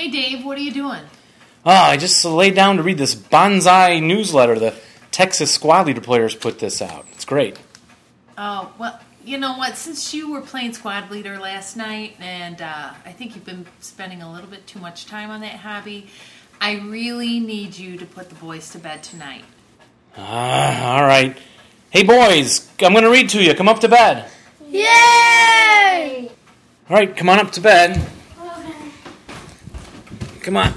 [0.00, 1.02] Hey, Dave, what are you doing?
[1.66, 4.58] Oh, I just laid down to read this Banzai newsletter.
[4.58, 4.74] The
[5.10, 7.04] Texas squad leader players put this out.
[7.12, 7.58] It's great.
[8.38, 9.76] Oh, well, you know what?
[9.76, 14.22] Since you were playing squad leader last night, and uh, I think you've been spending
[14.22, 16.06] a little bit too much time on that hobby,
[16.62, 19.44] I really need you to put the boys to bed tonight.
[20.16, 21.36] Ah, all right.
[21.90, 23.52] Hey, boys, I'm going to read to you.
[23.52, 24.30] Come up to bed.
[24.66, 26.30] Yay!
[26.88, 28.02] All right, come on up to bed.
[30.50, 30.74] Come on.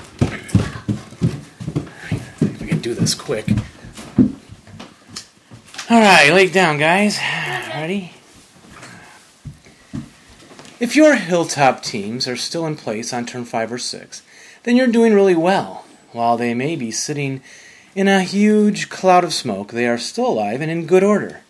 [2.61, 3.49] We can do this quick.
[5.89, 7.17] All right, lay down, guys.
[7.69, 8.13] Ready?
[10.79, 14.21] If your hilltop teams are still in place on turn 5 or 6,
[14.61, 15.85] then you're doing really well.
[16.11, 17.41] While they may be sitting
[17.95, 21.41] in a huge cloud of smoke, they are still alive and in good order.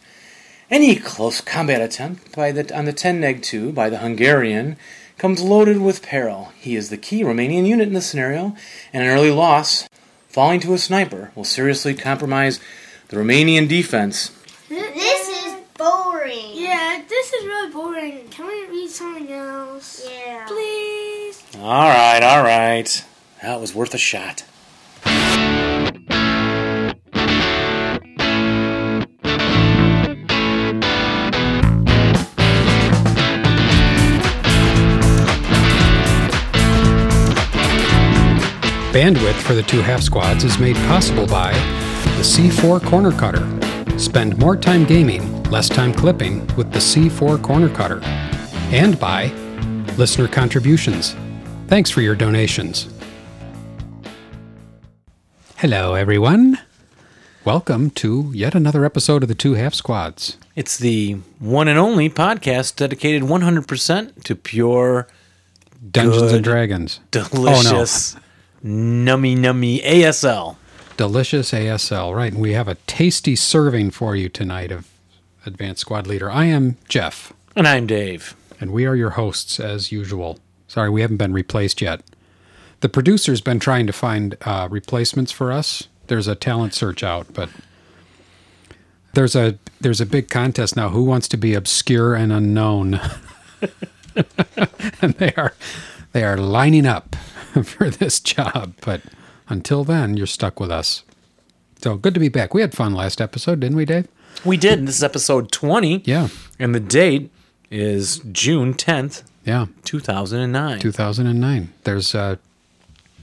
[0.72, 4.78] Any close combat attempt by the, on the 10 neg 2 by the Hungarian
[5.24, 6.52] comes loaded with peril.
[6.60, 8.58] He is the key Romanian unit in this scenario,
[8.92, 9.88] and an early loss,
[10.28, 12.60] falling to a sniper, will seriously compromise
[13.08, 14.32] the Romanian defense.
[14.68, 16.50] This is boring.
[16.52, 18.28] Yeah, this is really boring.
[18.32, 20.06] Can we read something else?
[20.06, 20.44] Yeah.
[20.46, 21.42] Please?
[21.58, 23.06] All right, all right.
[23.42, 24.44] That was worth a shot.
[38.94, 43.42] Bandwidth for the two half squads is made possible by the C4 Corner Cutter.
[43.98, 48.02] Spend more time gaming, less time clipping with the C4 Corner Cutter.
[48.72, 49.32] And by
[49.98, 51.16] listener contributions.
[51.68, 52.88] Thanks for your donations.
[55.58, 56.60] Hello, everyone.
[57.46, 60.38] Welcome to yet another episode of the Two Half Squads.
[60.56, 65.08] It's the one and only podcast dedicated 100% to pure,
[65.90, 66.36] Dungeons Good.
[66.36, 67.00] and Dragons.
[67.10, 68.20] delicious, oh,
[68.64, 70.56] nummy nummy ASL.
[70.98, 72.32] Delicious ASL, right?
[72.32, 74.88] And we have a tasty serving for you tonight of
[75.46, 76.30] Advanced Squad Leader.
[76.32, 78.36] I am Jeff, And I'm Dave.
[78.62, 80.40] and we are your hosts as usual.
[80.68, 82.02] Sorry, we haven't been replaced yet.
[82.82, 85.88] The producer's been trying to find uh, replacements for us.
[86.08, 87.50] There's a talent search out, but
[89.14, 90.90] there's a there's a big contest now.
[90.90, 93.00] Who wants to be obscure and unknown?
[95.02, 95.54] and they are
[96.12, 97.16] they are lining up
[97.64, 98.74] for this job.
[98.82, 99.02] But
[99.48, 101.04] until then, you're stuck with us.
[101.82, 102.54] So good to be back.
[102.54, 104.08] We had fun last episode, didn't we, Dave?
[104.46, 104.88] We did.
[104.88, 106.04] This is episode 20.
[106.06, 107.30] Yeah, And the date
[107.70, 109.66] is June 10th, yeah.
[109.84, 110.80] 2009.
[110.80, 111.74] 2009.
[111.84, 112.38] There's uh,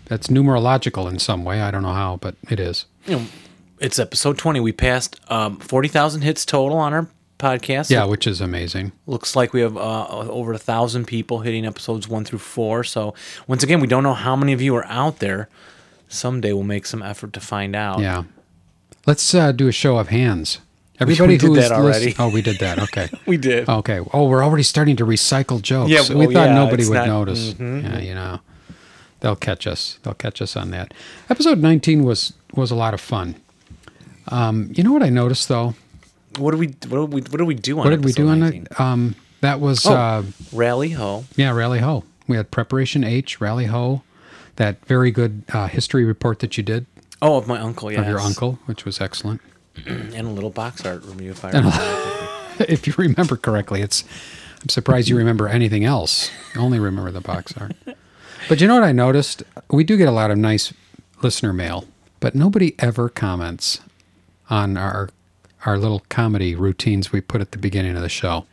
[0.06, 1.62] that's numerological in some way.
[1.62, 2.84] I don't know how, but it is.
[3.06, 3.26] You know,
[3.78, 4.60] it's episode 20.
[4.60, 7.08] We passed um, 40,000 hits total on our
[7.40, 7.90] podcast.
[7.90, 8.92] Yeah, which is amazing.
[9.06, 12.84] Looks like we have uh, over a thousand people hitting episodes one through four.
[12.84, 13.14] So
[13.48, 15.48] once again, we don't know how many of you are out there.
[16.08, 18.00] Someday we'll make some effort to find out.
[18.00, 18.24] Yeah.
[19.06, 20.58] Let's uh, do a show of hands.
[20.98, 22.06] we Everybody did who is that already.
[22.06, 22.78] listen- oh, we did that.
[22.82, 23.08] Okay.
[23.26, 23.68] we did.
[23.68, 24.00] Okay.
[24.12, 25.90] Oh, we're already starting to recycle jokes.
[25.90, 27.54] Yeah, we thought yeah, nobody would not- notice.
[27.54, 27.82] mhm.
[27.84, 28.40] Yeah, you know,
[29.20, 29.98] they'll catch us.
[30.02, 30.92] They'll catch us on that.
[31.30, 33.36] Episode 19 was was a lot of fun.
[34.28, 35.74] Um, you know what I noticed though?
[36.38, 36.66] What did we?
[36.66, 36.80] What
[37.10, 37.20] did we?
[37.22, 37.84] What did we do on?
[37.84, 38.62] What did we do on 19?
[38.70, 38.80] it?
[38.80, 39.94] Um, that was Oh.
[39.94, 41.24] uh, Rally ho.
[41.36, 42.04] yeah, Rally Ho.
[42.28, 44.02] We had Preparation H, Rally Ho,
[44.56, 46.86] that very good uh, history report that you did
[47.22, 47.90] Oh, of my uncle.
[47.90, 48.00] yeah.
[48.02, 49.40] of your uncle, which was excellent.
[49.86, 51.30] and a little box art review.
[51.32, 51.78] If I remember.
[52.72, 53.80] if you remember correctly.
[53.82, 54.04] It's
[54.62, 56.30] I'm surprised you remember anything else.
[56.54, 57.72] You only remember the box art.
[58.48, 59.42] But you know what I noticed?
[59.70, 60.72] We do get a lot of nice
[61.22, 61.86] listener mail,
[62.20, 63.80] but nobody ever comments
[64.50, 65.08] on our
[65.66, 68.46] our little comedy routines we put at the beginning of the show.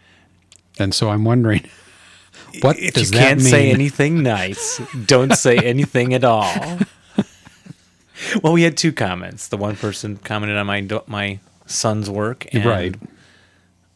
[0.79, 1.67] And so I'm wondering
[2.61, 3.49] what if does you can't mean?
[3.49, 6.79] say anything nice, don't say anything at all.
[8.43, 9.47] well, we had two comments.
[9.47, 12.95] The one person commented on my my son's work, and Right.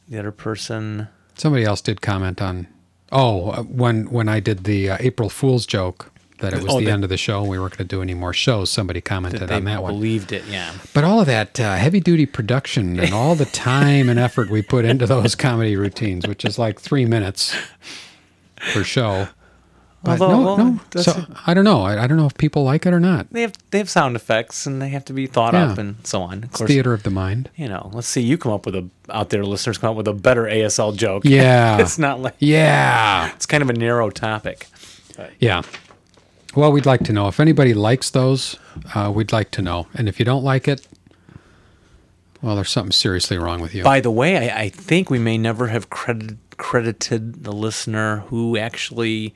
[0.07, 1.07] the other person.
[1.35, 2.67] Somebody else did comment on
[3.11, 6.10] Oh, uh, when when I did the uh, April Fool's joke
[6.41, 7.95] that it was Oh, the that- end of the show and we weren't going to
[7.95, 9.93] do any more shows, somebody commented They on that one.
[9.93, 10.43] believed it.
[10.49, 10.71] Yeah.
[10.93, 14.61] But all of that uh, heavy duty production and all the time and effort we
[14.61, 17.55] put into those comedy routines, which is like three minutes
[18.73, 19.27] per show.
[20.03, 20.57] But Although, no, well,
[20.95, 21.01] no.
[21.01, 21.83] So I don't know.
[21.83, 23.27] I, I don't know if people like it or not.
[23.31, 25.67] They have they have sound effects and they have to be thought Yeah.
[25.73, 26.43] up and so on.
[26.43, 27.51] Of course, theater of the mind.
[27.55, 27.91] you know.
[27.93, 30.45] Let's see you come up with a out there, listeners come up with a better
[30.45, 31.23] ASL joke.
[31.23, 31.77] Yeah.
[31.81, 33.31] it's not like Yeah.
[33.35, 34.65] it's kind of a narrow topic.
[35.39, 35.61] Yeah.
[36.55, 38.57] Well, we'd like to know if anybody likes those.
[38.93, 40.85] Uh, we'd like to know, and if you don't like it,
[42.41, 43.83] well, there's something seriously wrong with you.
[43.83, 48.57] By the way, I, I think we may never have credit, credited the listener who
[48.57, 49.33] actually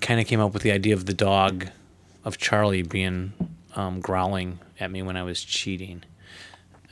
[0.00, 1.68] kind of came up with the idea of the dog
[2.24, 3.32] of Charlie being
[3.74, 6.02] um, growling at me when I was cheating.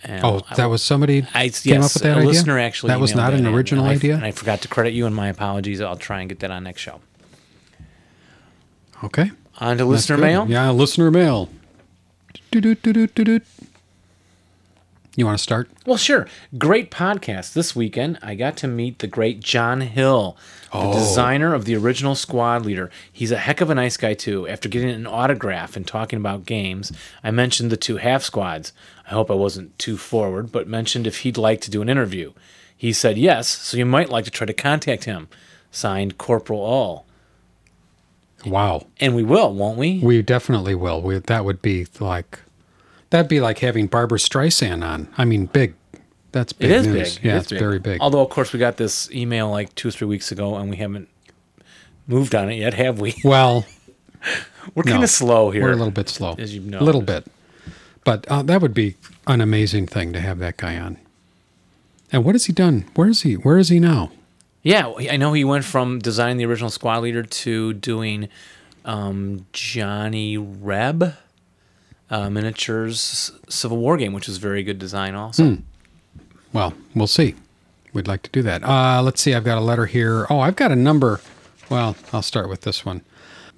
[0.02, 2.28] And Oh, I- that was somebody I, came yes, up with that a idea.
[2.28, 2.88] listener actually.
[2.88, 4.14] That was not an original idea.
[4.14, 5.80] and I forgot to credit you, and my apologies.
[5.80, 7.00] I'll try and get that on next show.
[9.04, 9.30] Okay.
[9.58, 10.22] On to That's listener good.
[10.22, 10.46] mail.
[10.48, 11.48] Yeah, listener mail.
[12.50, 13.40] Do-do-do-do-do-do.
[15.16, 15.70] You want to start?
[15.86, 16.26] Well, sure.
[16.58, 17.54] Great podcast.
[17.54, 20.36] This weekend, I got to meet the great John Hill,
[20.72, 20.92] the Oh.
[20.92, 22.90] designer of the original squad leader.
[23.10, 24.46] He's a heck of a nice guy, too.
[24.46, 26.92] After getting an autograph and talking about games,
[27.24, 28.74] I mentioned the two half squads.
[29.06, 32.32] I hope I wasn't too forward, but mentioned if he'd like to do an interview.
[32.76, 35.28] He said yes, so you might like to try to contact him.
[35.70, 37.06] Signed Corporal All.
[38.46, 38.86] Wow.
[39.00, 39.98] And we will, won't we?
[39.98, 41.00] We definitely will.
[41.02, 42.40] We, that would be like
[43.10, 45.08] that'd be like having Barbra Streisand on.
[45.18, 45.74] I mean, big.
[46.32, 47.14] That's big It is news.
[47.16, 47.24] big.
[47.24, 48.00] Yeah, it is it's very big.
[48.00, 50.76] Although, of course, we got this email like two or three weeks ago, and we
[50.76, 51.08] haven't
[52.06, 53.14] moved on it yet, have we?
[53.24, 53.64] well,
[54.74, 55.62] We're kind of slow here.
[55.62, 56.34] we're a little bit slow.
[56.38, 57.26] As you've a little bit.
[58.04, 58.96] But uh, that would be
[59.26, 60.98] an amazing thing to have that guy on.
[62.12, 62.84] And what has he done?
[62.94, 63.34] Where is he?
[63.34, 64.12] Where is he now?
[64.66, 68.28] Yeah, I know he went from designing the original squad leader to doing
[68.84, 71.14] um, Johnny Reb
[72.10, 75.58] uh, miniatures Civil War game, which was very good design also.
[76.52, 77.36] Well, we'll see.
[77.92, 78.64] We'd like to do that.
[78.64, 79.34] Uh, let's see.
[79.34, 80.26] I've got a letter here.
[80.28, 81.20] Oh, I've got a number.
[81.70, 83.02] Well, I'll start with this one.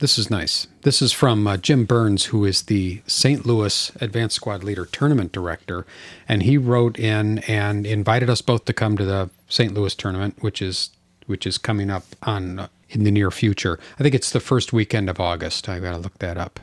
[0.00, 0.66] This is nice.
[0.82, 3.46] This is from uh, Jim Burns, who is the St.
[3.46, 5.86] Louis Advanced Squad Leader Tournament Director.
[6.28, 9.72] And he wrote in and invited us both to come to the St.
[9.72, 10.90] Louis tournament, which is
[11.28, 13.78] which is coming up on uh, in the near future.
[13.98, 15.68] I think it's the first weekend of August.
[15.68, 16.58] I got to look that up.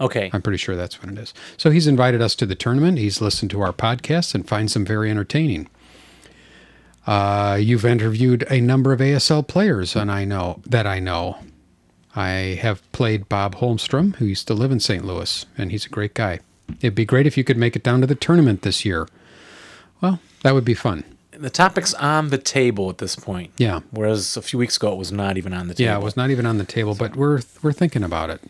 [0.00, 0.30] Okay.
[0.32, 1.34] I'm pretty sure that's when it is.
[1.56, 2.98] So he's invited us to the tournament.
[2.98, 5.68] He's listened to our podcasts and finds them very entertaining.
[7.06, 11.38] Uh, you've interviewed a number of ASL players, and I know that I know.
[12.14, 15.04] I have played Bob Holmstrom, who used to live in St.
[15.04, 16.40] Louis, and he's a great guy.
[16.80, 19.08] It'd be great if you could make it down to the tournament this year.
[20.00, 21.04] Well, that would be fun.
[21.38, 23.52] The topic's on the table at this point.
[23.58, 23.80] Yeah.
[23.90, 25.90] Whereas a few weeks ago, it was not even on the table.
[25.90, 28.40] Yeah, it was not even on the table, but we're we're thinking about it.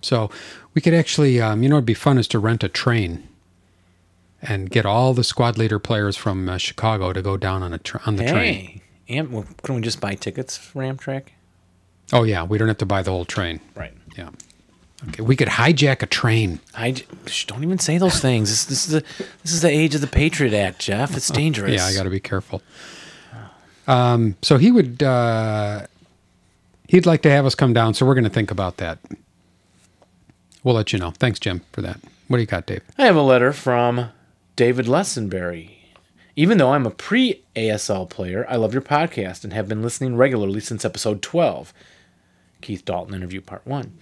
[0.00, 0.30] So
[0.74, 3.28] we could actually, um, you know, it'd be fun is to rent a train
[4.40, 7.78] and get all the squad leader players from uh, Chicago to go down on a
[7.78, 8.80] tr- on the train.
[9.06, 11.28] Hey, Am, well, couldn't we just buy tickets for Amtrak?
[12.12, 13.60] Oh yeah, we don't have to buy the whole train.
[13.74, 13.92] Right.
[14.16, 14.30] Yeah.
[15.06, 16.58] Okay, we could hijack a train.
[16.74, 16.90] I
[17.46, 18.50] don't even say those things.
[18.50, 19.00] This, this is the
[19.42, 21.16] this is the age of the Patriot Act, Jeff.
[21.16, 21.76] It's dangerous.
[21.76, 22.62] Yeah, I got to be careful.
[23.86, 25.86] Um, so he would, uh,
[26.88, 27.94] he'd like to have us come down.
[27.94, 28.98] So we're going to think about that.
[30.62, 31.10] We'll let you know.
[31.12, 31.98] Thanks, Jim, for that.
[32.26, 32.82] What do you got, Dave?
[32.98, 34.10] I have a letter from
[34.56, 35.70] David Lessenberry.
[36.36, 40.16] Even though I'm a pre ASL player, I love your podcast and have been listening
[40.16, 41.72] regularly since episode 12.
[42.60, 43.96] Keith Dalton interview part 1.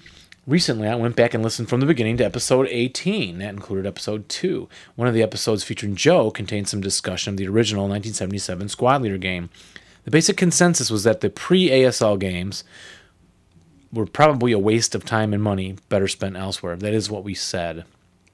[0.47, 3.39] Recently, I went back and listened from the beginning to episode 18.
[3.39, 4.69] That included episode 2.
[4.95, 9.19] One of the episodes featuring Joe contained some discussion of the original 1977 Squad Leader
[9.19, 9.51] game.
[10.05, 12.63] The basic consensus was that the pre ASL games
[13.93, 16.77] were probably a waste of time and money better spent elsewhere.
[16.77, 17.85] That is what we said.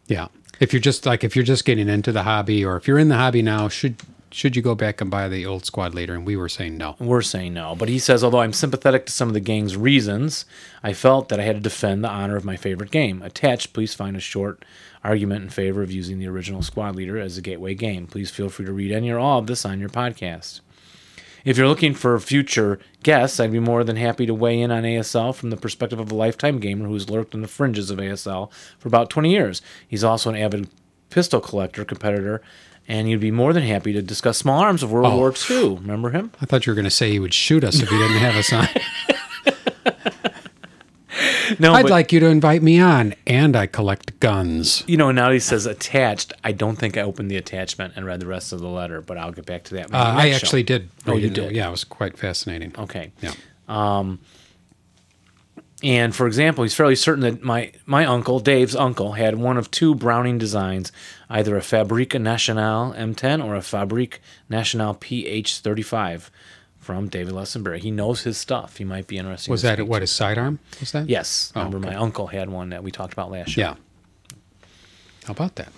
[0.07, 0.29] Yeah.
[0.61, 3.09] If you're just like if you're just getting into the hobby, or if you're in
[3.09, 3.97] the hobby now, should
[4.33, 6.15] should you go back and buy the old squad leader?
[6.15, 6.97] And we were saying no.
[6.99, 7.75] We're saying no.
[7.75, 10.45] But he says, although I'm sympathetic to some of the gang's reasons,
[10.83, 13.23] I felt that I had to defend the honor of my favorite game.
[13.23, 14.65] Attached, please find a short
[15.05, 18.07] argument in favor of using the original squad leader as a gateway game.
[18.07, 20.61] Please feel free to read any or all of this on your podcast.
[21.45, 24.85] If you're looking for future guests, I'd be more than happy to weigh in on
[24.85, 28.53] ASL from the perspective of a lifetime gamer who's lurked on the fringes of ASL
[28.79, 29.61] for about 20 years.
[29.87, 30.69] He's also an avid
[31.11, 32.43] pistol collector, competitor,
[32.93, 35.17] and he'd be more than happy to discuss small arms of World Oh.
[35.17, 35.77] War II.
[35.77, 36.31] Remember him?
[36.43, 38.37] I thought you were going to say he would shoot us if he didn't have
[38.37, 38.69] us on.
[41.59, 44.83] No, I'd but, like you to invite me on, and I collect guns.
[44.87, 46.33] you know, now he says attached.
[46.43, 49.19] I don't think I opened the attachment and read the rest of the letter, but
[49.19, 49.93] I'll get back to that.
[49.93, 50.37] Uh, I show.
[50.37, 50.89] actually did.
[51.07, 51.35] Oh, you it.
[51.35, 51.53] did?
[51.55, 52.75] Yeah, it was quite fascinating.
[52.79, 53.13] Okay.
[53.21, 53.33] Yeah.
[53.69, 54.21] Um,
[55.83, 59.71] And for example, he's fairly certain that my, my uncle, Dave's uncle, had one of
[59.71, 60.91] two Browning designs,
[61.33, 66.29] either a Fabrique Nationale M10 or a Fabrique Nationale PH35
[66.79, 67.79] from David Lessenberry.
[67.79, 68.77] He knows his stuff.
[68.77, 69.51] He might be interested.
[69.51, 70.59] Was that speak what his sidearm?
[70.81, 71.09] Was that?
[71.09, 71.53] Yes.
[71.57, 71.97] Oh, Remember, okay.
[71.97, 73.67] my uncle had one that we talked about last year.
[73.69, 74.37] Yeah.
[75.25, 75.73] How about that?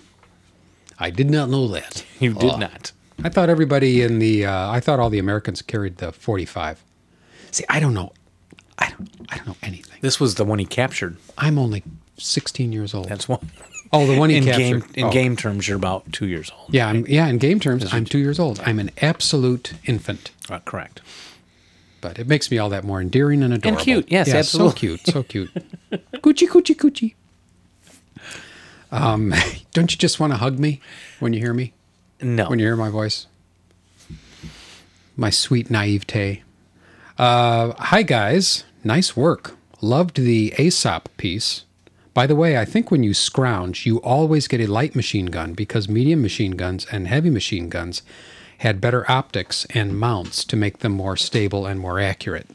[0.98, 2.04] I did not know that.
[2.20, 2.56] You did Oh.
[2.56, 2.92] not.
[3.22, 4.46] I thought everybody in the.
[4.46, 6.82] Uh, I thought all the Americans carried the 45.
[7.52, 8.12] See, I don't know.
[8.78, 9.08] I don't.
[9.28, 9.98] I don't know anything.
[10.00, 11.16] This was the one he captured.
[11.38, 11.84] I'm only
[12.18, 13.08] 16 years old.
[13.08, 13.50] That's one.
[13.94, 14.58] Oh, the one he in captured.
[14.60, 15.10] game in Oh.
[15.12, 16.72] game terms, you're about two years old.
[16.74, 17.26] Yeah, I'm, yeah.
[17.28, 18.60] In game terms, I'm two years old.
[18.66, 20.30] I'm an absolute infant.
[20.50, 21.00] Uh, correct.
[22.00, 23.78] but it makes me all that more endearing and adorable.
[23.78, 24.10] And cute.
[24.12, 24.72] Yes, Yeah, absolutely.
[24.72, 25.54] So cute, so cute.
[26.22, 27.14] coochie, coochie, coochie.
[28.92, 29.32] Um,
[29.72, 30.80] don't you just want to hug me
[31.20, 31.72] when you hear me?
[32.20, 32.48] No.
[32.48, 33.26] When you hear my voice?
[35.16, 36.42] My sweet naivete.
[37.18, 38.64] Uh, hi, guys.
[38.82, 39.56] Nice work.
[39.80, 41.64] Loved the Aesop piece.
[42.14, 45.52] By the way, I think when you scrounge, you always get a light machine gun
[45.52, 48.02] because medium machine guns and heavy machine guns
[48.58, 52.46] had better optics and mounts to make them more stable and more accurate.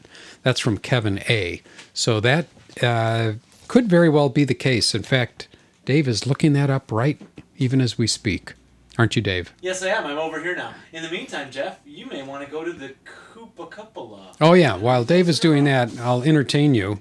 [0.42, 1.60] That's from Kevin A.
[1.92, 2.46] So that
[2.82, 3.34] uh,
[3.68, 4.94] could very well be the case.
[4.94, 5.46] In fact,
[5.84, 7.20] Dave is looking that up right
[7.58, 8.54] even as we speak.
[8.98, 9.52] Aren't you, Dave?
[9.60, 10.06] Yes, I am.
[10.06, 10.74] I'm over here now.
[10.92, 12.94] In the meantime, Jeff, you may want to go to the
[13.34, 14.32] Koopa Cupola.
[14.40, 14.76] Oh, yeah.
[14.76, 17.00] While Dave is doing that, I'll entertain you.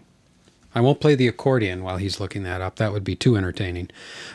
[0.76, 2.76] I won't play the accordion while he's looking that up.
[2.76, 3.90] That would be too entertaining.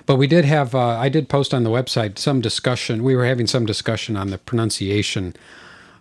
[0.04, 3.04] But we did have, uh, I did post on the website some discussion.
[3.04, 5.34] We were having some discussion on the pronunciation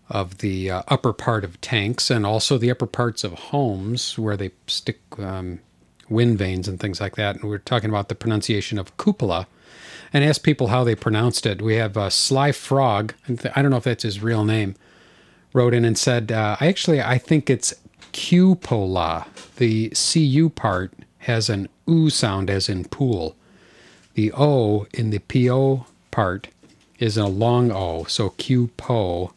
[0.10, 4.36] of the uh, upper part of tanks and also the upper parts of homes where
[4.36, 5.60] they stick um,
[6.10, 7.36] wind vanes and things like that.
[7.36, 9.48] And we were talking about the pronunciation of cupola
[10.12, 11.62] and asked people how they pronounced it.
[11.62, 13.14] We have uh, Sly Frog,
[13.56, 14.76] I don't know if that's his real name,
[15.54, 17.74] wrote in and said, uh, I actually, I think it's
[18.14, 19.26] cupola.
[19.58, 23.36] The cu part has an oo sound as in pool.
[24.14, 26.48] The o in the po part
[27.00, 29.34] is a long o, so cupo,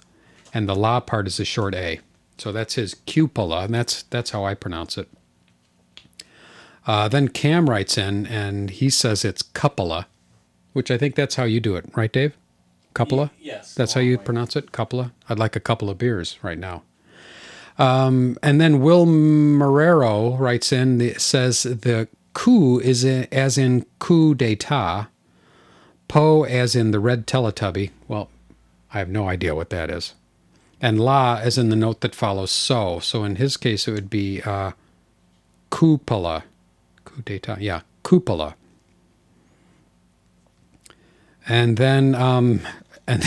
[0.54, 2.00] and the la part is a short a.
[2.38, 5.08] So that's his cupola, and that's that's how I pronounce it.
[6.86, 10.06] Uh, then Cam writes in, and he says it's cupola,
[10.72, 12.36] which I think that's how you do it, right, Dave?
[12.94, 13.30] Cupola.
[13.40, 15.12] yes, That's how you pronounce it, cupola.
[15.28, 16.82] I'd like a couple of beers right now.
[17.78, 24.34] Um, and then Will Marrero writes in, says the coup is in, as in coup
[24.34, 25.06] d'etat,
[26.08, 27.90] po as in the red Teletubby.
[28.08, 28.30] Well,
[28.92, 30.14] I have no idea what that is.
[30.80, 33.00] And la as in the note that follows so.
[33.00, 34.72] So in his case, it would be uh,
[35.70, 36.44] cupola.
[37.04, 37.60] Coup d'etat.
[37.60, 38.54] Yeah, cupola.
[41.48, 42.60] And then, um,
[43.06, 43.24] and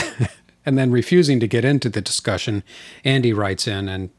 [0.66, 2.64] and then refusing to get into the discussion,
[3.04, 4.10] Andy writes in and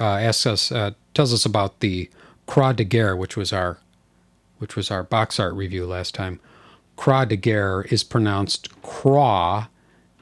[0.00, 2.10] asks us, uh, tells us about the
[2.46, 3.78] Croix de Guerre, which was our,
[4.58, 6.40] which was our box art review last time.
[6.96, 9.66] Croix de Guerre is pronounced Croix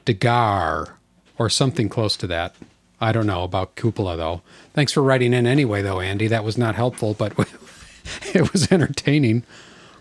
[0.03, 0.97] de Gare,
[1.37, 2.55] or something close to that.
[3.01, 4.41] I don't know about cupola though.
[4.73, 6.27] Thanks for writing in anyway, though, Andy.
[6.27, 7.33] That was not helpful, but
[8.33, 9.43] it was entertaining.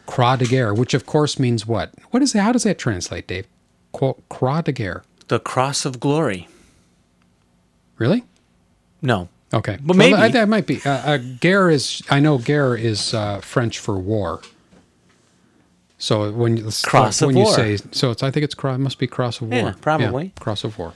[0.06, 1.92] Croix de Guerre, which of course means what?
[2.10, 2.42] What is that?
[2.42, 3.46] How does that translate, Dave?
[3.92, 5.04] Croix de Guerre.
[5.28, 6.48] The Cross of Glory.
[7.96, 8.24] Really?
[9.00, 9.28] No.
[9.54, 10.16] Okay, But Well, maybe.
[10.16, 10.80] that- that might be.
[10.84, 12.02] Uh, uh, guerre is.
[12.10, 14.40] I know guerre is uh, French for war.
[15.98, 17.54] So when you Cross of when you war.
[17.54, 18.78] say so, it's I think it's cross.
[18.78, 19.58] Must be cross of war.
[19.58, 20.32] Yeah, probably.
[20.40, 20.92] cross of war.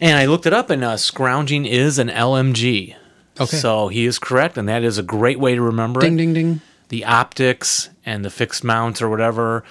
[0.00, 2.94] And I looked it up, and uh, scrounging is an LMG.
[3.40, 3.56] Okay.
[3.56, 6.16] So he is correct, and that is a great way to remember Ding it.
[6.18, 6.60] ding ding.
[6.88, 9.62] The optics and the fixed mounts or whatever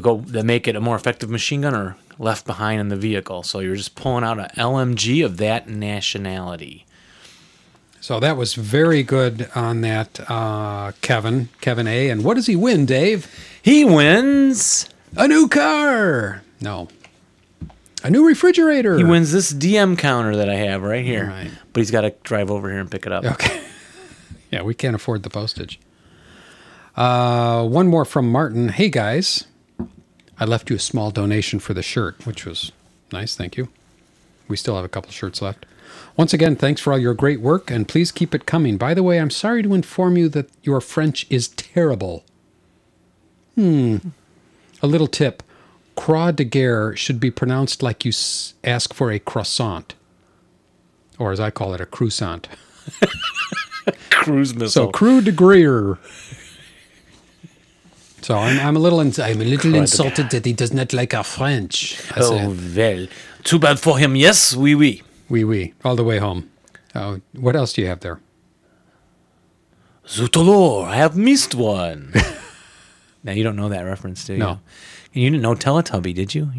[0.00, 3.42] go that make it a more effective machine gun are left behind in the vehicle.
[3.42, 6.86] So you're just pulling out an LMG of that nationality.
[8.00, 11.50] So that was very good on that, uh, Kevin.
[11.60, 12.08] Kevin A.
[12.08, 13.28] And what does he win, Dave?
[13.62, 14.88] He wins.
[15.16, 16.42] A new car.
[16.62, 16.88] No.
[18.02, 18.96] A new refrigerator.
[18.96, 21.26] He wins this DM counter that I have right here.
[21.26, 21.50] Right.
[21.72, 23.24] But he's got to drive over here and pick it up.
[23.24, 23.60] Okay.
[24.50, 25.78] yeah, we can't afford the postage.
[26.96, 28.70] Uh, one more from Martin.
[28.70, 29.44] Hey guys,
[30.38, 32.72] I left you a small donation for the shirt, which was
[33.12, 33.36] nice.
[33.36, 33.68] Thank you.
[34.48, 35.66] We still have a couple shirts left.
[36.20, 38.76] Once again, thanks for all your great work, and please keep it coming.
[38.76, 42.24] By the way, I'm sorry to inform you that your French is terrible.
[43.54, 43.96] Hmm.
[44.82, 45.42] A little tip
[45.96, 49.94] Croix de Guerre should be pronounced like you s- ask for a croissant,
[51.18, 52.48] or as I call it, a croissant.
[54.10, 54.92] Cruise So missile.
[54.92, 55.96] crew de Greer.
[58.20, 60.92] So I'm, I'm a little ins- I'm a little de insulted that he does not
[60.92, 61.98] like our French.
[62.10, 63.06] I oh, said, well.
[63.42, 64.16] Too bad for him.
[64.16, 65.02] Yes, oui, oui.
[65.30, 66.50] Oui, oui, all the way home.
[66.94, 68.20] Oh, what else do you have there?
[70.06, 72.12] Zootolor, I have missed one.
[73.22, 74.38] now, you don't know that reference, do you?
[74.40, 74.60] No.
[75.14, 76.50] And you didn't know Teletubby, did you?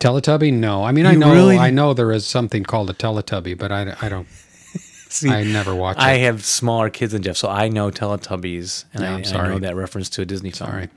[0.00, 0.52] Teletubby?
[0.52, 3.70] No, I mean I know really- I know there is something called a Teletubby, but
[3.70, 4.26] I, I don't.
[5.08, 6.22] See, I never watched I it.
[6.22, 10.08] have smaller kids than Jeff, so I know Teletubbies, and, I, I know that reference
[10.10, 10.70] to a Disney film.
[10.70, 10.88] Sorry.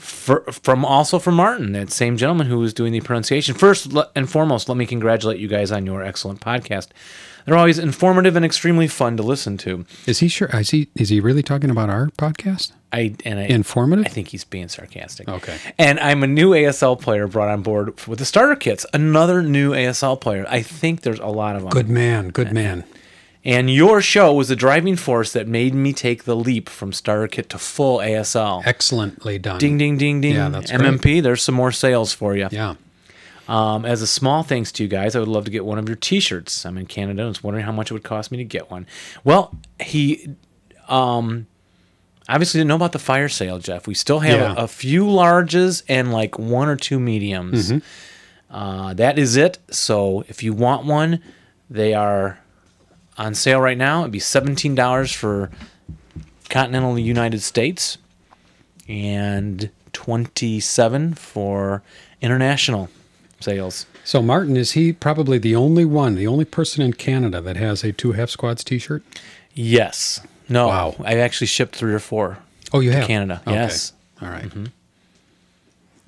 [0.00, 3.54] For, from also from Martin, that same gentleman who was doing the pronunciation.
[3.54, 6.88] First and foremost, let me congratulate you guys on your excellent podcast.
[7.44, 9.84] They're always informative and extremely fun to listen to.
[10.06, 10.48] Is he sure?
[10.54, 12.72] Is he is he really talking about our podcast?
[12.92, 14.06] I and I Informative?
[14.06, 15.28] I think he's being sarcastic.
[15.28, 15.56] Okay.
[15.78, 18.84] And I'm a new ASL player brought on board with the starter kits.
[18.92, 20.46] Another new ASL player.
[20.48, 21.70] I think there's a lot of them.
[21.70, 22.84] Good man, good man.
[22.84, 22.99] And
[23.42, 27.48] your show was the driving force that made me take the leap from starter kit
[27.50, 28.62] to full ASL.
[28.66, 29.58] Excellently done.
[29.58, 30.34] Ding, ding, ding, ding.
[30.34, 32.48] Yeah, that's MMP, there's some more sales for you.
[32.50, 32.74] Yeah.
[33.48, 35.88] Um, as a small thanks to you guys, I would love to get one of
[35.88, 36.64] your T-shirts.
[36.64, 37.12] I'm in Canada.
[37.12, 38.86] And I was wondering how much it would cost me to get one.
[39.24, 40.36] Well, he
[40.88, 41.46] um,
[42.28, 43.86] obviously didn't know about the fire sale, Jeff.
[43.86, 44.54] We still have Yeah.
[44.56, 47.72] a, a few larges and like one or two mediums.
[47.72, 48.54] Mm-hmm.
[48.54, 49.58] Uh, that is it.
[49.70, 51.20] So if you want one,
[51.68, 52.39] they are
[53.18, 54.00] on sale right now.
[54.00, 55.50] It'd be seventeen dollars for
[56.48, 57.98] continental United States
[58.88, 61.82] and twenty-seven for
[62.20, 62.88] international
[63.40, 63.86] sales.
[64.04, 67.84] So Martin is he probably the only one, the only person in Canada that has
[67.84, 69.02] a two half squads T-shirt?
[69.54, 70.20] Yes.
[70.48, 70.68] No.
[70.68, 70.94] Wow.
[71.00, 72.38] I've actually shipped three or four.
[72.72, 73.54] Oh, you To have Canada, Okay.
[73.56, 73.92] yes.
[74.20, 74.44] All right.
[74.44, 74.66] Mm-hmm.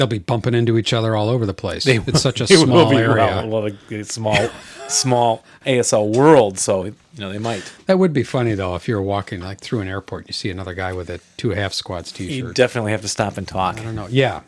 [0.02, 1.84] They'll be bumping into each other all over the place.
[1.84, 3.46] They it's such a small be, area.
[3.46, 4.48] Well, well, a small,
[4.88, 6.58] small ASL world.
[6.58, 7.72] So you know they might.
[7.86, 10.32] That would be funny though if you were walking like through an airport, and you
[10.32, 12.48] see another guy with a two half squads You T-shirt.
[12.48, 13.78] You definitely have to stop and talk.
[13.78, 14.08] I don't know.
[14.10, 14.40] Yeah.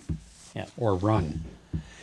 [0.56, 0.66] Yeah.
[0.76, 1.44] Or run.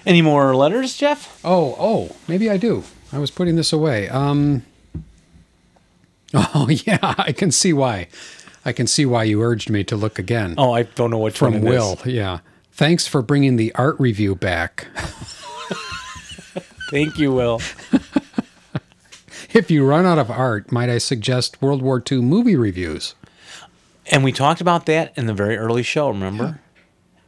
[0.05, 1.41] Any more letters, Jeff?
[1.43, 2.85] Oh, oh, maybe I do.
[3.11, 4.07] I was putting this away.
[4.07, 4.63] Um.
[6.33, 8.07] Oh yeah, I can see why.
[8.63, 10.55] I can see why you urged me to look again.
[10.57, 11.99] Oh, I don't know one from Will.
[12.05, 12.05] is.
[12.05, 12.39] Yeah.
[12.71, 14.87] Thanks for bringing the art review back.
[16.89, 17.61] Thank you, Will.
[19.53, 23.15] If you run out of art, might I suggest World War II movie reviews?
[24.09, 26.09] And we talked about that in the very early show.
[26.09, 26.59] Remember?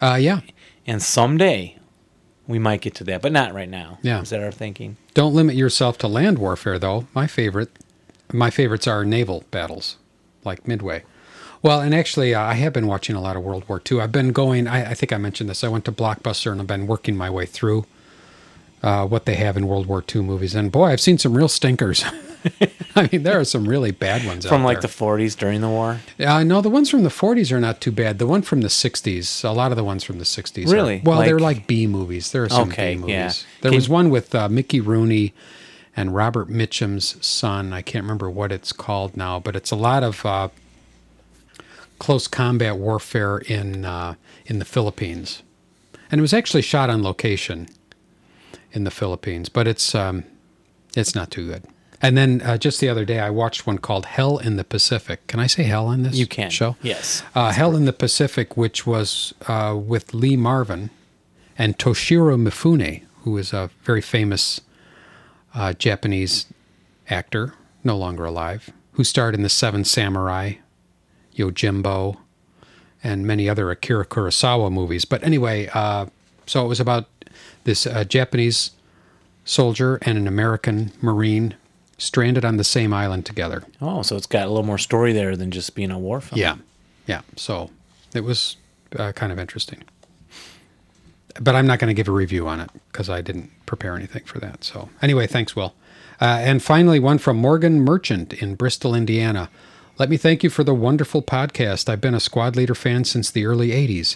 [0.02, 0.42] Uh, yeah.
[0.88, 1.78] And someday
[2.48, 4.00] we might get to that, but not right now.
[4.02, 4.22] Yeah.
[4.22, 4.98] Is that our thinking?
[5.14, 7.08] Don't limit yourself to land warfare, though.
[7.14, 7.70] My favorite,
[8.32, 9.98] my favorites are naval battles,
[10.44, 11.04] like Midway.
[11.64, 14.02] Well, and actually, uh, I have been watching a lot of World War II.
[14.02, 14.68] I've been going.
[14.68, 15.64] I, I think I mentioned this.
[15.64, 17.86] I went to Blockbuster and I've been working my way through
[18.84, 20.54] uh, what they have in World War II movies.
[20.56, 22.04] And boy, I've seen some real stinkers.
[22.98, 24.90] I mean, there are some really bad ones From like there.
[24.90, 26.02] the 40s during the war.
[26.20, 28.20] Uh, no, the ones from the 40s are not too bad.
[28.20, 30.68] The one from the 60s, a lot of the ones from the 60s.
[30.68, 31.02] are- Really?
[31.06, 32.34] well, they're Like- like B movies.
[32.34, 33.14] There are some Okay, B movies.
[33.14, 33.32] yeah.
[33.62, 35.34] There Can- was one with uh, Mickey Rooney
[35.96, 37.72] and Robert Mitchum's son.
[37.72, 40.50] I can't remember what it's called now, but it's a lot of uh,
[42.04, 45.42] close combat warfare in uh, in the Philippines,
[46.12, 47.68] and it was actually shot on location
[48.74, 49.48] in the Philippines.
[49.50, 50.24] But it's um,
[50.98, 51.64] it's not too good.
[52.02, 55.26] And then uh, just the other day, I watched one called Hell in the Pacific.
[55.28, 56.50] Can I say hell on this You can.
[56.50, 56.76] show?
[56.82, 57.24] Yes.
[57.34, 60.90] Uh, Hell in the Pacific, which was uh, with Lee Marvin
[61.58, 64.60] and Toshiro Mifune, who is a very famous
[65.56, 66.46] uh, Japanese
[67.10, 67.54] actor,
[67.86, 70.56] no longer alive, who starred in The Seven Samurai,
[71.36, 72.18] Yojimbo,
[73.04, 75.06] and many other Akira Kurosawa movies.
[75.06, 76.08] But anyway, uh,
[76.46, 77.08] so it was about
[77.64, 78.72] this uh, Japanese
[79.46, 81.56] soldier and an American Marine
[81.98, 83.64] stranded on the same island together.
[83.82, 86.40] Oh, so it's got a little more story there than just being a war film.
[86.40, 86.56] Yeah,
[87.08, 87.22] yeah.
[87.36, 87.70] So
[88.14, 88.58] it was
[88.98, 89.84] uh, kind of interesting.
[91.40, 94.24] But I'm not going to give a review on it because I didn't prepare anything
[94.26, 94.64] for that.
[94.64, 95.74] So anyway, thanks, Will.
[96.22, 99.50] Uh, and finally, one from Morgan Merchant in Bristol, Indiana.
[100.00, 101.88] Let me thank you for the wonderful podcast.
[101.88, 104.16] I've been a squad leader fan since the early 80s.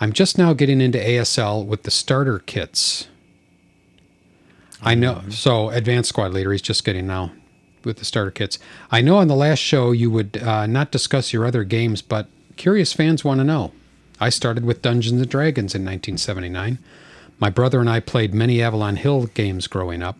[0.00, 3.08] I'm just now getting into ASL with the starter kits.
[4.80, 5.22] I know.
[5.28, 7.32] So, advanced squad leader, he's just getting now
[7.82, 8.60] with the starter kits.
[8.92, 12.28] I know on the last show you would uh, not discuss your other games, but
[12.56, 13.72] curious fans want to know.
[14.20, 16.78] I started with Dungeons and Dragons in 1979.
[17.40, 20.18] My brother and I played many Avalon Hill games growing up.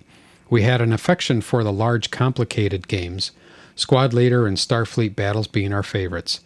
[0.50, 3.30] We had an affection for the large, complicated games,
[3.78, 6.40] Squad Leader and Starfleet battles being our favorites.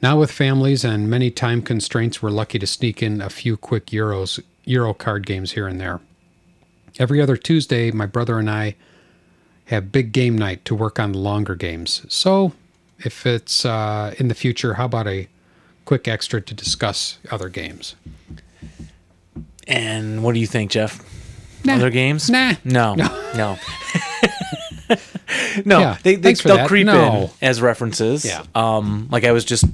[0.00, 3.86] Now, with families and many time constraints, we're lucky to sneak in a few quick
[3.86, 6.00] Euros, Euro card games here and there.
[6.98, 8.74] Every other Tuesday, my brother and I
[9.66, 12.06] have big game night to work on the longer games.
[12.08, 12.54] So,
[13.00, 15.28] if it's uh, in the future, how about a
[15.84, 17.96] quick extra to discuss other games?
[19.66, 21.04] And what do you think, Jeff?
[21.66, 21.74] Nah.
[21.74, 22.30] Other games?
[22.30, 22.54] Nah.
[22.64, 22.94] No.
[22.94, 23.08] No.
[23.36, 23.58] no.
[25.64, 26.68] Yeah, They, they, thanks for they'll that.
[26.68, 27.24] creep No.
[27.24, 28.24] in as references.
[28.24, 28.44] Yeah.
[28.54, 29.64] Um, like I was just,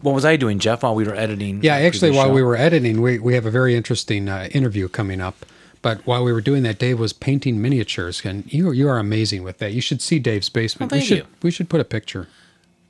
[0.00, 1.62] what was I doing, Jeff, while we were editing?
[1.62, 2.32] Yeah, actually, while show?
[2.34, 5.36] we were editing, we, we have a very interesting uh, interview coming up.
[5.80, 9.44] But while we were doing that, Dave was painting miniatures, and you you are amazing
[9.44, 9.72] with that.
[9.72, 10.90] You should see Dave's basement.
[10.90, 11.26] We should you.
[11.40, 12.26] we should put a picture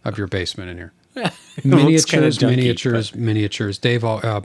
[0.06, 0.92] of your basement in here.
[1.64, 3.76] Miniatures, junky, miniatures, miniatures.
[3.76, 4.40] Dave, uh,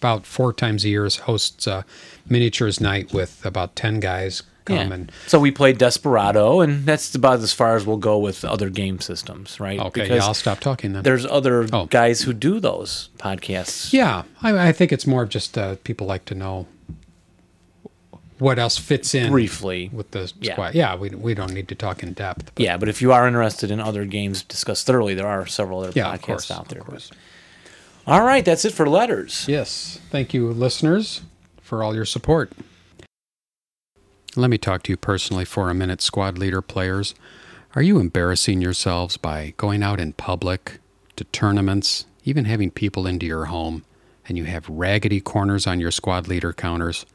[0.00, 1.82] about four times a year, hosts uh,
[2.28, 4.92] miniatures night with about ten guys come Yeah.
[4.94, 8.70] and So we played Desperado, and that's about as far as we'll go with other
[8.70, 9.78] game systems, right?
[9.78, 11.02] okay, yeah, I'll stop talking then.
[11.02, 11.86] there's other Oh.
[11.86, 13.92] guys who do those podcasts.
[13.92, 16.66] Yeah, I, I think it's more of just uh, people like to know
[18.38, 19.90] what else fits in briefly.
[19.92, 20.52] with the Yeah.
[20.54, 20.74] squad.
[20.74, 22.50] Yeah, we, we don't need to talk in depth.
[22.54, 25.80] but- Yeah, but if you are interested in other games discussed thoroughly, there are several
[25.80, 26.80] other Yeah, podcasts course, out there.
[26.80, 27.10] of course.
[28.06, 29.44] All right, that's it for letters.
[29.48, 29.98] Yes.
[30.10, 31.22] Thank you, listeners,
[31.62, 32.52] for all your support.
[34.36, 37.14] Let me talk to you personally for a minute, squad leader players.
[37.76, 40.80] Are you embarrassing yourselves by going out in public
[41.14, 43.84] to tournaments, even having people into your home,
[44.26, 47.06] and you have raggedy corners on your squad leader counters?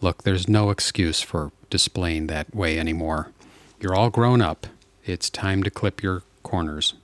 [0.00, 3.32] Look, there's no excuse for displaying that way anymore.
[3.80, 4.68] You're all grown up.
[5.04, 6.94] It's time to clip your corners.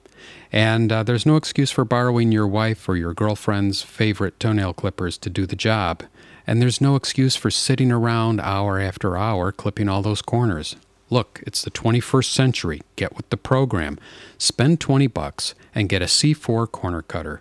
[0.53, 5.19] And uh, there's no excuse for borrowing your wife or your girlfriend's favorite toenail clippers
[5.19, 6.05] to do the job.
[6.47, 10.77] And there's no excuse for sitting around hour after hour clipping all those corners.
[11.11, 12.83] Look, it's the 21st century.
[12.97, 13.99] Get with the program.
[14.39, 17.41] Spend 20 bucks and get a C4 corner cutter.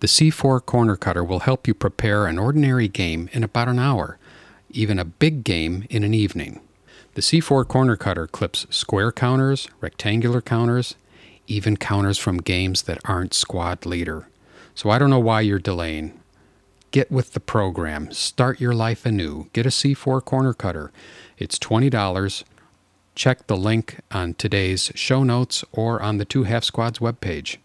[0.00, 4.18] The C4 corner cutter will help you prepare an ordinary game in about an hour,
[4.70, 6.60] even a big game in an evening.
[7.14, 10.94] The C4 corner cutter clips square counters, rectangular counters,
[11.46, 14.28] even counters from games that aren't squad leader.
[14.74, 16.18] So I don't know why you're delaying.
[16.92, 18.12] Get with the program.
[18.12, 19.48] Start your life anew.
[19.54, 20.92] Get a C4 corner cutter.
[21.38, 22.44] It's $20.
[23.14, 27.56] Check the link on today's show notes or on the Two Half Squads webpage.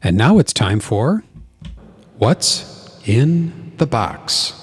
[0.00, 1.24] And now it's time for
[2.18, 4.54] What's in the Box?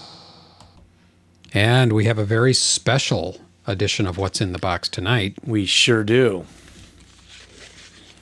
[1.54, 5.36] And we have a very special edition of What's in the Box tonight.
[5.46, 6.46] We sure do.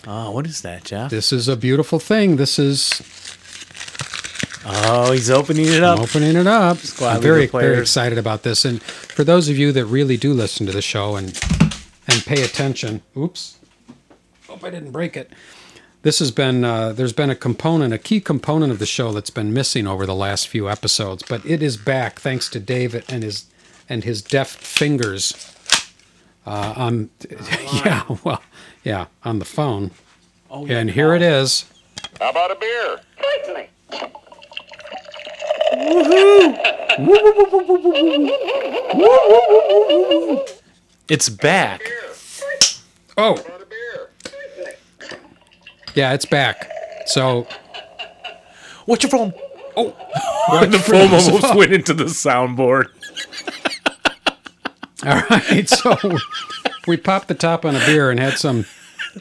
[0.07, 1.11] Oh, what is that, Jeff?
[1.11, 2.37] This is a beautiful thing.
[2.37, 2.89] This is
[4.65, 5.97] Oh, he's opening it up.
[5.97, 6.77] I'm opening it up.
[6.77, 8.63] Squad I'm very, very excited about this.
[8.65, 11.27] And for those of you that really do listen to the show and
[12.07, 13.57] and pay attention, oops,
[14.47, 15.31] hope I didn't break it.
[16.03, 19.29] This has been uh, there's been a component, a key component of the show that's
[19.29, 23.23] been missing over the last few episodes, but it is back thanks to David and
[23.23, 23.45] his
[23.89, 25.55] and his deft fingers.
[26.45, 27.09] Uh, on
[27.85, 28.41] yeah, well,
[28.83, 29.91] yeah, on the phone.
[30.49, 31.65] Oh, and here it is.
[32.19, 32.99] How about a beer?
[41.07, 41.81] It's back.
[43.17, 44.09] Oh, About a beer.
[45.95, 46.69] yeah, it's back.
[47.05, 47.47] So
[48.85, 49.33] What's your phone?
[49.77, 49.95] Oh,
[50.65, 52.87] the foam almost went into the soundboard.
[55.05, 55.95] All right, so
[56.87, 58.65] we popped the top on a beer and had some.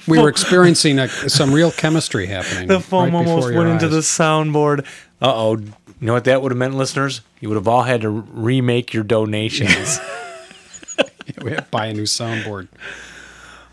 [0.07, 2.69] We were experiencing a, some real chemistry happening.
[2.69, 4.85] The foam right almost your went into the soundboard.
[5.23, 5.59] Uh oh.
[6.01, 7.21] You know what that would have meant, listeners?
[7.41, 9.99] You would have all had to remake your donations.
[11.43, 12.67] We had to buy a new soundboard.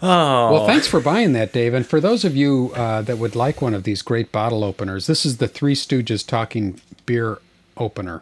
[0.01, 0.51] Oh.
[0.53, 1.73] Well, thanks for buying that, Dave.
[1.73, 5.07] And for those of you uh, that would like one of these great bottle openers,
[5.07, 7.39] this is the Three Stooges Talking Beer
[7.75, 8.21] Opener.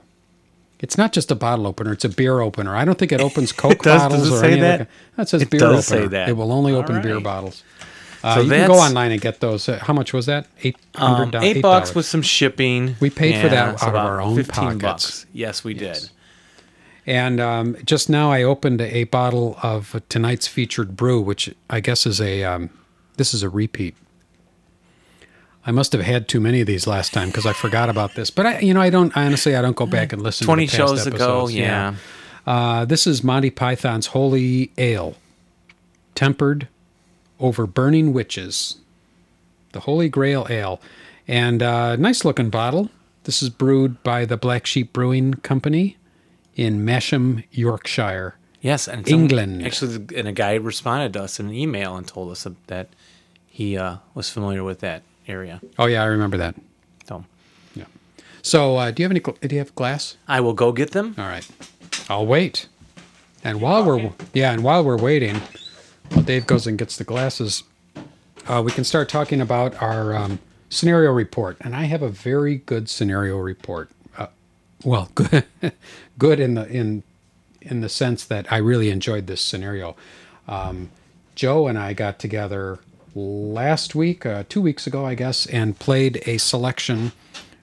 [0.79, 2.75] It's not just a bottle opener; it's a beer opener.
[2.75, 4.73] I don't think it opens Coke does- does bottles it or say any that?
[4.81, 4.89] other.
[5.17, 6.03] That says It beer does opener.
[6.03, 6.29] say that.
[6.29, 7.63] It will only All open beer bottles.
[8.25, 9.69] Uh, So you can go online and get those.
[9.69, 10.47] Uh, how much was that?
[10.63, 12.95] Eight Um, hundred eight bucks with some shipping.
[12.99, 14.81] We paid for that out of our own 15 pockets.
[14.81, 15.25] Bucks.
[15.31, 16.09] Yes, we did.
[17.05, 22.07] And um, just now, I opened a bottle of tonight's featured brew, which I guess
[22.07, 22.71] is a um,
[23.17, 23.95] this is a repeat.
[25.67, 28.29] I must have had too many of these last time because I forgot about this.
[28.31, 29.55] But I, you know, I don't honestly.
[29.55, 30.45] I don't go back and listen.
[30.45, 31.53] Twenty to shows ago, episodes.
[31.55, 31.95] yeah.
[32.47, 35.15] Uh, this is Monty Python's Holy Ale,
[36.15, 36.67] tempered
[37.39, 38.77] over burning witches.
[39.71, 40.79] The Holy Grail Ale,
[41.27, 42.89] and uh, nice looking bottle.
[43.25, 45.97] This is brewed by the Black Sheep Brewing Company
[46.55, 48.35] in Masham, Yorkshire.
[48.61, 49.65] Yes, and some- England.
[49.65, 52.87] Actually, and a guy responded to us in an email and told us that
[53.47, 55.59] he uh, was familiar with that area.
[55.77, 56.55] Oh yeah, I remember that.
[57.05, 57.25] So
[57.75, 57.85] yeah.
[58.41, 59.19] So, uh, do you have any?
[59.19, 60.15] Do you have glass?
[60.27, 61.15] I will go get them.
[61.17, 61.45] All right,
[62.09, 62.67] I'll wait.
[63.43, 65.41] And while we're yeah, and while we're waiting,
[66.11, 67.63] while Dave goes and gets the glasses,
[68.47, 70.39] uh, we can start talking about our um,
[70.69, 71.57] scenario report.
[71.61, 73.89] And I have a very good scenario report.
[74.17, 74.27] Uh,
[74.83, 75.45] well, good,
[76.17, 77.03] good in the in
[77.61, 79.95] in the sense that I really enjoyed this scenario.
[80.47, 80.91] Um,
[81.33, 82.79] Joe and I got together
[83.15, 87.11] last week, uh, two weeks ago, I guess, and played a selection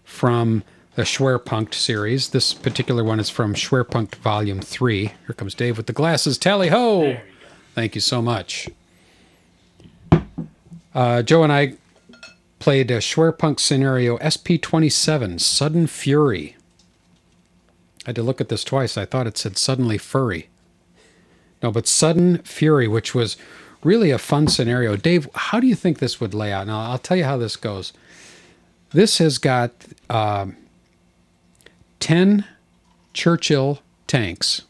[0.02, 2.30] from the Schwerpunkt series.
[2.30, 5.06] This particular one is from Schwerpunkt Volume 3.
[5.06, 6.36] Here comes Dave with the glasses.
[6.36, 7.16] Tally ho!
[7.74, 8.68] Thank you so much.
[10.94, 11.74] Uh, Joe and I
[12.58, 16.56] played a Schwerpunkt scenario SP 27 Sudden Fury.
[18.04, 18.96] I had to look at this twice.
[18.96, 20.48] I thought it said Suddenly Furry.
[21.62, 23.36] No, but Sudden Fury, which was
[23.84, 24.96] really a fun scenario.
[24.96, 26.66] Dave, how do you think this would lay out?
[26.66, 27.92] Now, I'll tell you how this goes.
[28.90, 29.72] This has got
[30.10, 30.56] um,
[32.00, 32.44] 10
[33.14, 34.62] Churchill tanks.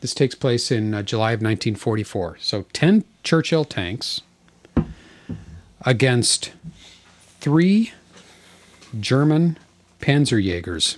[0.00, 2.38] This takes place in uh, July of 1944.
[2.40, 4.20] So 10 Churchill tanks
[5.82, 6.52] against
[7.40, 7.92] three
[8.98, 9.58] German
[10.00, 10.96] Panzerjägers.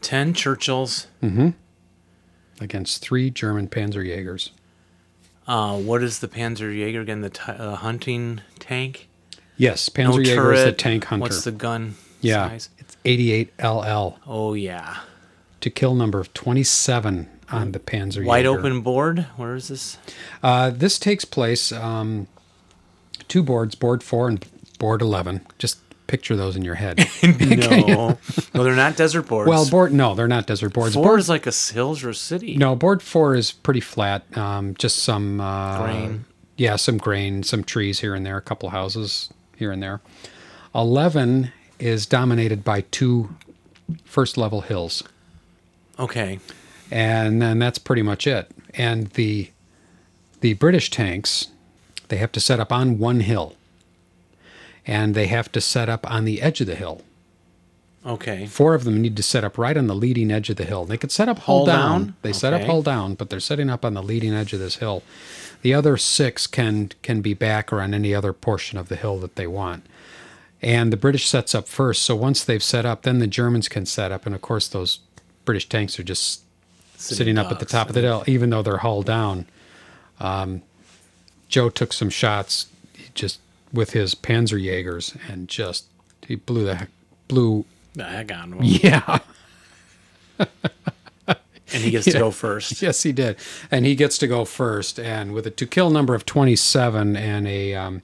[0.00, 1.06] Ten Churchills.
[2.60, 4.50] Against three German Panzerjägers.
[5.46, 7.20] Uh, what is the Panzerjäger again?
[7.20, 9.08] The t- uh, hunting tank.
[9.56, 11.22] Yes, No Panzerjäger is the tank hunter.
[11.22, 12.68] What's the gun yeah, size?
[12.78, 14.98] it's 88 LL Oh yeah.
[15.66, 18.24] To kill number of 27 on the Panzer.
[18.24, 19.26] Wide open board.
[19.36, 19.98] Where is this?
[20.40, 22.28] Uh, this takes place um,
[23.26, 24.44] two boards, board four and
[24.78, 25.44] board 11.
[25.58, 26.98] Just picture those in your head.
[27.40, 28.16] no,
[28.54, 29.48] no, they're not desert boards.
[29.48, 30.94] well, board no, they're not desert boards.
[30.94, 32.56] four board is like a hills or a city.
[32.56, 34.24] no, board four is pretty flat.
[34.38, 36.24] Um, just some uh, Grain.
[36.56, 40.00] Yeah, some grain, some trees here and there, a couple houses here and there.
[40.74, 43.34] 11 is dominated by two
[44.04, 45.02] first level hills.
[45.98, 46.38] Okay.
[46.90, 48.50] and then that's pretty much it.
[48.74, 49.50] And the
[50.40, 51.48] the British tanks,
[52.08, 53.54] they have to set up on one hill,
[54.86, 57.02] and they have to set up on the edge of the hill.
[58.04, 58.46] Okay.
[58.46, 60.84] Four of them need to set up right on the leading edge of the hill.
[60.84, 61.90] They could set up hull Hull down.
[62.04, 62.14] down?
[62.22, 62.70] They set up Okay.
[62.70, 65.02] hull down, but they're setting up on the leading edge of this hill.
[65.62, 69.18] The other six can can be back or on any other portion of the hill
[69.20, 69.84] that they want.
[70.62, 72.02] And the British sets up first.
[72.02, 74.24] So once they've set up, then the Germans can set up.
[74.26, 75.00] And of course, those
[75.46, 76.42] British tanks are just
[76.98, 79.46] sitting, up at the top of the hill, even though they're hull down.
[80.20, 80.60] Um,
[81.48, 82.66] Joe took some shots
[83.14, 83.40] just
[83.72, 85.86] with his Panzerjägers and just
[86.26, 86.90] he blew the heck-
[87.28, 88.58] blew The heck on him.
[88.62, 89.18] yeah
[90.38, 92.80] And he gets to go first.
[92.82, 93.36] yes he did
[93.70, 97.46] and he gets to go first and with a to kill number of 27 and
[97.48, 98.02] a um,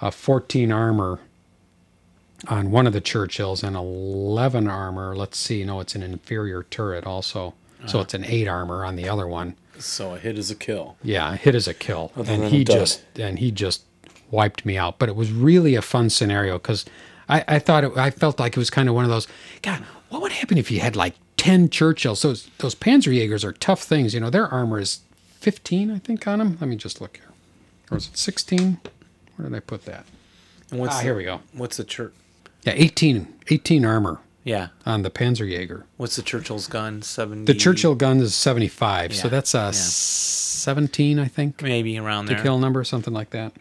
[0.00, 1.18] a 14 armor
[2.48, 7.06] on one of the Churchills and 11 armor let's see no it's an inferior turret
[7.06, 7.54] also
[7.86, 10.96] so it's an 8 armor on the other one So a hit is a kill.
[11.02, 13.82] Yeah, a hit is a kill, Other and he just and he just
[14.30, 14.98] wiped me out.
[15.00, 16.84] But it was really a fun scenario because
[17.28, 19.26] I, I thought it, I felt like it was kind of one of those.
[19.62, 22.18] God, what would happen if you had like ten Churchills?
[22.20, 24.14] So Those those Panzerjägers are tough things.
[24.14, 25.00] You know, their armor is
[25.40, 26.58] fifteen, I think, on them.
[26.60, 27.32] Let me just look here,
[27.90, 28.78] or is it sixteen?
[29.36, 30.04] Where did I put that?
[30.70, 31.40] And what's Ah, the, here we go.
[31.52, 32.12] What's the church?
[32.64, 34.68] Yeah, 18, 18 armor Yeah.
[34.86, 35.82] on the Panzerjäger.
[35.96, 37.02] What's the Churchill's gun?
[37.02, 37.52] Seventy.
[37.52, 39.70] The Churchill gun is seventy five, so that's a yeah.
[39.72, 41.60] seventeen, I think.
[41.62, 42.40] Maybe around there.
[42.40, 43.52] kill number, something like that.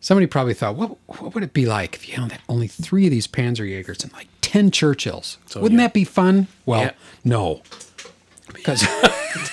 [0.00, 3.10] Somebody probably thought, what what would it be like if you had only three of
[3.12, 5.36] these Panzerjägers and like ten Churchills?
[5.46, 5.86] So, Wouldn't yeah.
[5.88, 6.48] that be fun?
[6.66, 6.90] Well, Yeah.
[7.24, 7.62] no,
[8.52, 8.82] because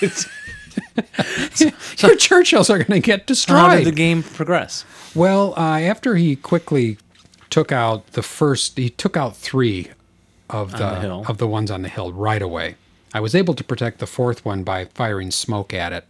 [2.00, 3.58] your Churchills are going to get destroyed.
[3.58, 4.84] How did the game progress?
[5.14, 6.98] Well, uh, after he quickly
[7.50, 9.90] took out the first, he took out three
[10.48, 12.76] of the, the of the ones on the hill right away.
[13.12, 16.04] I was able to protect the fourth one by firing smoke at it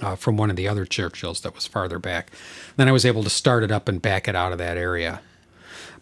[0.00, 2.30] uh, from one of the other Churchills that was farther back.
[2.76, 5.20] Then I was able to start it up and back it out of that area.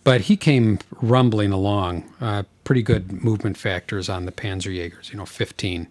[0.04, 2.04] But he came rumbling along.
[2.20, 5.88] Uh, pretty good movement factors on the Panzerjägers, you know, 15.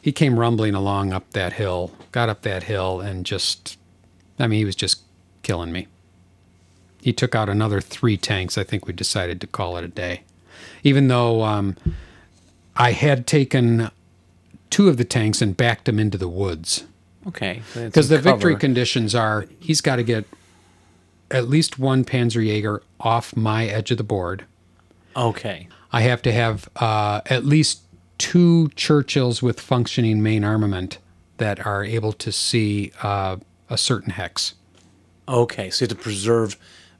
[0.00, 3.78] He came rumbling along up that hill, got up that hill, and just,
[4.38, 5.02] I mean, he was just
[5.42, 5.86] killing me.
[7.04, 8.56] He took out another three tanks.
[8.56, 10.22] I think we decided to call it a day.
[10.82, 11.76] Even though um,
[12.76, 13.90] I had taken
[14.70, 16.84] two of the tanks and backed them into the woods.
[17.26, 17.60] Okay.
[17.74, 20.24] Because the victory conditions are he's got to get
[21.30, 24.46] at least one Panzerjäger off my edge of the board.
[25.14, 25.68] Okay.
[25.92, 27.82] I have to have uh, at least
[28.16, 30.96] two Churchills with functioning main armament
[31.36, 33.36] that are able to see uh,
[33.68, 34.54] a certain hex.
[35.28, 35.68] Okay.
[35.68, 36.56] So you have to preserve.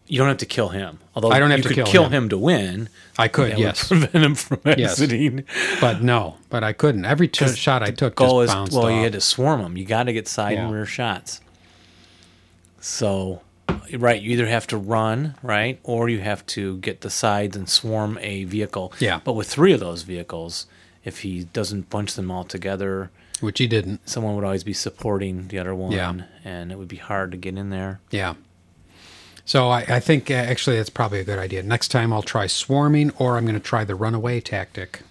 [0.06, 0.98] You don't have to kill him.
[1.14, 2.24] Although I don't have you to could kill kill him.
[2.24, 2.28] him.
[2.30, 2.88] to win.
[3.18, 5.00] I could, yes, prevent him from Yes.
[5.00, 5.44] exiting.
[5.80, 7.04] but no, but I couldn't.
[7.06, 8.92] Every t- shot I took Goal just is bounced well, off.
[8.92, 9.76] you had to swarm them.
[9.78, 11.40] You got to get side and rear shots.
[12.80, 13.40] So,
[13.94, 17.68] right, you either have to run right, or you have to get the sides and
[17.68, 18.92] swarm a vehicle.
[18.98, 19.20] Yeah.
[19.24, 20.66] But with three of those vehicles,
[21.04, 24.08] if he doesn't bunch them all together, which he didn't.
[24.08, 26.14] someone would always be supporting the other one, Yeah.
[26.44, 28.00] and it would be hard to get in there.
[28.10, 28.34] Yeah.
[29.44, 31.62] So I, I think uh, actually that's probably a good idea.
[31.62, 35.02] Next time I'll try swarming, or I'm going to try the runaway tactic.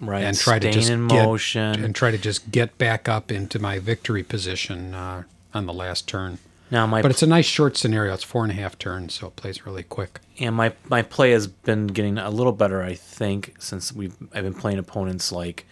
[0.00, 1.84] Right, and try to just in get, motion.
[1.84, 6.06] and try to just get back up into my victory position uh, on the last
[6.06, 6.38] turn.
[6.70, 8.14] now my But it's a nice short scenario.
[8.14, 10.20] It's four and a half turns, so it plays really quick.
[10.38, 14.44] and my my play has been getting a little better, I think, since we've I've
[14.44, 15.66] been playing opponents like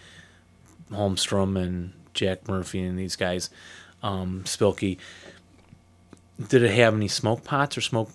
[0.91, 3.49] Holmstrom and Jack Murphy and these guys,
[4.03, 4.97] um, Spilky.
[6.49, 8.09] Did it have any smoke pots or smoke?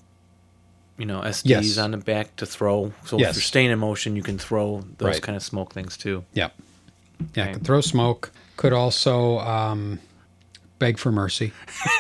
[0.99, 1.79] you know SDs Yes.
[1.79, 2.93] on the back to throw.
[3.07, 3.31] So Yes.
[3.31, 5.23] if you're staying in motion, you can throw those Right.
[5.23, 6.25] kind of smoke things too.
[6.35, 6.51] Yeah.
[7.35, 7.53] Yeah, Okay.
[7.55, 8.31] could throw smoke.
[8.59, 9.99] Could also um,
[10.79, 11.53] beg for mercy.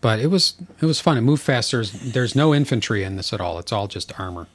[0.00, 1.18] but it was it was fun.
[1.18, 1.70] It moved fast.
[1.70, 3.58] There's there's no infantry in this at all.
[3.58, 4.48] It's all just armor,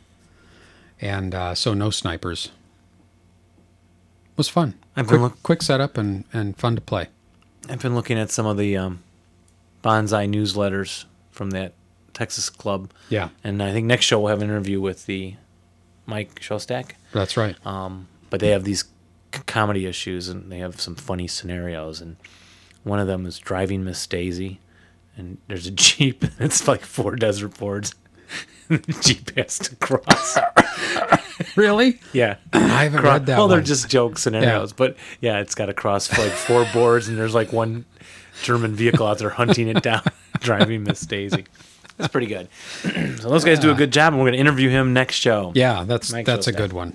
[0.99, 2.47] and uh, so no snipers.
[4.31, 4.73] It was fun.
[4.97, 7.07] I've been Quick, look- quick setup and and fun to play.
[7.69, 9.01] I've been looking at some of the um,
[9.85, 11.73] Banzai newsletters from that
[12.13, 15.35] Texas club, Yeah, and I think next show we'll have an interview with the
[16.07, 16.91] Mike Shostak.
[17.13, 17.55] that's right.
[17.65, 18.85] Um, but they have these
[19.33, 22.01] c- comedy issues, and they have some funny scenarios.
[22.01, 22.15] And
[22.83, 24.59] one of them is driving Miss Daisy,
[25.15, 27.93] and there's a jeep, and it's like four desert boards.
[28.69, 30.37] the jeep has to cross.
[31.57, 31.99] Really?
[32.13, 32.37] Yeah.
[32.53, 33.37] I haven't Cro- read that.
[33.37, 33.65] well, they're one.
[33.65, 37.51] just joke scenarios, but yeah, it's got to cross like four boards, and there's like
[37.53, 37.83] one
[38.43, 40.01] German vehicle out there hunting it down,
[40.39, 41.45] driving Miss Daisy.
[41.97, 42.49] That's pretty good.
[43.21, 45.51] so those guys do a good job, and we're going to interview him next show.
[45.55, 45.83] yeah.
[45.85, 46.57] That's Mike that's a Shostak.
[46.57, 46.93] good one.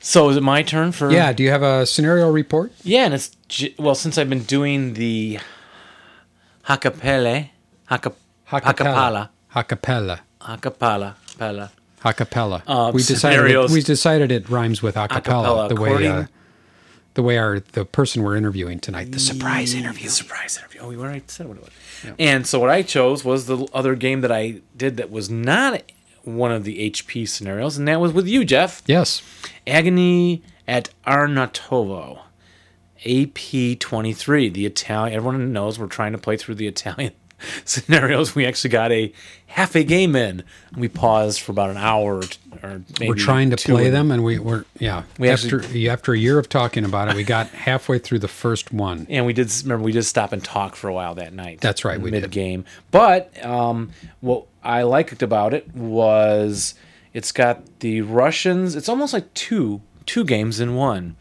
[0.00, 1.10] So is it my turn for?
[1.10, 1.32] Yeah.
[1.32, 2.72] Do you have a scenario report?
[2.82, 3.36] Yeah, and it's
[3.78, 5.40] well since I've been doing the
[6.66, 7.50] Hakapele,
[7.86, 8.12] Haka,
[8.48, 10.20] Hakapala, Acapella.
[10.42, 11.70] Hakapala, Pala.
[12.04, 12.62] Acapella.
[12.66, 16.24] Uh, we decided it, we decided it rhymes with acapella, Acapella, the way uh,
[17.14, 20.08] the way our the person we're interviewing tonight, the surprise mm, interview.
[20.08, 20.80] Surprise interview.
[20.82, 22.14] Oh, we already said what it was.
[22.18, 25.82] And so what I chose was the other game that I did that was not
[26.22, 28.82] one of the HP scenarios, and that was with you, Jeff.
[28.86, 29.22] Yes.
[29.66, 32.20] Agony at Arnautovo.
[33.04, 35.16] AP23, the Italian.
[35.16, 37.14] Everyone knows we're trying to play through the Italian
[37.64, 38.34] scenarios.
[38.34, 39.12] We actually got a
[39.46, 40.42] half a game in.
[40.76, 42.22] We paused for about an hour, or,
[42.62, 45.04] or maybe We're trying to play them, and we were yeah.
[45.18, 48.28] We after actually- after a year of talking about it, we got halfway through the
[48.28, 49.06] first one.
[49.10, 51.60] And we did remember we did stop and talk for a while that night.
[51.60, 52.22] That's right, we did.
[52.22, 52.64] mid game.
[52.90, 56.74] But um, what I liked about it was
[57.12, 58.76] it's got the Russians.
[58.76, 61.16] It's almost like two two games in one.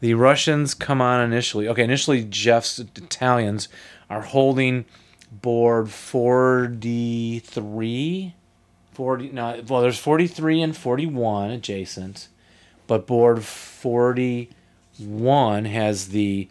[0.00, 1.68] The Russians come on initially.
[1.68, 3.68] Okay, initially Jeff's Italians
[4.10, 4.84] are holding
[5.46, 8.34] board 43
[8.94, 12.26] 40 no well there's 43 and 41 adjacent
[12.88, 16.48] but board 41 has the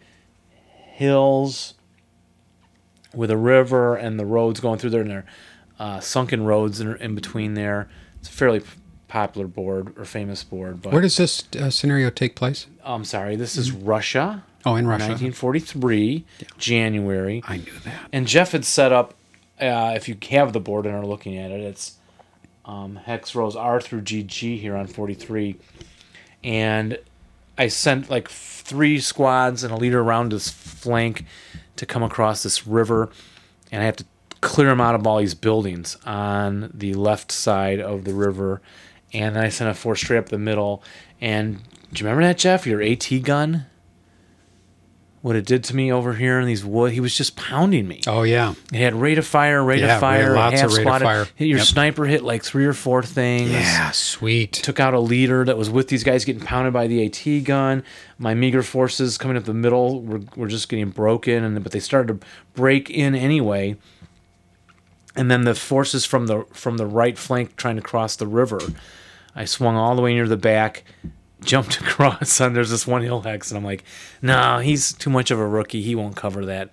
[0.94, 1.74] hills
[3.12, 5.26] with a river and the roads going through there and there
[5.78, 7.90] are uh, sunken roads in, in between there.
[8.20, 8.62] It's a fairly
[9.08, 12.66] popular board or famous board but Where does this uh, scenario take place?
[12.82, 15.08] i'm sorry this is russia Oh, in Russia.
[15.08, 16.24] 1943
[16.58, 18.08] january I knew that.
[18.12, 19.14] and Jeff had set up,
[19.60, 21.96] uh, if you have the board and are looking at it, it's
[22.64, 25.56] um, hex rows R through GG here on 43.
[26.42, 26.98] And
[27.56, 31.24] I sent like three squads and a leader around this flank
[31.76, 33.08] to come across this river.
[33.70, 34.04] And I have to
[34.40, 38.60] clear them out of all these buildings on the left side of the river.
[39.12, 40.82] And then I sent a force straight up the middle.
[41.20, 42.66] And do you remember that, Jeff?
[42.66, 43.66] Your AT gun?
[45.22, 46.92] What it did to me over here in these wood.
[46.92, 48.00] He was just pounding me.
[48.06, 48.54] Oh yeah.
[48.70, 51.26] He had rate of fire, rate Yeah, of fire, lots half of rate of fire.
[51.34, 51.66] Hit your Yep.
[51.66, 53.50] sniper hit like three or four things.
[53.50, 53.90] Yeah.
[53.90, 54.52] Sweet.
[54.52, 57.82] Took out a leader that was with these guys getting pounded by the AT gun.
[58.18, 61.80] My meager forces coming up the middle were, were just getting broken, and but they
[61.80, 63.76] started to break in anyway.
[65.16, 68.60] And then the forces from the from the right flank trying to cross the river.
[69.34, 70.84] I swung all the way near the back,
[71.46, 73.84] jumped across, and there's this one hill hex, and I'm like,
[74.20, 75.82] no, he's too much of a rookie.
[75.82, 76.70] He won't cover that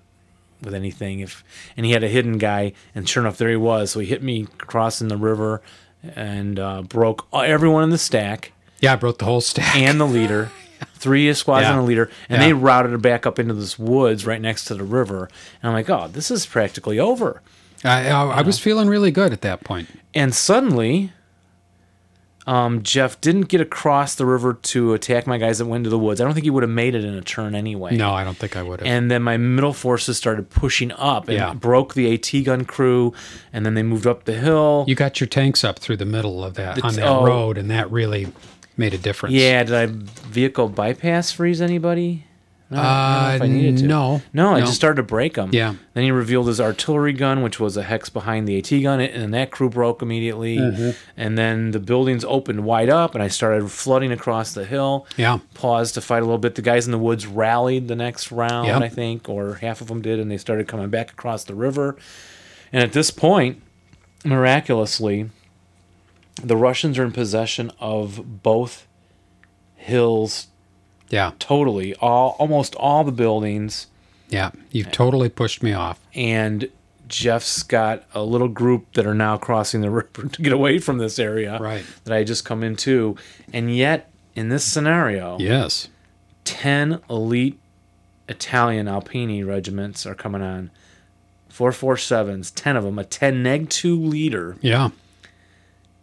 [0.61, 1.19] with anything.
[1.21, 1.43] If
[1.77, 3.91] and he had a hidden guy, and sure enough, there he was.
[3.91, 5.61] So he hit me crossing the river,
[6.15, 9.75] and uh, broke everyone in the stack Yeah, I broke the whole stack.
[9.77, 10.51] and the leader.
[10.95, 11.71] Three squads Yeah.
[11.71, 12.47] and a leader, and Yeah.
[12.47, 15.29] they routed it back up into this woods right next to the river.
[15.61, 17.41] And I'm like, oh, this is practically over.
[17.85, 19.87] I, I, I was feeling really good at that point.
[20.13, 21.11] And suddenly,
[22.45, 25.97] um, Jeff didn't get across the river to attack my guys that went into the
[25.99, 26.19] woods.
[26.19, 27.95] I don't think he would have made it in a turn anyway.
[27.95, 28.87] No, I don't think I would have.
[28.87, 31.53] And then my middle forces started pushing up and Yeah.
[31.53, 33.13] broke the AT gun crew,
[33.53, 34.85] and then they moved up the hill.
[34.87, 37.25] you got your tanks up through the middle of that The on that oh.
[37.25, 38.27] road, and that really
[38.75, 39.33] made a difference.
[39.35, 42.25] yeah, did I vehicle bypass freeze anybody?
[42.73, 43.87] No, I don't know if I Uh, needed to.
[43.87, 44.21] no.
[44.33, 44.65] No, I No.
[44.65, 45.49] just started to break them.
[45.53, 45.75] Yeah.
[45.93, 49.33] Then he revealed his artillery gun, which was a hex behind the AT gun, and
[49.33, 50.57] that crew broke immediately.
[50.57, 50.89] Mm-hmm.
[51.15, 55.05] And then the buildings opened wide up, and I started flooding across the hill.
[55.17, 55.39] Yeah.
[55.53, 56.55] Paused to fight a little bit.
[56.55, 58.79] The guys in the woods rallied the next round, Yeah.
[58.79, 61.95] I think, or half of them did, and they started coming back across the river.
[62.71, 63.61] And at this point,
[64.25, 65.29] miraculously,
[66.43, 68.87] the Russians are in possession of both
[69.75, 70.47] hills
[71.13, 71.31] Yeah.
[71.39, 73.87] totally, all almost all the buildings
[74.29, 74.51] Yeah.
[74.71, 75.99] You've totally pushed me off.
[76.15, 76.67] and
[77.07, 80.97] Jeff's got a little group that are now crossing the river to get away from
[80.97, 81.83] this area Right.
[82.05, 83.15] that I just come into.
[83.53, 85.89] And yet, in this scenario, Yes.
[86.45, 87.59] 10 elite
[88.27, 90.71] Italian Alpini regiments are coming on.
[91.51, 94.57] 447s, 10 of them, a 10 neg 2 leader.
[94.61, 94.89] Yeah.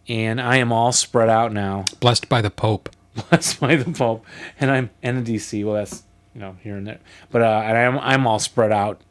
[0.07, 1.85] And I am all spread out now.
[1.99, 2.89] Blessed by the Pope.
[3.29, 4.25] Blessed by the Pope.
[4.59, 5.63] And I'm in the DC.
[5.65, 6.03] Well, that's,
[6.33, 6.99] you know, here and there.
[7.31, 9.01] But uh, and I'm, I'm all spread out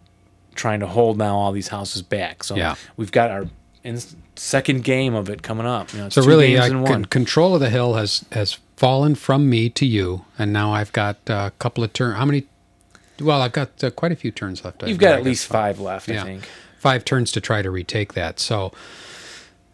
[0.55, 2.43] trying to hold now all these houses back.
[2.45, 2.75] So Yeah.
[2.97, 3.47] we've got our
[3.85, 3.99] in,
[4.37, 5.93] second game of it coming up.
[5.93, 9.69] You know, So really, uh, con- control of the hill has has fallen from me
[9.71, 12.17] to you, and now I've got a couple of turns.
[12.17, 12.47] How many?
[13.21, 14.83] Well, I've got uh, quite a few turns left.
[14.87, 16.23] You've got at least five left, Yeah.
[16.23, 16.49] I think.
[16.79, 18.41] five turns to try to retake that.
[18.41, 18.73] So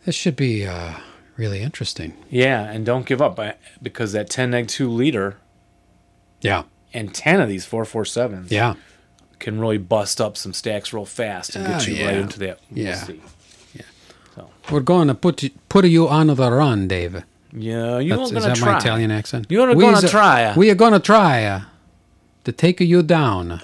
[0.04, 0.94] this should be uh,
[1.36, 2.14] really interesting.
[2.30, 3.38] Yeah, and don't give up
[3.82, 5.36] because that 10 neg 2 leader
[6.40, 6.64] Yeah.
[6.94, 8.74] and 10 of these 447s Yeah.
[9.38, 12.06] can really bust up some stacks real fast and get Oh, you yeah.
[12.06, 12.60] right into that.
[12.70, 13.04] we'll Yeah.
[14.34, 17.22] So, We're going to put you, put you on the run, Dave.
[17.52, 18.52] yeah, you That's, are going to try.
[18.52, 19.46] Is that my Italian accent?
[19.48, 20.54] You're We gonna is- try, uh.
[20.56, 21.60] We are going to try uh,
[22.44, 23.62] to take you down.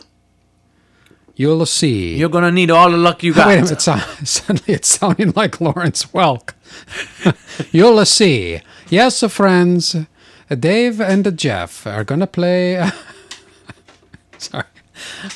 [1.43, 2.15] You'll see.
[2.15, 3.49] You're going to need all the luck you got.
[3.49, 3.83] Wait a minute.
[3.83, 6.55] So, suddenly it's sounding like Lawrence Welk.
[7.73, 8.61] You'll see.
[8.89, 9.97] Yes, uh, friends.
[10.49, 12.89] Dave and Jeff are going to play.
[14.39, 14.67] Sorry.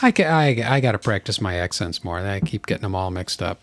[0.01, 2.21] I, ca- I, I got to practice my accents more.
[2.21, 3.59] I keep getting them all mixed up.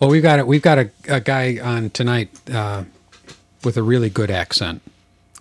[0.00, 0.46] Well, we've got it.
[0.46, 2.84] We've got a, a guy on tonight uh,
[3.64, 4.82] with a really good accent.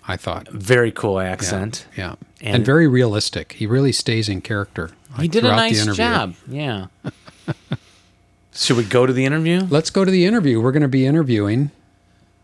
[0.09, 0.47] I thought.
[0.49, 1.85] Very cool accent.
[1.95, 3.53] Yeah, and, And- very realistic.
[3.53, 4.89] He really stays in character.
[5.19, 6.03] He did a nice interview.
[6.03, 6.35] job.
[6.47, 6.85] Yeah.
[8.53, 9.67] Should we go to the interview?
[9.69, 10.59] Let's go to the interview.
[10.61, 11.71] We're going to be interviewing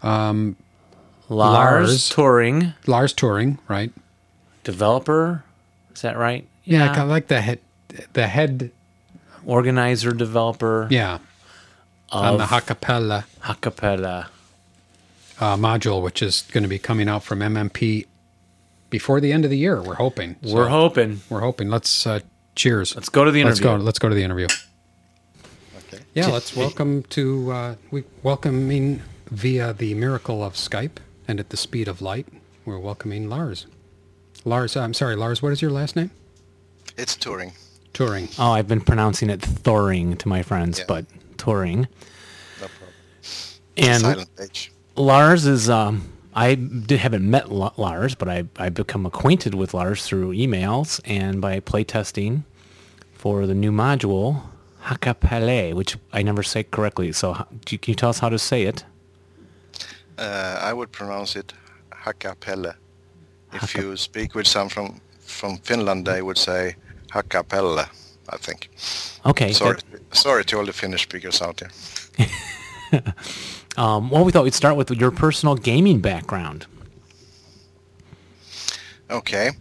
[0.03, 0.55] um,
[1.27, 2.09] Lars, Lars.
[2.09, 3.91] Thuring, Lars Thuring, right?
[4.63, 5.43] developer.
[5.93, 6.47] Is that right?
[6.63, 7.59] Yeah, I kinda like the head,
[8.13, 8.71] the head,
[9.45, 10.87] Organizer, developer.
[10.89, 11.19] yeah,
[12.11, 14.27] on the Of- Hakapella Acapella.
[15.39, 18.05] Uh, module, which is going to be coming out from MMP
[18.89, 19.81] before the end of the year.
[19.81, 20.37] We're hoping.
[20.43, 21.19] So, We're hoping.
[21.29, 21.69] We're hoping.
[21.69, 22.21] Let's uh,
[22.55, 22.95] cheers.
[22.95, 23.67] Let's go to the interview.
[23.67, 23.83] Let's go.
[23.83, 24.47] Let's go to the interview.
[25.79, 25.99] Okay.
[26.13, 31.57] Yeah, let's welcome to uh, we welcoming via the miracle of Skype and at the
[31.57, 32.27] speed of light.
[32.63, 33.67] We're welcoming Lars.
[34.45, 35.41] Lars, I'm sorry, Lars.
[35.41, 36.11] What is your last name?
[36.97, 37.53] It's Thuring.
[37.93, 38.33] Thuring.
[38.39, 40.85] Oh, I've been pronouncing it Thoring to my friends, Yeah.
[40.87, 41.05] but
[41.37, 41.87] Thuring.
[42.61, 42.93] No problem.
[43.77, 44.71] And Silent H.
[44.95, 49.73] Lars is um I did, haven't met L- Lars, but I I become acquainted with
[49.73, 52.43] Lars through emails and by playtesting
[53.13, 54.41] for the new module
[54.83, 57.11] Hakapele, which I never say correctly.
[57.11, 57.33] So
[57.65, 58.85] do you- can you tell us how to say it?
[60.17, 61.53] Uh, I would pronounce it
[61.91, 62.75] Hakapelle.
[63.53, 66.75] If you speak with some from from Finland, they would say
[67.11, 67.87] Hakapelle.
[68.29, 68.69] I think.
[69.25, 69.53] Okay.
[69.53, 70.01] Sorry, good.
[70.11, 71.71] sorry to all the Finnish speakers out there.
[73.77, 76.65] Um, well, we thought we'd start with your personal gaming background.
[79.09, 79.51] Okay.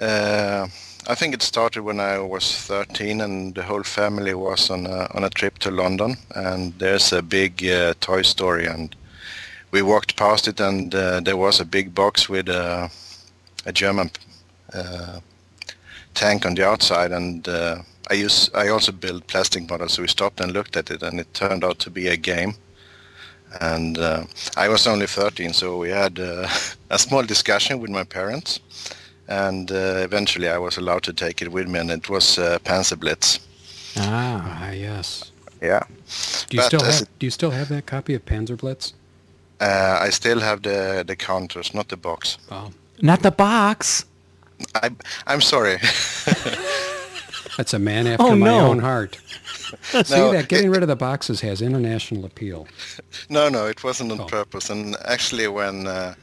[0.00, 0.66] Uh,
[1.06, 5.08] I think it started when I was 13 and the whole family was on a,
[5.14, 8.94] on a trip to London and there's a big uh, toy story and
[9.70, 12.90] we walked past it and uh, there was a big box with a,
[13.66, 14.10] a German
[14.72, 15.20] uh,
[16.14, 17.78] tank on the outside and uh,
[18.10, 21.20] I use I also built plastic models so we stopped and looked at it and
[21.20, 22.54] it turned out to be a game
[23.60, 24.24] and uh,
[24.56, 26.48] I was only 13 so we had uh,
[26.90, 28.60] a small discussion with my parents
[29.28, 32.58] and uh, eventually I was allowed to take it with me, and it was uh,
[32.64, 33.38] Panzer Blitz.
[33.96, 34.70] Ah.
[34.72, 35.30] Yes.
[35.62, 35.82] Yeah,
[36.48, 38.94] Do you But still as have Do you still have that copy of Panzerblitz?
[39.60, 42.38] uh, I still have the the counters, not the box.
[42.50, 42.70] Oh,
[43.02, 44.06] Not the box.
[44.74, 44.90] I
[45.26, 45.78] I'm sorry.
[47.60, 48.68] that's a man after Oh, my no.
[48.70, 49.18] own heart.
[49.82, 52.66] See No, that getting it- rid of the boxes has international appeal.
[53.28, 54.24] no, no, it wasn't on Oh.
[54.24, 54.70] purpose.
[54.72, 56.14] And actually, when uh,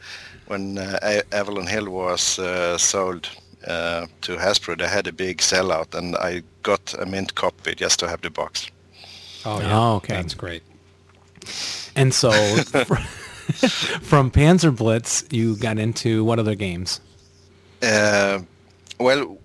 [0.47, 3.29] when uh, A- Avalon Hill was uh, sold
[3.67, 7.99] uh, to Hasbro, they had a big sellout, and I got a mint copy just
[7.99, 8.71] to have the box.
[9.45, 9.77] Oh, yeah.
[9.79, 10.15] Oh, okay.
[10.15, 10.63] That's great.
[11.95, 12.31] And so
[14.01, 16.99] from Panzer Blitz, you got into what other games?
[17.83, 18.39] Uh,
[18.99, 19.37] well,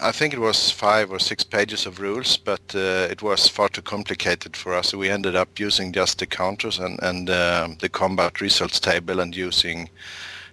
[0.00, 3.68] I think it was five or six pages of rules, but uh, it was far
[3.68, 4.88] too complicated for us.
[4.88, 9.20] So we ended up using just the counters and, and um the combat results table
[9.20, 9.88] and using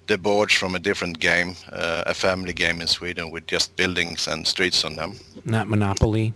[0.08, 4.28] the boards from a different game, uh, a family game in Sweden with just buildings
[4.28, 5.20] and streets on them.
[5.46, 6.34] Not Monopoly.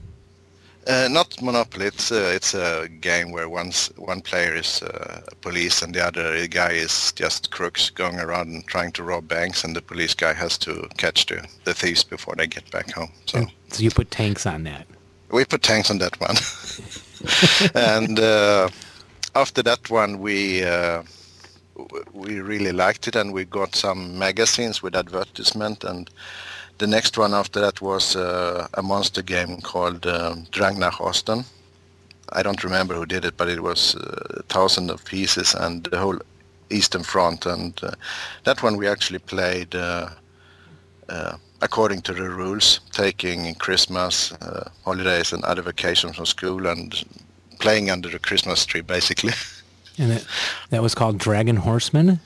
[0.89, 1.85] Uh, not Monopoly.
[1.85, 6.47] It's uh, it's a game where one's, one player is uh, police and the other
[6.47, 10.33] guy is just crooks going around and trying to rob banks, and the police guy
[10.33, 13.11] has to catch the, the thieves before they get back home.
[13.27, 14.87] So So you put tanks on that.
[15.31, 16.37] we put tanks on that one.
[17.75, 18.69] and uh,
[19.35, 21.03] after that one, we uh,
[22.13, 25.83] we really liked it, and we got some magazines with advertisement.
[25.83, 26.09] And
[26.80, 31.45] the next one after that was uh, a monster game called um, Drang nach Osten.
[32.32, 35.84] I don't remember who did it, but it was uh, a thousand of pieces and
[35.86, 36.19] the whole
[36.69, 37.45] Eastern Front.
[37.45, 37.91] And uh,
[38.45, 40.09] that one we actually played uh,
[41.09, 47.03] uh, according to the rules, taking Christmas, uh, holidays, and other vacations from school and
[47.59, 49.34] playing under the Christmas tree, basically.
[49.97, 50.25] And it,
[50.69, 52.21] that was called Dragon Horseman.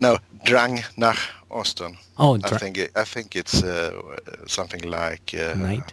[0.00, 1.18] no, Drang nach
[1.52, 1.96] Osten.
[2.18, 3.92] Oh, I think it, I think it's uh,
[4.46, 5.92] something like uh, night.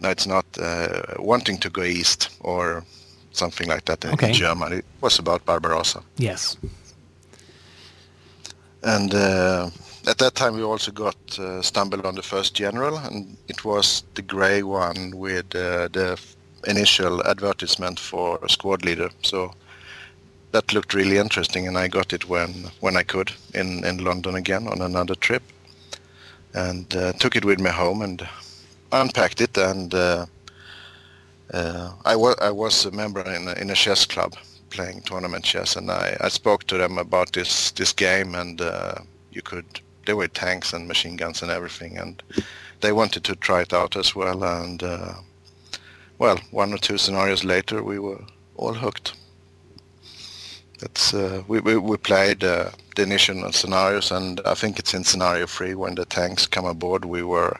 [0.00, 2.84] No, it's not uh, wanting to go east or
[3.32, 4.28] something like that in, Okay.
[4.28, 4.72] in German.
[4.72, 6.02] It was about Barbarossa.
[6.16, 6.56] Yes.
[8.82, 9.70] And uh,
[10.06, 14.04] at that time we also got uh, stumbled on the first general, and it was
[14.14, 16.18] the grey one with uh, the
[16.66, 19.10] initial advertisement for a squad leader.
[19.22, 19.52] So
[20.52, 24.34] that looked really interesting, and I got it when when I could in in London
[24.34, 25.42] again on another trip,
[26.54, 28.28] and uh, took it with me home and
[28.92, 29.94] unpacked it and.
[29.94, 30.26] Uh,
[31.54, 34.34] uh, I, wa- I was a member in a, in a chess club
[34.70, 38.96] playing tournament chess, and I, I spoke to them about this this game, and uh,
[39.32, 39.64] you could
[40.06, 42.22] there were tanks and machine guns and everything, and
[42.80, 44.44] they wanted to try it out as well.
[44.44, 45.14] And uh,
[46.18, 48.20] well, one or two scenarios later, we were
[48.56, 49.14] all hooked.
[50.80, 55.04] That's uh, we, we we played uh, the initial scenarios, and I think it's in
[55.04, 57.04] scenario three when the tanks come aboard.
[57.04, 57.58] We were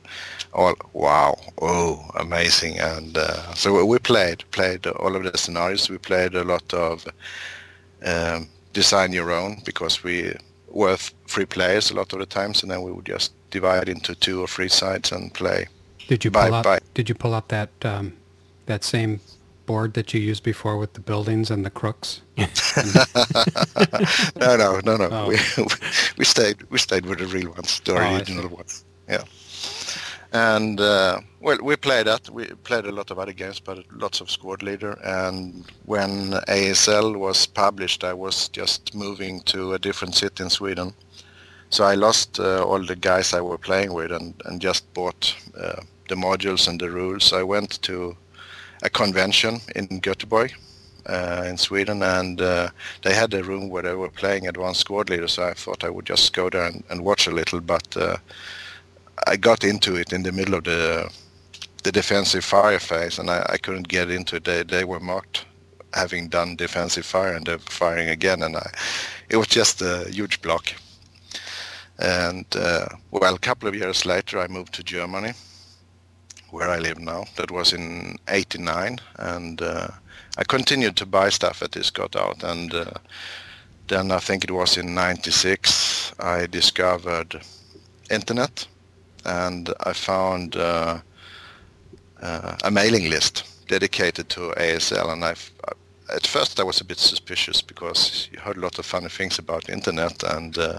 [0.53, 5.91] all wow, oh, amazing, and uh, so we- we played played all of the scenarios.
[5.91, 7.07] We played a lot of
[8.05, 10.33] um, design your own because we
[10.69, 13.89] were th- three players a lot of the times, and then we would just divide
[13.89, 15.67] into two or three sides and play.
[16.07, 16.65] Did you Bye, pull up?
[16.65, 16.79] bye.
[16.95, 18.13] Did you pull up that um,
[18.67, 19.21] that same
[19.69, 22.23] board that you used before with the buildings and the crooks?
[24.45, 25.09] no, no, no, no.
[25.13, 25.29] Oh.
[25.31, 25.37] We
[26.19, 28.85] we stayed we stayed with the real ones, the Oh, original ones.
[29.09, 29.25] Yeah.
[30.33, 32.29] And uh, well, we played that.
[32.31, 34.99] We played a lot of other games, but lots of squad leader.
[35.05, 36.13] And when
[36.49, 40.93] ASL was published, I was just moving to a different city in Sweden,
[41.71, 45.35] so I lost uh, all the guys I were playing with, and and just bought
[45.57, 47.33] uh, the modules and the rules.
[47.33, 48.17] I went to
[48.83, 50.53] a convention in Göteborg,
[51.07, 52.69] uh, in Sweden, and uh,
[53.03, 55.29] they had a room where they were playing advanced squad leader.
[55.29, 58.17] So I thought I would just go there and, and watch a little, but uh,
[59.27, 61.11] I got into it in the middle of the
[61.85, 64.45] the defensive fire phase, and I, I couldn't get into it.
[64.45, 65.45] They they were marked
[65.95, 68.71] having done defensive fire, and they're firing again, and I
[69.29, 70.73] it was just a huge block.
[71.99, 75.33] And uh, well, a couple of years later, I moved to Germany,
[76.51, 77.25] where I live now.
[77.37, 79.89] That was in '89, and uh,
[80.37, 82.93] I continued to buy stuff as this got out, and uh,
[83.89, 87.41] then I think it was in '96 I discovered
[88.11, 88.67] internet,
[89.25, 91.01] and I found uh,
[92.21, 95.35] uh, a mailing list dedicated to ASL, and I.
[96.11, 99.39] At first, I was a bit suspicious because you heard a lot of funny things
[99.39, 100.79] about internet, and uh,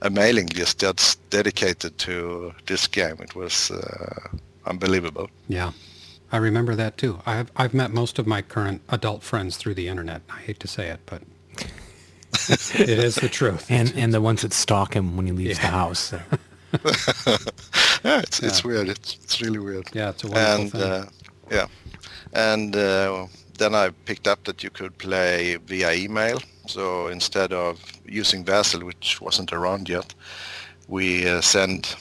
[0.00, 3.16] a mailing list that's dedicated to this game.
[3.20, 5.28] It was uh, unbelievable.
[5.48, 5.72] Yeah,
[6.32, 7.20] I remember that too.
[7.26, 10.22] I've I've met most of my current adult friends through the internet.
[10.30, 11.22] I hate to say it, but
[12.78, 13.70] it is the truth.
[13.70, 15.70] And and the ones that stalk him when he leaves the Yeah.
[15.70, 16.12] house.
[18.04, 18.66] yeah, it's it's Yeah.
[18.70, 18.88] weird.
[18.88, 19.88] It's it's really weird.
[19.92, 20.82] yeah, it's a wonderful and thing.
[20.82, 21.06] uh,
[21.50, 21.66] yeah,
[22.32, 23.26] and uh,
[23.58, 26.40] then I picked up that you could play via email.
[26.66, 30.14] So instead of using Vassal, which wasn't around yet,
[30.88, 31.96] we uh, sent.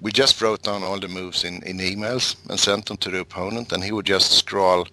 [0.00, 3.20] We just wrote down all the moves in, in emails and sent them to the
[3.20, 4.86] opponent, and he would just scroll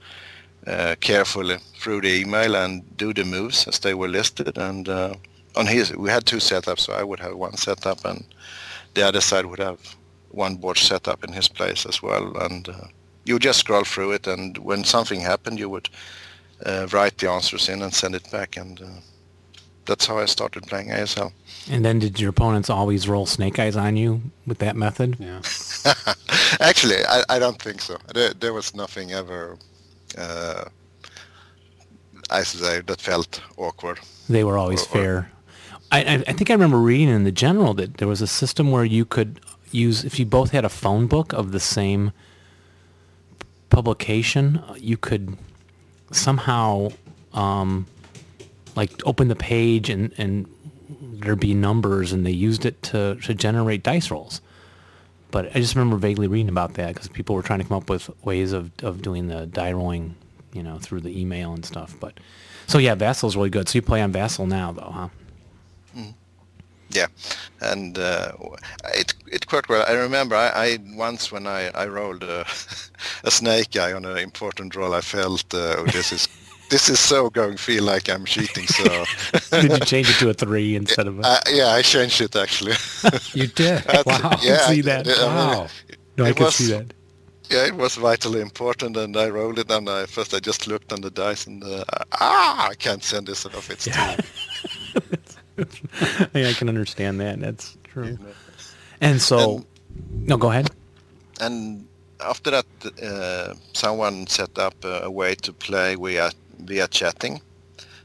[0.66, 4.58] uh, carefully through the email and do the moves as they were listed.
[4.58, 5.14] And uh,
[5.56, 8.26] on his, we had two setups, so I would have one setup, and
[8.96, 9.80] the other side would have
[10.30, 12.36] one board set up in his place as well.
[12.38, 12.88] And uh,
[13.26, 15.90] you just scroll through it, and when something happened, you would
[16.66, 18.58] uh, write the answers in and send it back.
[18.58, 19.02] And uh,
[19.86, 21.32] that's how I started playing ASL.
[21.70, 25.18] and then did your opponents always roll snake eyes on you with that method?
[25.20, 25.42] yeah,
[26.60, 27.98] Actually, I, I don't think so.
[28.14, 29.58] There, there was nothing ever,
[30.18, 30.66] uh,
[32.30, 34.00] I should say, that felt awkward.
[34.30, 35.32] They were always Or- or- fair.
[35.92, 38.72] I, I, I think I remember reading in the general that there was a system
[38.72, 39.40] where you could
[39.72, 42.12] use if you both had a phone book of the same
[43.70, 45.38] publication, you could
[46.12, 46.90] somehow
[47.34, 47.86] um,
[48.76, 50.48] like open the page and and
[51.22, 54.42] there'd be numbers and they used it to to generate dice rolls.
[55.32, 57.90] but I just remember vaguely reading about that because people were trying to come up
[57.90, 60.16] with ways of, of doing the die rolling,
[60.54, 61.96] you know, through the email and stuff.
[62.00, 62.20] But
[62.68, 63.68] so yeah, Vassal's really good.
[63.70, 65.10] So you play on Vassal now, though, huh?
[66.90, 67.08] Yeah,
[67.62, 68.32] and uh,
[68.94, 69.84] it it worked well.
[69.88, 72.46] I remember I, I once when I, I rolled a,
[73.24, 76.30] a snake guy on an important roll, I felt uh, oh, this is
[76.70, 78.68] this is so going to feel like I'm cheating.
[78.68, 79.06] So
[79.62, 81.22] Did you change it to a three instead of a?
[81.26, 82.76] uh, yeah, I changed it actually.
[83.34, 83.84] You did.
[83.84, 84.38] That's- wow.
[84.42, 85.08] yeah, see I- that.
[85.08, 85.68] I Wow.
[86.18, 86.94] no, I could was- see that.
[87.52, 90.92] Yeah, it was vitally important, and I rolled it, and I first I just looked
[90.92, 93.70] on the dice, and uh, ah, I can't send this off.
[93.70, 94.16] It's Yeah.
[94.96, 95.66] too.
[96.34, 97.40] yeah, I can understand that.
[97.40, 98.18] That's true.
[99.02, 99.64] And so,
[100.12, 100.72] no, go ahead.
[101.40, 101.86] and
[102.20, 102.66] after that,
[103.04, 106.32] uh, someone set up a, a way to play We via
[106.66, 107.42] via chatting.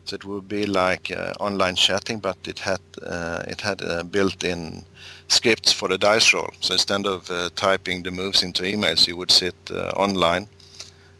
[0.04, 4.02] So it would be like uh, online chatting, but it had uh, it had uh,
[4.02, 4.84] built-in
[5.28, 6.50] scripts for the dice roll.
[6.60, 10.48] So instead of uh, typing the moves into emails, you would sit uh, online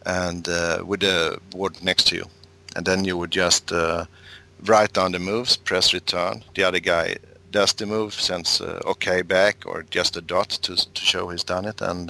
[0.05, 2.25] and uh, with a board next to you,
[2.75, 3.71] and then you would just
[4.65, 6.43] write down the moves, press return.
[6.55, 7.15] The other guy
[7.51, 11.69] does the move, sends OK back or just a dot to to show he's done
[11.69, 12.09] it, and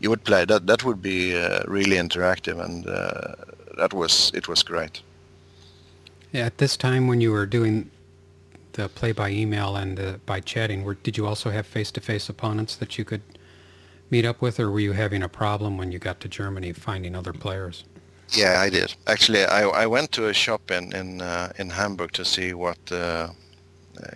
[0.00, 0.46] you would play.
[0.46, 1.34] That that would be
[1.66, 2.86] really interactive, and
[3.76, 5.02] that was it was great.
[6.32, 7.90] Yeah, At this time when you were doing
[8.72, 12.76] the play by email and uh, by chatting, were, did you also have face-to-face opponents
[12.76, 13.20] that you could
[14.10, 17.14] meet up with, or were you having a problem when you got to Germany finding
[17.14, 17.84] other players?
[18.30, 18.94] Yeah, I did.
[19.06, 22.78] Actually, I, I went to a shop in in, uh, in Hamburg to see what
[22.90, 23.30] uh, uh,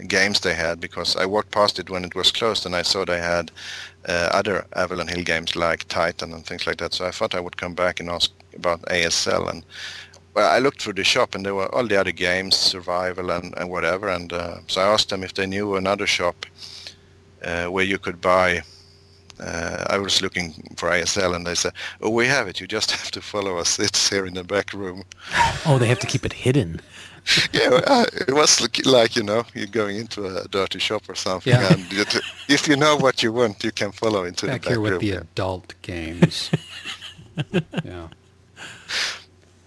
[0.09, 3.05] games they had because I walked past it when it was closed and I saw
[3.05, 3.51] they had
[4.09, 6.95] uh, other Avalon Hill games like Titan and things like that.
[6.95, 9.65] So I thought I would come back and ask about ASL and
[10.35, 13.55] well, I looked through the shop and there were all the other games, survival and,
[13.57, 14.11] and whatever.
[14.11, 16.45] And uh, so I asked them if they knew another shop
[17.43, 18.63] uh, where you could buy
[19.39, 22.61] uh, I was looking for ASL and they said, oh, we have it.
[22.61, 23.79] You just have to follow us.
[23.79, 25.05] It's here in the back room.
[25.67, 26.81] Oh, they have to keep it hidden.
[27.53, 31.53] yeah, uh, it was like, you know, you're going into a dirty shop or something.
[31.53, 31.73] Yeah.
[31.73, 31.85] And
[32.49, 34.93] if you know what you want, you can follow into Back the back here with
[34.93, 35.01] room.
[35.01, 36.51] the adult games.
[37.85, 38.09] yeah.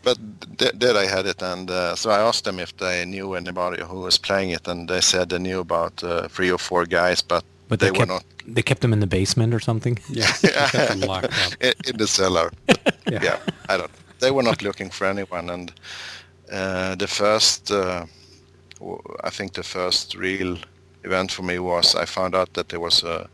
[0.04, 0.18] But
[0.58, 1.42] th- there I had it.
[1.42, 4.68] And uh, so I asked them if they knew anybody who was playing it.
[4.68, 7.92] And they said they knew about uh, three or four guys, but, But they, they,
[7.92, 8.24] were kept not
[8.56, 10.00] they kept them in the basement or something.
[10.10, 10.32] Yeah.
[10.32, 11.54] Kept them locked up.
[11.62, 12.52] in, in the cellar.
[13.12, 13.24] Yeah.
[13.24, 13.92] yeah, I don't.
[14.20, 15.72] They were not looking for anyone, and
[16.52, 18.06] uh, the first, uh,
[18.78, 20.58] w- I think the first real
[21.04, 23.28] event for me was I found out that there was a,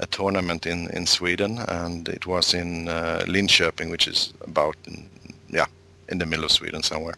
[0.00, 5.08] a tournament in, in Sweden, and it was in uh, Linköping, which is about, in,
[5.52, 5.66] yeah,
[6.08, 7.14] in the middle of Sweden somewhere.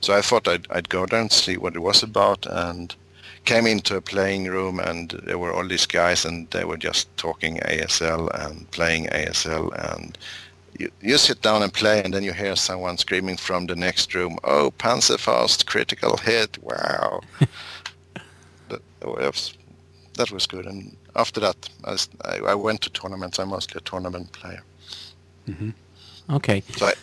[0.00, 2.94] So I thought I'd, I'd go there and see what it was about, and
[3.44, 7.14] came into a playing room, and there were all these guys, and they were just
[7.16, 10.18] talking ASL and playing ASL, and
[10.78, 14.14] you, you sit down and play, and then you hear someone screaming from the next
[14.14, 16.58] room, "Oh, Panzerfaust, critical hit!
[16.62, 17.20] Wow!"
[18.68, 19.54] that, was
[20.14, 20.66] that was good.
[20.66, 21.56] And after that,
[22.24, 23.38] I went to tournaments.
[23.38, 24.62] I'm mostly a tournament player.
[25.48, 25.70] Mm-hmm.
[26.30, 26.62] Okay.
[26.76, 26.94] So I,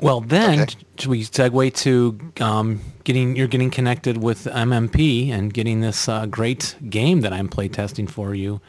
[0.00, 0.74] Well, then Okay.
[0.98, 6.26] should we segue to um, getting you're getting connected with MMP and getting this uh,
[6.26, 8.60] great game that I'm playtesting for you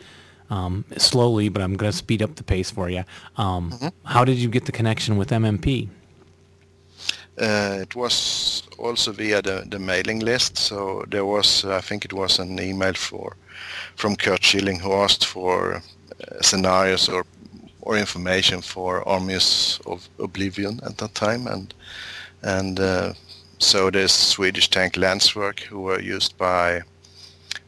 [0.50, 3.04] um, slowly, but I'm going to speed up the pace for you.
[3.36, 3.74] Um,
[4.06, 5.90] How did you get the connection with MMP?
[7.40, 10.58] Uh, it was also via the, the mailing list.
[10.58, 13.36] So there was, I think it was an email for
[13.96, 17.26] from Curt Schilling who asked for uh, scenarios or
[17.88, 21.74] or information for Armies of Oblivion at that time, and
[22.44, 23.14] and uh,
[23.60, 26.82] so there's Swedish tank Landsverk who were used by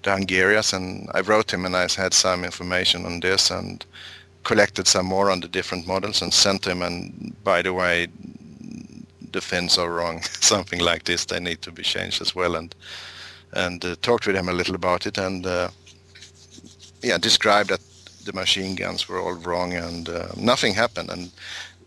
[0.03, 3.85] the Hungarians, and I wrote him and I had some information on this and
[4.43, 6.81] collected some more on the different models and sent him.
[6.81, 8.07] And by the way,
[9.31, 11.25] the fins are wrong, something like this.
[11.25, 12.75] They need to be changed as well, and
[13.53, 15.69] and uh, talked with him a little about it, and uh,
[17.01, 17.88] yeah, described that
[18.25, 21.09] the machine guns were all wrong, and uh, nothing happened.
[21.09, 21.31] And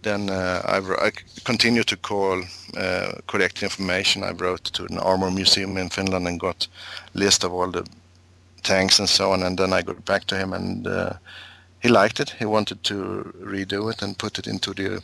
[0.02, 1.12] then uh, I, I
[1.44, 2.42] continued to call,
[2.76, 4.24] uh, collect information.
[4.24, 6.68] I wrote to an armor museum in Finland and got
[7.14, 7.86] list of all the
[8.62, 9.42] tanks and so on.
[9.42, 11.12] And then I got back to him, and uh,
[11.80, 12.30] he liked it.
[12.38, 15.02] He wanted to redo it and put it into the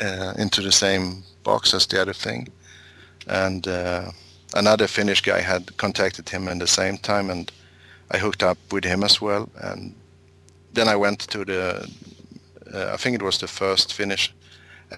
[0.00, 2.48] uh, into the same box as the other thing.
[3.26, 4.10] And uh,
[4.54, 7.50] another Finnish guy had contacted him at the same time, and
[8.10, 9.48] I hooked up with him as well.
[9.56, 9.94] And
[10.74, 11.88] then I went to the,
[12.74, 14.34] uh, I think it was the first Finnish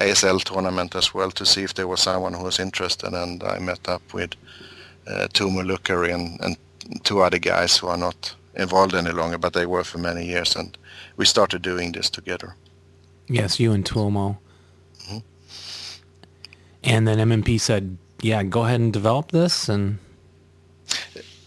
[0.01, 3.12] ASL tournament as well to see if there was someone who was interested.
[3.12, 4.31] And I met up with
[5.07, 6.57] uh, Tuomo Lukkari and, and
[7.05, 10.57] two other guys who are not involved any longer, but they were for many years,
[10.57, 10.77] and
[11.16, 12.55] we started doing this together.
[13.29, 14.39] Yes, you and Tuomo.
[15.09, 15.22] Mhm.
[16.85, 19.99] And then MMP said, "Yeah, go ahead and develop this," and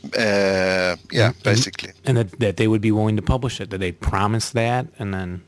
[0.04, 1.44] Uh, yeah, Mhm.
[1.44, 1.92] basically.
[2.06, 3.70] and that, that they would be willing to publish it.
[3.70, 4.88] Did they promise that?
[4.98, 5.42] And then,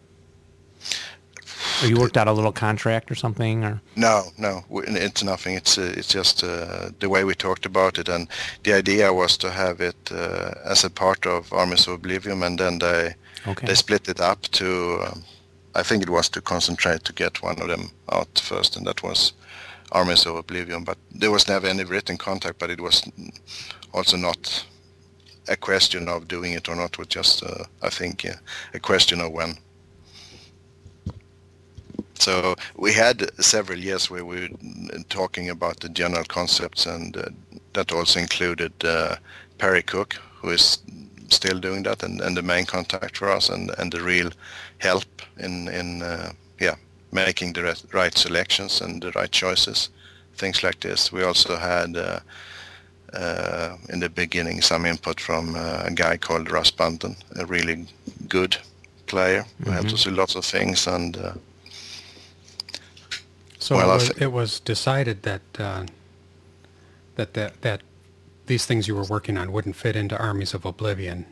[1.81, 5.55] or you worked out a little contract or something, or No, no, it's nothing.
[5.55, 8.27] It's uh, it's just uh, the way we talked about it, and
[8.63, 12.59] the idea was to have it uh, as a part of Armies of Oblivion, and
[12.59, 13.15] then they
[13.47, 14.99] okay, they split it up to.
[15.05, 15.23] Um,
[15.75, 19.01] I think it was to concentrate to get one of them out first, and that
[19.03, 19.33] was
[19.91, 20.83] Armies of Oblivion.
[20.83, 23.03] But there was never any written contact, but it was
[23.93, 24.65] also not
[25.47, 26.97] a question of doing it or not.
[26.97, 28.33] Was just, uh, I think, uh,
[28.73, 29.57] a question of when.
[32.15, 37.29] So we had several years where we were talking about the general concepts, and uh,
[37.73, 39.15] that also included uh,
[39.57, 40.79] Perry Cocke, who is
[41.29, 44.29] still doing that, and, and the main contact for us, and, and the real
[44.77, 46.75] help in in uh, yeah
[47.11, 49.89] making the right selections and the right choices,
[50.35, 51.11] things like this.
[51.11, 51.97] We also had.
[53.13, 57.85] Uh, in the beginning, some input from uh, a guy called Russ Bunten, a really
[58.29, 58.55] good
[59.05, 59.93] player who helped Mhm.
[59.93, 61.33] us with lots of things, and uh,
[63.59, 65.85] So Well, it, was, thi- it was decided that, uh,
[67.15, 67.81] that that that
[68.47, 71.25] these things you were working on wouldn't fit into Armies of Oblivion,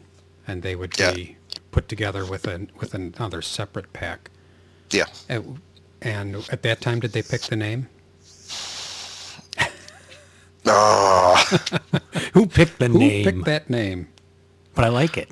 [0.47, 1.13] and they would Yeah.
[1.13, 1.37] be
[1.71, 4.29] put together with a with another separate pack.
[4.91, 5.59] yeah, And,
[6.01, 7.87] and at that time, did they pick the name?
[10.71, 11.35] Oh,
[12.33, 13.23] who picked the Who name?
[13.25, 14.07] Who picked that name?
[14.75, 15.29] But I like it.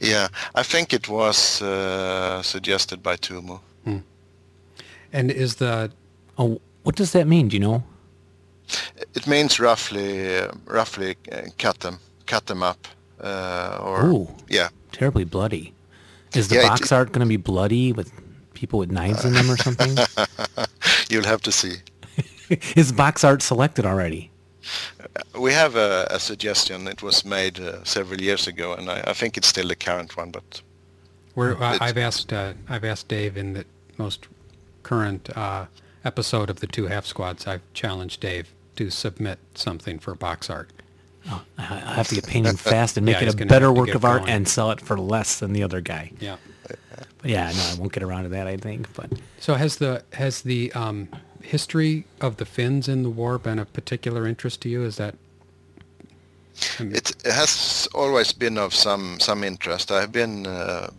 [0.00, 0.28] yeah.
[0.54, 3.60] I think it was uh, suggested by Tuomo.
[5.12, 5.90] And is the
[6.38, 7.48] Oh, what does that mean?
[7.48, 7.82] Do you know?
[9.14, 12.86] It means roughly, uh, roughly uh, cut them, cut them up,
[13.20, 14.68] uh, or Ooh, yeah.
[14.92, 15.72] terribly bloody.
[16.34, 18.10] Is the Yeah, it- box art going to be bloody with
[18.54, 19.96] people with knives in them or something?
[21.08, 21.76] You'll have to see.
[22.76, 24.30] Is box art selected already?
[25.38, 26.88] We have a, a suggestion.
[26.88, 30.16] It was made uh, several years ago, and I, I think it's still the current
[30.16, 30.30] one.
[30.30, 30.62] But
[31.34, 33.64] We're, uh, I've asked uh, I've asked Dave in the
[33.98, 34.26] most
[34.82, 35.66] current uh,
[36.04, 37.46] episode of the two half squads.
[37.46, 38.46] I've challenged Dave
[38.76, 40.70] to submit something for box art.
[41.28, 43.94] Oh, I I have to get painting fast and make Yeah, it a better work
[43.94, 44.32] of art going.
[44.32, 46.12] and sell it for less than the other guy.
[46.20, 46.36] Yeah.
[47.18, 48.46] But yeah, no, I won't get around to that.
[48.46, 49.10] I think, but
[49.40, 51.08] So has the has the um,
[51.42, 54.84] history of the Finns in the war been of particular interest to you?
[54.84, 55.14] Is that
[56.78, 59.90] I mean, it has always been of some some interest.
[59.90, 60.90] I've been, uh,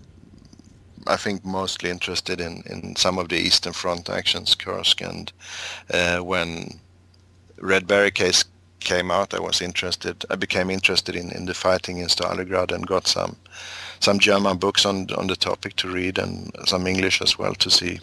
[1.07, 5.31] I think, mostly interested in, in some of the Eastern Front actions, Kursk, and
[5.91, 6.79] uh, when
[7.59, 8.45] Red Barricades
[8.79, 10.25] came out, I was interested.
[10.29, 13.35] I became interested in, in the fighting in Stalingrad and got some
[13.99, 17.69] some German books on on the topic to read and some English as well to
[17.69, 17.99] see.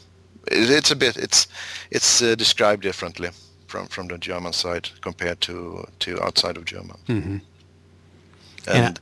[0.50, 1.48] It, it's a bit it's
[1.90, 3.30] it's uh, described differently
[3.66, 6.96] from from the German side compared to to outside of German.
[7.08, 7.40] mhm.
[8.66, 8.86] Yeah.
[8.86, 9.00] And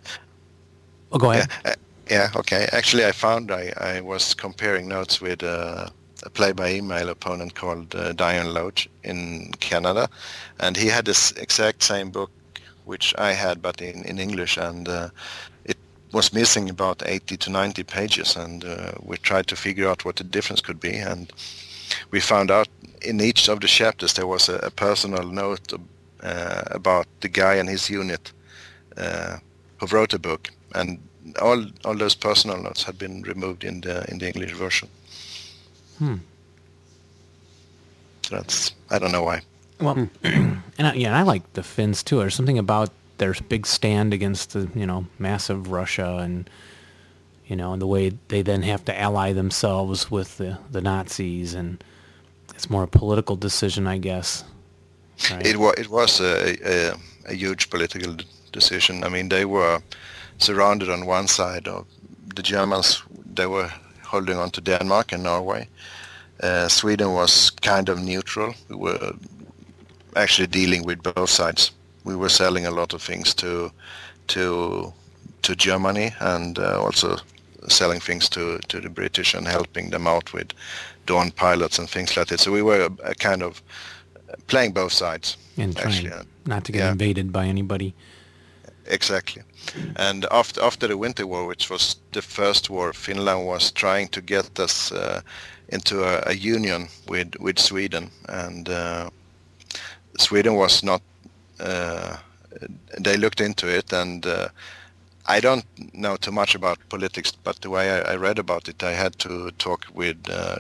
[1.13, 1.49] oh, go ahead.
[1.65, 1.75] yeah, uh,
[2.11, 2.69] yeah, okay.
[2.73, 5.89] Actually, I found I, I was comparing notes with uh,
[6.25, 10.09] a play-by-email opponent called uh, Diane Loach in Canada,
[10.59, 12.31] and he had this exact same book
[12.85, 15.09] which I had, but in, in English, and uh,
[16.13, 20.17] was missing about 80 to 90 pages, and uh, we tried to figure out what
[20.17, 21.33] the difference could be, and
[22.11, 22.69] we found out
[23.01, 25.73] in each of the chapters there was a, a personal note
[26.23, 28.33] uh, about the guy and his unit
[28.97, 29.39] uh,
[29.79, 30.99] who wrote the book, and
[31.41, 34.89] all all those personal notes had been removed in the in the English version.
[35.99, 36.17] Hmm.
[38.23, 39.41] So that's I don't know why.
[39.81, 42.19] Well, and I, yeah, I like the Finns too.
[42.19, 42.91] There's something about
[43.23, 46.51] their big stand against the you know massive Russia and
[47.47, 51.55] you know and the way they then have to ally themselves with the the Nazis
[51.55, 51.85] and
[52.55, 54.45] it's more a political decision, I guess.
[55.31, 55.47] Right?
[55.47, 56.35] It was it was a,
[56.75, 56.95] a
[57.33, 58.17] a huge political
[58.53, 59.05] decision.
[59.05, 59.81] I mean, they were
[60.39, 61.87] surrounded on one side of
[62.35, 63.03] the Germans.
[63.35, 63.71] They were
[64.03, 65.69] holding on to Denmark and Norway.
[66.43, 68.55] Uh, Sweden was kind of neutral.
[68.69, 69.13] We were
[70.17, 71.73] actually dealing with both sides.
[72.05, 73.71] We were selling a lot of things to
[74.29, 74.93] to
[75.43, 77.17] to Germany and uh, also
[77.69, 80.53] selling things to, to the British and helping them out with
[81.07, 82.41] Dawn pilots and things like that.
[82.41, 83.63] So we were a, a kind of
[84.47, 85.37] playing both sides.
[85.57, 86.93] and trying actually, not to get yeah.
[86.93, 87.95] invaded by anybody.
[88.87, 89.43] Exactly.
[89.97, 94.21] And after after the Winter War, which was the first war, Finland was trying to
[94.21, 95.21] get us uh,
[95.69, 99.11] into a, a union with with Sweden, and uh,
[100.19, 101.03] Sweden was not.
[101.63, 102.17] Uh,
[102.99, 104.49] they looked into it, and uh,
[105.27, 108.83] I don't know too much about politics, but the way I, I read about it,
[108.83, 110.57] I had to talk with uh,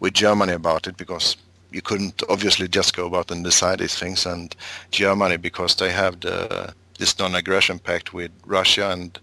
[0.00, 1.36] with Germany about it because
[1.70, 4.26] you couldn't obviously just go about and decide these things.
[4.26, 4.54] And
[4.90, 9.18] Germany, because they have the this non-aggression pact with Russia, and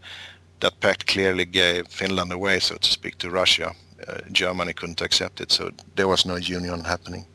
[0.59, 3.73] that pact clearly gave Finland away, so to speak, to Russia.
[4.07, 7.25] Uh, Germany couldn't accept it, so there was no union happening.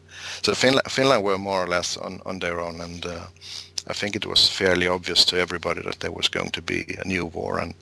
[0.42, 3.26] So Finland, Finland were more or less on, on their own, and uh,
[3.89, 7.09] I think it was fairly obvious to everybody that there was going to be a
[7.09, 7.74] new war, and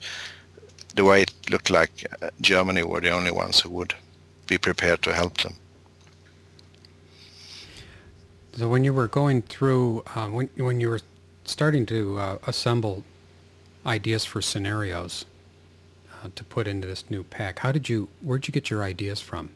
[0.95, 3.93] the way it looked like uh, Germany were the only ones who would
[4.47, 5.55] be prepared to help them.
[8.57, 11.01] So when you were going through, uh, when when you were
[11.43, 13.03] starting to uh, assemble
[13.85, 15.25] ideas for scenarios
[16.23, 18.07] uh, to put into this new pack, how did you?
[18.21, 19.49] Where'd you get your ideas from?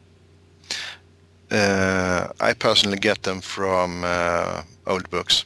[1.50, 5.44] Uh, I personally get them from uh, old books.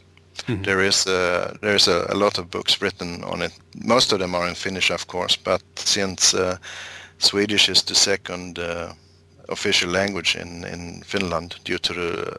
[0.48, 0.64] Mhm.
[0.64, 3.52] There is uh, there is a, a lot of books written on it.
[3.84, 6.56] Most of them are in Finnish, of course, but since uh,
[7.18, 8.92] Swedish is the second uh,
[9.48, 12.38] official language in, in Finland due to the,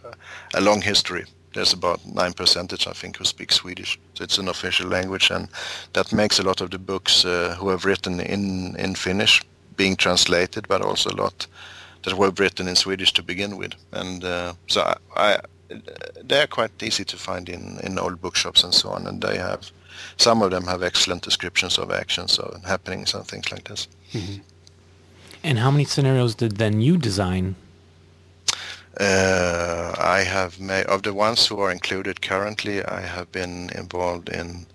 [0.53, 3.99] a long history, there's about nine percentage, I think, who speak Swedish.
[4.13, 5.49] So it's an official language, and
[5.93, 9.41] that makes a lot of the books uh, who have written in in Finnish
[9.75, 11.47] being translated, but also a lot
[12.03, 13.73] that were written in Swedish to begin with.
[13.91, 14.81] And uh, so
[15.15, 15.39] I,
[16.23, 19.07] they're quite easy to find in, in old bookshops and so on.
[19.07, 19.71] And they have,
[20.17, 23.87] some of them have excellent descriptions of actions or happenings and things like this.
[25.43, 27.55] And how many scenarios did then you design?
[28.99, 34.29] Uh, I have made, of the ones who are included currently, I have been involved
[34.29, 34.65] in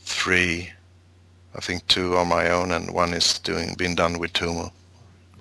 [0.00, 0.70] three.
[1.54, 4.72] I think two on my own and one is doing, being done with Tuomo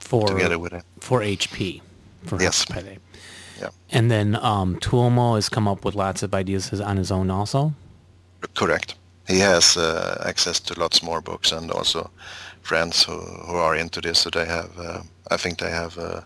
[0.06, 0.84] for together with it.
[1.00, 1.82] for HP
[2.26, 2.64] for Yes.
[2.70, 2.98] Hospital.
[3.60, 3.70] Yeah.
[3.92, 7.74] And then um, Tuomo has come up with lots of ideas on his own also.
[8.54, 8.96] Correct.
[9.28, 12.12] He has uh, access to lots more books and also
[12.62, 14.20] friends who, who are into this.
[14.20, 15.02] So they have, uh,
[15.32, 16.22] I think they have uh,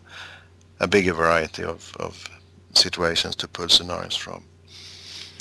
[0.79, 2.29] a bigger variety of, of
[2.73, 4.43] situations to pull scenarios from.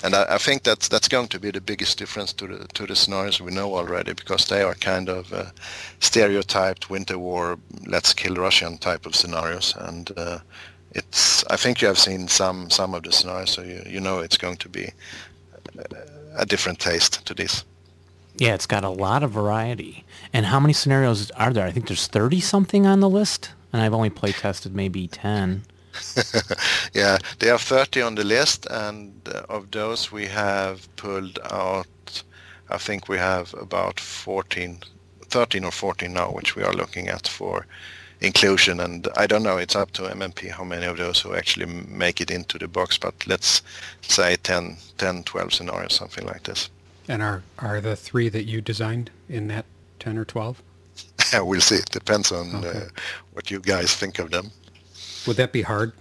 [0.05, 2.87] And I, I think that's that's going to be the biggest difference to the to
[2.87, 5.47] the scenarios we know already because they are kind of uh,
[5.99, 10.39] stereotyped winter war, let's kill Russian type of scenarios, and uh,
[10.93, 14.19] it's I think you have seen some some of the scenarios, so you you know
[14.19, 14.93] it's going to be
[16.37, 17.65] a different taste to this.
[18.37, 20.05] Yeah, it's got a lot of variety.
[20.33, 21.67] And how many scenarios are there?
[21.67, 25.65] I think there's 30 something on the list, and I've only play tested maybe 10.
[26.95, 32.23] yeah, there are 30 on the list, and uh, of those we have pulled out,
[32.71, 34.79] I think we have about 14,
[35.23, 37.67] 13 or 14 now, which we are looking at for
[38.21, 38.81] inclusion.
[38.81, 42.21] And I don't know, it's up to MMP how many of those who actually make
[42.21, 43.63] it into the box, but let's
[44.03, 46.71] say 10, 10 12 scenarios, something like this.
[47.09, 49.65] And are are the three that you designed in that
[49.99, 50.63] ten or twelve?
[51.33, 51.77] we'll see.
[51.77, 52.79] It depends on Okay.
[52.81, 52.89] uh,
[53.33, 54.51] what you guys think of them.
[55.27, 55.93] Would that be hard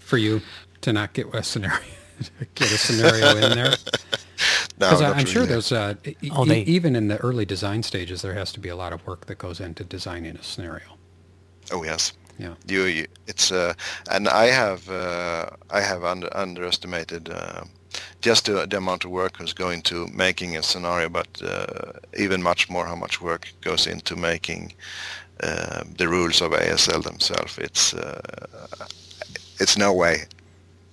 [0.00, 0.42] for you
[0.82, 1.80] to not get a scenario
[2.54, 3.74] get a scenario in there?
[4.80, 8.22] No, Because not I'm sure there's uh, e- they- even in the early design stages,
[8.22, 10.98] there has to be a lot of work that goes into designing a scenario.
[11.72, 12.12] Oh yes.
[12.38, 12.54] Yeah.
[12.66, 13.74] You, you it's uh,
[14.10, 17.64] and I have uh, I have under, underestimated uh,
[18.20, 22.42] just the, the amount of work who's going to making a scenario, but uh, even
[22.42, 24.72] much more how much work goes into making
[25.42, 27.56] uh, the rules of ASL themselves.
[27.58, 28.20] It's uh,
[29.60, 30.24] it's no way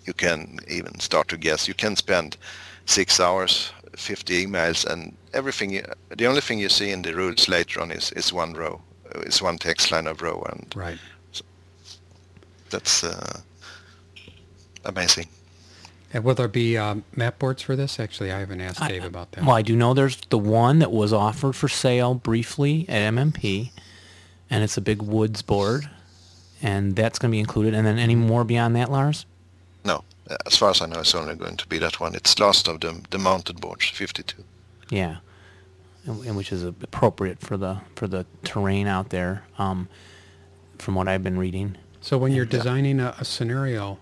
[0.05, 1.67] you can even start to guess.
[1.67, 2.38] You can spend
[2.86, 5.72] six hours, 50 emails, and everything.
[5.72, 5.86] you-
[6.17, 8.82] The only thing you see in the rules later on is, is one row.
[9.16, 10.97] It's one text line of row, and Right.
[12.70, 13.41] that's uh,
[14.86, 15.28] amazing.
[16.14, 17.99] And will there be um, map boards for this?
[17.99, 19.45] Actually, I haven't asked I- Dave about that.
[19.45, 23.72] Well, I do know there's the one that was offered for sale briefly at MMP,
[24.49, 25.89] and it's a big woods board,
[26.62, 27.74] and that's going to be included.
[27.74, 29.26] And then any more beyond that, Lars?
[29.86, 30.03] No,
[30.45, 32.14] as far as I know, it's only going to be that one.
[32.16, 34.43] It's last of the the mounted boards, 52.
[34.89, 35.18] Yeah,
[36.06, 39.88] and, and which is appropriate for the for the terrain out there, um,
[40.78, 41.78] from what I've been reading.
[42.02, 43.99] So when you're designing a, a scenario,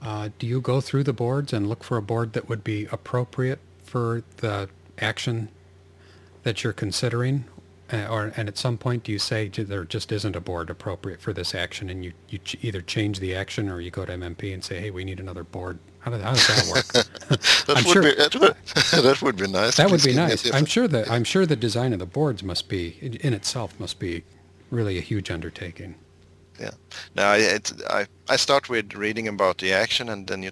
[0.00, 2.86] uh, do you go through the boards and look for a board that would be
[2.90, 4.68] appropriate for the
[4.98, 5.48] action
[6.42, 7.44] that you're considering?
[7.92, 11.22] Uh, or and at some point do you say there just isn't a board appropriate
[11.22, 14.12] for this action and you, you ch- either change the action or you go to
[14.12, 15.78] MMP and say, hey, we need another board.
[16.00, 16.86] How, does how does that work?
[17.66, 19.76] That I'm would sure- be that would, that would be nice.
[19.76, 20.52] that would be give me a nice.
[20.54, 23.98] I'm sure that I'm sure the design of the boards must be in itself must
[23.98, 24.22] be
[24.70, 25.94] really a huge undertaking.
[26.60, 26.70] Yeah.
[27.14, 30.50] Now I, it, I I start with reading about the action, and then you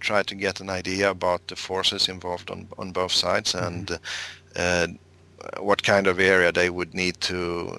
[0.00, 3.98] try to get an idea about the forces involved on on both sides, and
[4.56, 4.86] uh,
[5.60, 7.76] what kind of area they would need to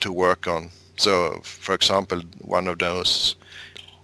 [0.00, 0.70] to work on.
[0.96, 3.36] So, for example, one of those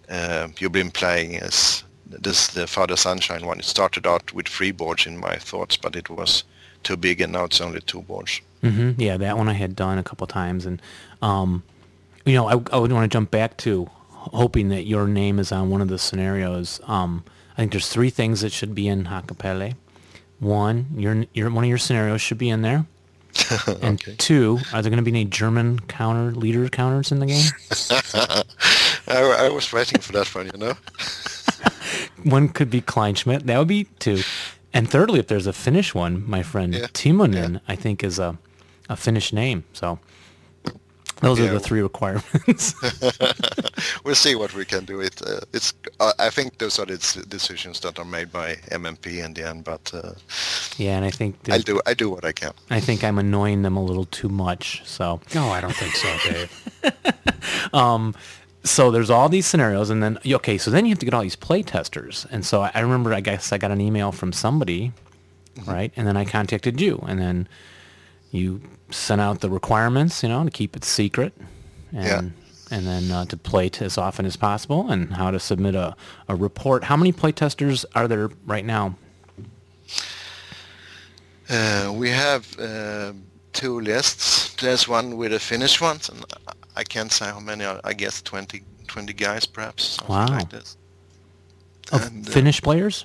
[0.09, 3.59] uh, you've been playing is this the Father Sunshine one.
[3.59, 6.45] It started out with three boards in my thoughts, but it was
[6.83, 8.41] too big, and now it's only two boards.
[8.63, 10.81] hmm Yeah, that one I had done a couple times, and
[11.23, 11.63] um,
[12.25, 15.53] you know, I, I would want to jump back to hoping that your name is
[15.53, 16.81] on one of the scenarios.
[16.87, 19.75] Um, I think there's three things that should be in Hakapele.
[20.39, 22.87] One, your your one of your scenarios should be in there.
[23.83, 27.51] And two, are there going to be any German counter leader counters in the game?
[29.09, 30.75] I, I was waiting for that one, you know.
[32.25, 33.43] one could be Kleinschmidt.
[33.45, 34.23] That would be two.
[34.73, 36.87] And thirdly, if there's a Finnish one, my friend Yeah.
[36.93, 38.37] Timonen, I think is a,
[38.89, 39.65] a Finnish name.
[39.73, 39.99] So
[41.21, 42.75] those are the three requirements.
[44.05, 45.01] we'll see what we can do.
[45.01, 49.25] It uh, it's uh, I think those are the decisions that are made by MMP
[49.25, 50.13] in the end, but uh,
[50.77, 52.53] yeah, and I think I'll do I do what I can.
[52.71, 54.83] I think I'm annoying them a little too much.
[54.85, 56.51] So No, I don't think so, Dave.
[58.69, 61.23] so there's all these scenarios, and then okay, so then you have to get all
[61.23, 62.27] these play testers.
[62.31, 64.93] And so I, I remember, I guess I got an email from somebody,
[65.67, 65.93] right?
[65.97, 67.49] And then I contacted you, and then
[68.31, 68.61] you
[68.91, 71.33] sent out the requirements, you know, to keep it secret,
[71.93, 72.21] and Yeah.
[72.77, 75.97] and then uh, to play t- as often as possible, and how to submit a,
[76.29, 76.85] a report.
[76.85, 78.97] How many play testers are there right now?
[81.51, 83.13] Uh, we have uh,
[83.53, 84.55] two lists.
[84.57, 86.23] There's one with the finished ones, and
[86.79, 87.65] I- can't say how many.
[87.65, 90.27] I guess 20, 20 guys, perhaps Wow.
[90.29, 90.77] like this.
[91.93, 93.05] Of And, uh, Finnish players?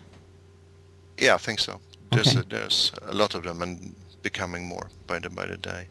[1.17, 1.79] Yeah, I think so.
[2.11, 2.39] There's Okay.
[2.39, 5.87] a, there's a lot of them, and becoming more by the by the day.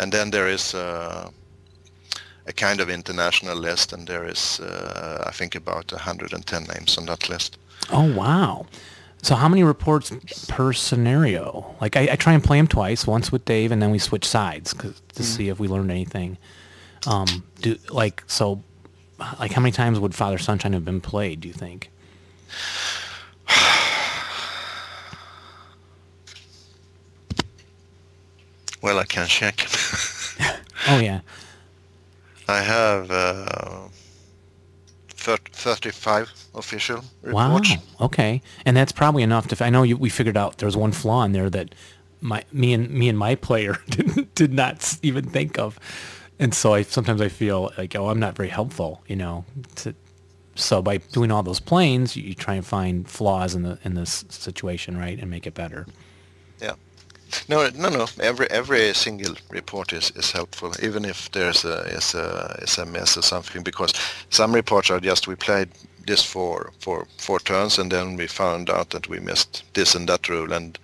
[0.00, 1.30] And then there is uh,
[2.46, 7.06] a kind of international list, and there is uh, I think about 110 names on
[7.06, 7.58] that list.
[7.90, 8.66] Oh wow!
[9.22, 10.10] So how many reports
[10.48, 11.74] per scenario?
[11.80, 14.24] Like I, I try and play them twice, once with Dave, and then we switch
[14.26, 16.36] sides 'cause- to see if we learned anything.
[17.06, 18.62] Um, do like so,
[19.38, 21.40] like how many times would Father Sunshine have been played?
[21.40, 21.90] Do you think?
[28.82, 29.66] Well, I can check.
[30.86, 31.20] Oh yeah.
[32.46, 33.88] I have uh,
[35.08, 37.58] thir- 35 official Wow.
[38.02, 39.64] Okay, and that's probably enough to.
[39.64, 41.74] I know you, we figured out there was one flaw in there that
[42.20, 45.78] my me and me and my player did, did not even think of,
[46.38, 49.44] and so I sometimes I feel like oh I'm not very helpful, you know.
[49.76, 49.94] To,
[50.56, 53.94] so by doing all those planes, you, you try and find flaws in the in
[53.94, 55.86] this situation, right, and make it better.
[56.60, 56.74] Yeah.
[57.48, 58.06] No, no, no.
[58.20, 62.86] Every every single report is, is helpful, even if there's a is a is a
[62.86, 63.62] mess or something.
[63.62, 63.92] Because
[64.30, 65.68] some reports are just we played
[66.06, 70.08] this for for four turns, and then we found out that we missed this and
[70.08, 70.78] that rule, and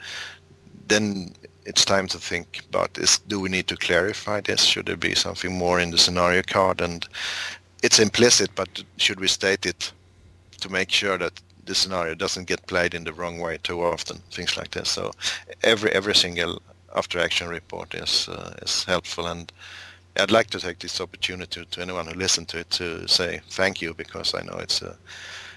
[0.89, 1.35] then
[1.65, 3.19] it's time to think about this.
[3.19, 4.63] Do we need to clarify this?
[4.65, 6.81] Should there be something more in the scenario card?
[6.81, 7.07] And
[7.83, 9.93] it's implicit, but should we state it
[10.61, 14.19] to make sure that the scenario doesn't get played in the wrong way too often,
[14.31, 14.89] things like this.
[14.89, 15.13] So
[15.63, 16.61] every every single
[16.95, 19.53] after action report is uh, is helpful, and
[20.17, 23.81] I'd like to take this opportunity to anyone who listened to it to say thank
[23.81, 24.97] you because I know it's a,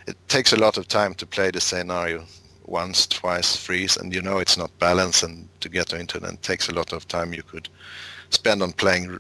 [0.08, 2.26] it takes a lot of time to play the scenario
[2.66, 6.41] once, twice, threes, and you know it's not balanced, and to get into it, and
[6.41, 7.70] takes a lot of time you could
[8.30, 9.20] spend on playing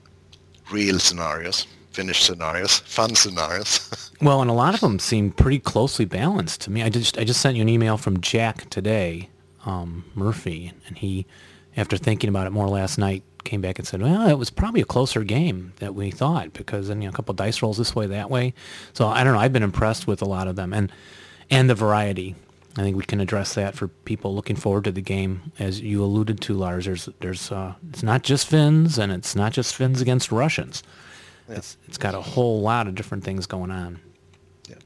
[0.71, 3.89] real scenarios, finished scenarios, fun scenarios.
[4.21, 6.81] Well, and a lot of them seem pretty closely balanced to me.
[6.81, 9.27] I just I just sent you an email from Jack today,
[9.65, 11.25] um, Murphy, and he,
[11.75, 14.79] after thinking about it more last night, came back and said, "Well, it was probably
[14.79, 17.93] a closer game that we thought because then you know, a couple dice rolls this
[17.93, 18.53] way that way."
[18.93, 19.39] So I don't know.
[19.39, 20.89] I've been impressed with a lot of them, and
[21.49, 22.35] and the variety.
[22.75, 26.03] I think we can address that for people looking forward to the game, as you
[26.03, 26.85] alluded to, Lars.
[26.85, 30.81] There's there's uh, it's not just Finns, and it's not just Finns against Russians.
[31.49, 33.99] It's it's got a whole lot of different things going on.
[34.67, 34.77] Yeah,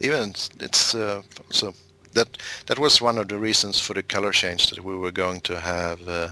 [0.00, 1.74] even it's, it's uh, so
[2.14, 5.42] that that was one of the reasons for the color change that we were going
[5.42, 6.28] to have uh,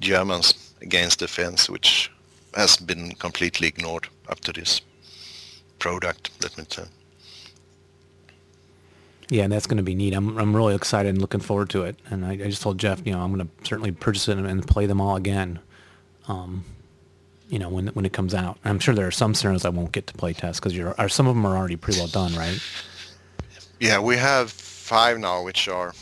[0.00, 2.10] Germans against the Finns, which
[2.54, 4.80] has been completely ignored up to this
[5.78, 6.30] product.
[6.42, 6.88] Let me tell.
[9.30, 10.14] Yeah, and that's going to be neat.
[10.14, 11.96] I'm I'm really excited and looking forward to it.
[12.10, 14.66] And I, I just told Jeff, you know, I'm going to certainly purchase it and,
[14.66, 15.60] play them all again.
[16.28, 16.64] Um,
[17.48, 18.58] you know, when when it comes out.
[18.64, 21.08] I'm sure there are some scenarios I won't get to play test because you're are
[21.08, 22.60] some of them are already pretty well done, right?
[23.80, 25.94] Yeah, we have five now, which are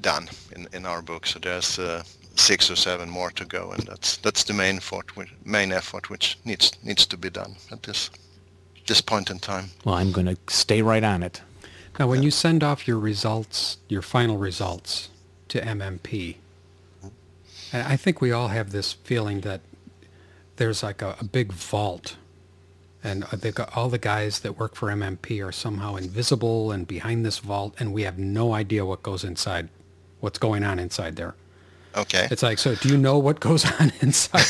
[0.00, 1.26] done in, in our book.
[1.26, 2.02] So there's uh,
[2.36, 6.10] six or seven more to go, and that's that's the main effort, which, main effort
[6.10, 8.10] which needs needs to be done at this
[8.86, 9.70] this point in time.
[9.84, 11.40] Well, I'm going to stay right on it.
[11.98, 15.10] Now, when you send off your results, your final results
[15.48, 16.36] to MMP,
[17.72, 19.60] I think we all have this feeling that
[20.56, 22.16] there's like a, a big vault,
[23.02, 26.86] and uh, I think all the guys that work for MMP are somehow invisible and
[26.86, 29.68] behind this vault, and we have no idea what goes inside,
[30.20, 31.34] what's going on inside there.
[31.96, 32.26] Okay.
[32.30, 34.40] It's like, so do you know what goes on inside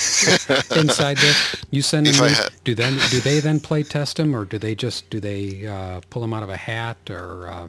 [0.77, 1.35] inside there?
[1.71, 2.33] You send them in.
[2.33, 5.67] had- Do then do they then play test them, or do they just do they
[5.67, 7.69] uh, pull them out of a hat, or uh,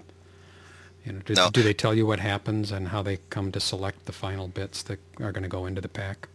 [1.06, 1.50] you know, do, No.
[1.52, 4.84] do they tell you what happens and how they come to select the final bits
[4.84, 6.28] that are going to go into the pack?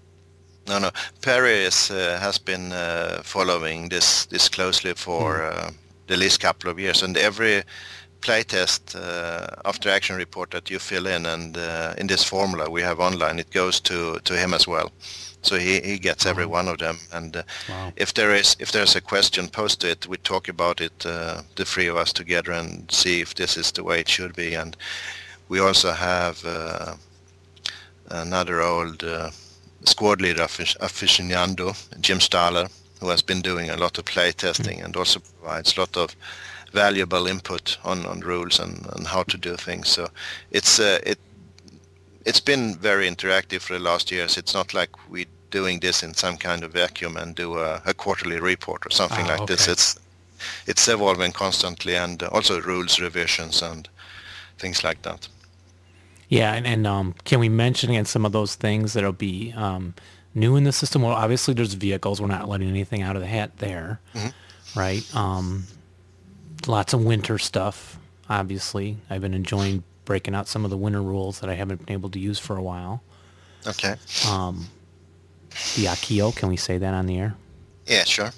[0.68, 0.91] No, no.
[1.22, 5.70] Perry is, uh, has been uh, following this this closely for uh,
[6.07, 7.62] the last couple of years, and every
[8.20, 12.82] playtest uh, after action report that you fill in, and uh, in this formula we
[12.82, 14.90] have online, it goes to to him as well.
[15.42, 17.92] So he, he gets every one of them, and uh, Wow.
[17.96, 21.42] if there is if there's a question posed to it, we talk about it, uh,
[21.56, 24.54] the three of us together, and see if this is the way it should be.
[24.54, 24.76] And
[25.48, 26.94] we also have uh,
[28.10, 29.30] another old uh,
[29.84, 32.68] squad leader aficionado, Jim Stahler,
[33.00, 36.14] who has been doing a lot of play testing and also provides a lot of
[36.72, 39.88] valuable input on, on rules and, and how to do things.
[39.88, 40.08] So
[40.50, 41.18] it's uh, it
[42.26, 44.36] it's been very interactive for the last years.
[44.36, 47.94] It's not like we doing this in some kind of vacuum and do a, a
[47.94, 49.68] quarterly report or something Ah, like this.
[49.68, 49.98] It's
[50.66, 53.88] it's evolving constantly and also rules revisions and
[54.58, 55.28] things like that.
[56.28, 59.94] Yeah, and, and um, can we mention again some of those things that'll be um,
[60.34, 61.02] new in the system?
[61.02, 62.20] Well, obviously there's vehicles.
[62.20, 64.00] We're not letting anything out of the hat there,
[64.76, 65.02] right?
[65.16, 65.64] Um,
[66.66, 67.98] lots of winter stuff.
[68.28, 71.92] Obviously, I've been enjoying breaking out some of the winter rules that I haven't been
[71.94, 73.02] able to use for a while.
[73.66, 73.96] Okay.
[75.74, 77.34] The Ahkio, can we say that on the air?
[77.86, 78.30] Yeah, sure.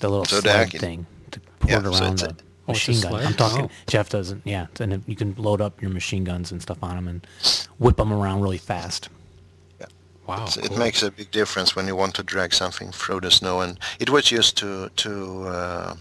[0.00, 2.36] The little So the sled thing to put Yeah, it so around it's the a-
[2.66, 3.12] Oh, it's a machine gun.
[3.12, 3.26] sled?
[3.26, 3.64] I'm talking.
[3.66, 3.70] Oh.
[3.86, 4.40] Jeff doesn't.
[4.46, 7.26] Yeah, and you can load up your machine guns and stuff on them and
[7.78, 9.10] whip them around really fast.
[10.26, 10.72] Wow, So cool.
[10.72, 13.78] It makes a big difference when you want to drag something through the snow, and
[14.00, 15.94] it was used to to uh,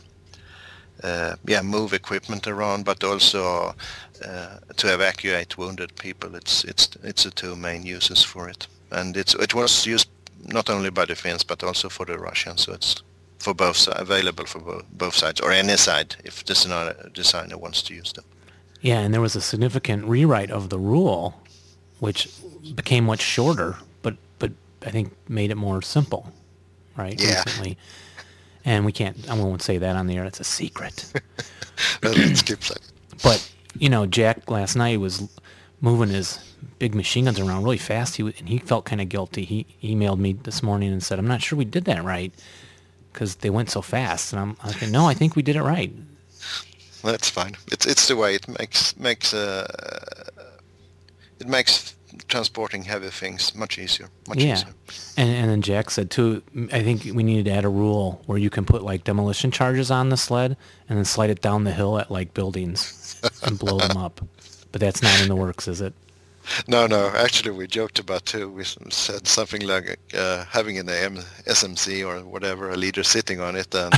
[1.48, 3.76] yeah move equipment around, but also
[4.26, 6.36] uh, to evacuate wounded people.
[6.36, 10.10] It's it's it's the two main uses for it, and it's it was used
[10.46, 12.64] not only by the Finns but also for the Russians.
[12.64, 13.04] So it's
[13.40, 17.82] for both available for bo- both sides or any side if the designer, designer wants
[17.84, 18.24] to use them.
[18.82, 21.34] Yeah, and there was a significant rewrite of the rule,
[22.00, 22.30] which
[22.76, 24.52] became much shorter, but but
[24.86, 26.32] I think made it more simple,
[26.98, 27.20] right?
[27.22, 27.44] Yeah.
[27.46, 27.78] Recently.
[28.66, 29.30] And we can't.
[29.30, 30.26] I won't say that on the air.
[30.26, 31.12] It's a secret.
[32.04, 32.80] Let's keep that.
[33.22, 35.28] But you know, Jack last night was
[35.82, 36.40] moving his
[36.80, 38.16] big machine guns around really fast.
[38.16, 39.44] He and he felt kind of guilty.
[39.44, 42.34] He emailed me this morning and said, "I'm not sure we did that right
[43.12, 45.64] because they went so fast." And I'm I like, "No, I think we did it
[45.64, 45.94] right."
[47.04, 47.56] That's fine.
[47.72, 49.68] It's it's the way it makes makes uh,
[51.40, 51.96] it makes
[52.28, 54.10] transporting heavy things much easier.
[54.28, 54.54] Much yeah.
[54.54, 54.74] easier.
[55.18, 56.42] And and then Jack said too.
[56.72, 59.92] I think we needed to add a rule where you can put like demolition charges
[59.92, 60.58] on the sled
[60.90, 64.22] and then slide it down the hill at like buildings and blow them up.
[64.72, 65.94] But that's not in the works, is it?
[66.68, 67.10] No, no.
[67.16, 68.50] Actually, we joked about too.
[68.50, 73.74] We said something like uh, having an SMC or whatever, a leader sitting on it
[73.74, 73.94] and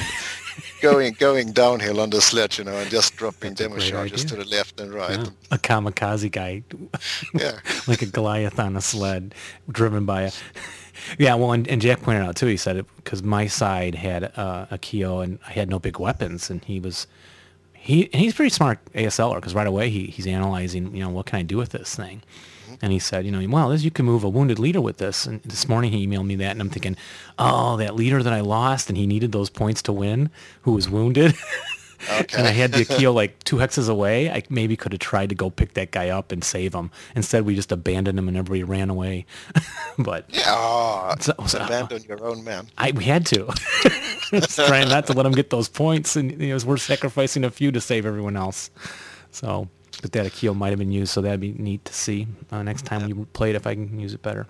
[0.81, 4.37] going going downhill on the sled, you know, and just dropping That's demo charges idea.
[4.37, 5.17] to the left and right.
[5.19, 5.25] Yeah.
[5.51, 6.63] A kamikaze guy
[7.33, 7.59] Yeah.
[7.87, 9.35] like a Goliath on a sled,
[9.69, 10.31] driven by a.
[11.17, 12.47] Yeah, well, and, and Jack pointed out too.
[12.47, 15.99] He said it because my side had uh, a Keo and I had no big
[15.99, 17.05] weapons, and he was
[17.73, 21.09] he and he's a pretty smart ASLer because right away he, he's analyzing, you know,
[21.09, 22.23] what can I do with this thing?
[22.81, 25.25] And he said, you know, well, this you can move a wounded leader with this.
[25.25, 26.95] And this morning he emailed me that, and I'm thinking,
[27.39, 30.29] oh, that leader that I lost, and he needed those points to win,
[30.61, 31.33] who was wounded.
[32.19, 32.37] Okay.
[32.37, 34.29] and I had the Ahkio like two hexes away.
[34.29, 36.91] I maybe could have tried to go pick that guy up and save him.
[37.15, 39.25] Instead, we just abandoned him and everybody ran away.
[39.97, 40.43] but Yeah.
[40.47, 42.67] ah, So- so- abandon your own man.
[42.77, 43.45] I we had to.
[44.49, 47.71] Trying not to let him get those points, and you know, we're sacrificing a few
[47.71, 48.69] to save everyone else.
[49.31, 49.69] So,
[50.01, 52.85] but that Ahkio might have been used, so that'd be neat to see uh, next
[52.85, 54.47] time we play it if I can use it better.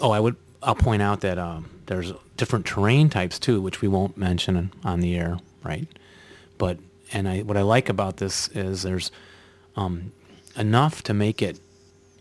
[0.00, 0.36] Oh, I would.
[0.62, 5.00] I'll point out that um, there's different terrain types too, which we won't mention on
[5.00, 5.86] the air, right?
[6.58, 6.78] But
[7.12, 9.10] and I what I like about this is there's
[9.76, 10.12] um,
[10.56, 11.60] enough to make it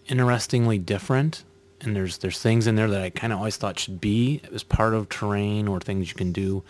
[0.07, 1.43] interestingly different.
[1.81, 4.63] And there's there's things in there that I kind of always thought should be as
[4.63, 6.63] part of terrain or things you can do,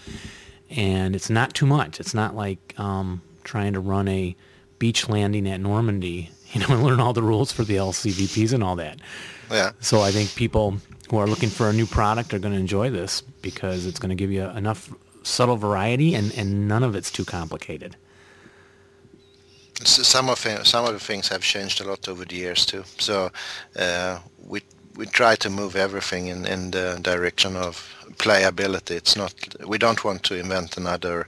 [0.69, 1.99] and it's not too much.
[1.99, 4.35] It's not like um, trying to run a
[4.83, 8.61] beach landing at Normandy, you know, and learn all the rules for the LCVPs and
[8.61, 8.99] all that.
[9.49, 9.71] Yeah.
[9.79, 10.77] So I think people
[11.09, 14.09] who are looking for a new product are going to enjoy this because it's going
[14.17, 14.81] to give you enough
[15.23, 17.95] subtle variety and, and none of it's too complicated.
[19.81, 22.65] S- some of the- some of the things have changed a lot over the years
[22.65, 22.83] too.
[23.07, 23.15] So
[23.85, 24.19] uh,
[24.51, 24.59] we
[24.99, 27.73] we try to move everything in, in the direction of
[28.17, 28.91] playability.
[29.01, 29.33] It's not
[29.71, 31.25] we don't want to invent another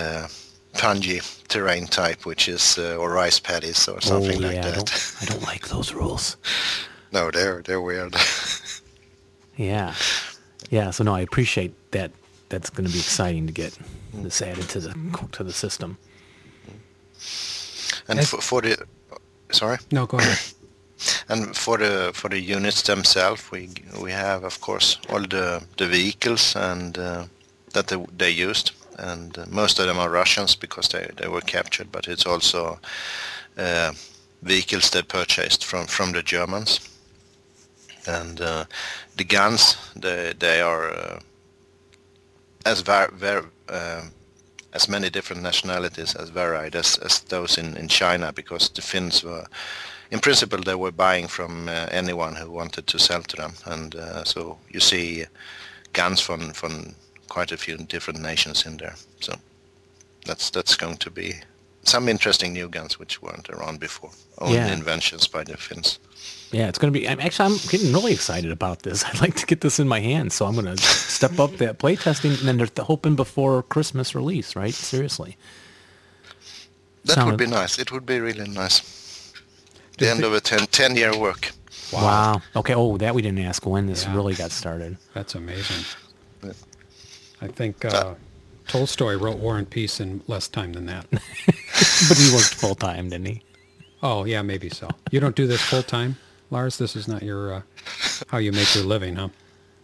[0.00, 0.26] uh,
[0.74, 4.70] panji terrain type, which is uh, or rice paddies or something oh, like yeah, I
[4.70, 4.74] that.
[4.76, 6.36] don't, I don't like those rules.
[7.12, 8.14] no, they're they're weird.
[9.56, 9.94] Yeah,
[10.70, 10.90] yeah.
[10.90, 12.10] So no, I appreciate that.
[12.48, 13.78] That's going to be exciting to get
[14.12, 14.92] this added to the
[15.32, 15.96] to the system.
[18.08, 18.30] and Yes.
[18.30, 18.76] for, for the
[19.52, 19.78] sorry.
[19.92, 20.38] No, go ahead.
[21.28, 23.68] And for the for the units themselves, we
[24.02, 27.24] we have of course all the the vehicles and uh,
[27.72, 31.40] that they, they used, and uh, most of them are Russians because they, they were
[31.40, 31.90] captured.
[31.92, 32.78] But it's also
[33.56, 33.92] uh,
[34.42, 36.80] vehicles they purchased from from the Germans,
[38.06, 38.64] and uh,
[39.16, 41.20] the guns they they are uh,
[42.66, 44.10] as var- var- um
[44.74, 49.22] as many different nationalities as varied as, as those in, in China because the Finns
[49.22, 49.46] were
[50.10, 53.94] in principle they were buying from uh, anyone who wanted to sell to them and
[53.94, 55.24] uh, so you see
[55.92, 56.94] guns from from
[57.28, 59.32] quite a few different nations in there so
[60.26, 61.34] that's that's going to be
[61.82, 64.72] some interesting new guns which weren't around before own Yeah.
[64.72, 65.98] inventions by the Finns
[66.52, 67.08] Yeah, it's going to be.
[67.08, 69.04] I'm actually I'm getting really excited about this.
[69.08, 71.78] I'd like to get this in my hands, so I'm going to step up that
[71.78, 74.72] playtesting, and then they're hoping before Christmas release, right?
[74.74, 75.36] Seriously.
[77.04, 78.80] that Sounded- would be nice it would be really nice
[79.98, 81.52] the end of a 10, 10 year work
[81.92, 82.40] Wow.
[82.56, 82.74] Okay.
[82.74, 84.14] Oh, that we didn't ask when this Yeah.
[84.16, 84.96] really got started.
[85.12, 85.84] That's amazing.
[87.40, 87.46] Yeah.
[87.48, 88.14] I think uh,
[88.68, 91.06] Tolstoy wrote War and Peace in less time than that.
[92.08, 93.42] But he worked full time, didn't he?
[94.02, 94.88] Oh, yeah, maybe so.
[95.10, 96.16] You don't do this full time,
[96.50, 96.78] Lars?
[96.78, 97.62] This is not your uh,
[98.28, 99.28] how you make your living, huh?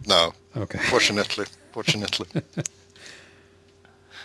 [0.06, 0.78] no Okay.
[0.78, 2.26] fortunately fortunately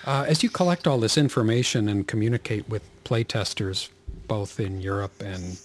[0.06, 3.90] Uh, as you collect all this information and communicate with playtesters,
[4.28, 5.58] both in Europe and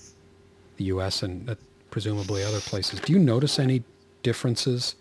[0.79, 1.23] the U.S.
[1.23, 1.55] and uh,
[1.91, 3.83] presumably other places, do you notice any
[4.23, 4.95] differences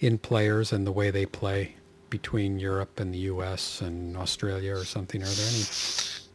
[0.00, 1.74] in players and the way they play
[2.10, 3.80] between Europe and the U.S.
[3.80, 5.22] and Australia or something?
[5.22, 5.60] Are there any?
[5.60, 6.28] Is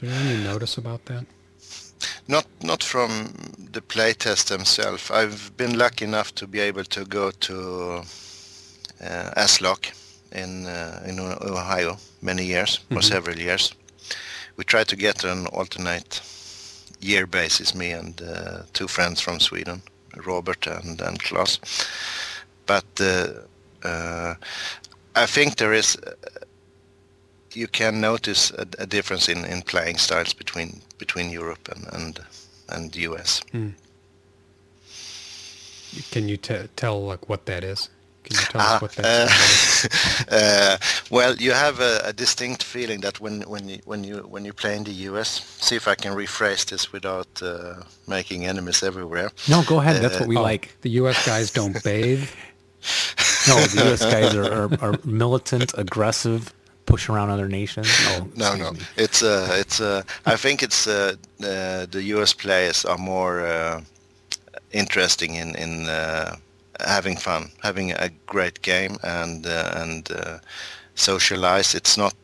[0.00, 1.24] there you notice about that?
[2.28, 3.10] Not not from
[3.72, 5.10] the playtest themselves.
[5.10, 8.02] I've been lucky enough to be able to go to
[9.00, 9.92] uh, ASLOK
[10.32, 13.74] in uh, in Ohio many years or several years.
[14.56, 16.22] We tried to get an alternate
[17.00, 19.82] year basis, me and uh, two friends from Sweden,
[20.24, 21.60] Robert and, and Klaus.
[22.66, 23.28] But uh,
[23.86, 24.34] uh,
[25.16, 25.96] I think there is
[27.54, 32.20] you can notice a, a difference in, in playing styles between between Europe and and,
[32.68, 33.42] and the US.
[36.10, 37.88] Can you t- tell like what that is?
[38.24, 40.26] Can you tell Ah, us what that is?
[40.28, 40.76] uh,
[41.10, 44.52] well, you have a, a distinct feeling that when when you when you when you
[44.52, 45.28] play in the US,
[45.60, 47.74] see if I can rephrase this without uh,
[48.06, 49.30] making enemies everywhere.
[49.48, 50.02] No, go ahead.
[50.02, 50.68] That's what we Oh, like.
[50.82, 51.24] The U.S.
[51.26, 52.28] guys don't bathe.
[53.48, 54.02] No, the U.S.
[54.04, 56.52] guys are, are, are militant, aggressive,
[56.86, 57.88] push around other nations.
[58.08, 58.80] Oh, No, no, me.
[58.96, 63.80] it's uh, it's uh, I think it's uh, uh, the US players are more uh,
[64.72, 66.36] interesting in in uh,
[66.86, 70.38] having fun, having a great game and uh, and uh,
[70.94, 71.74] socialize.
[71.74, 72.14] It's not.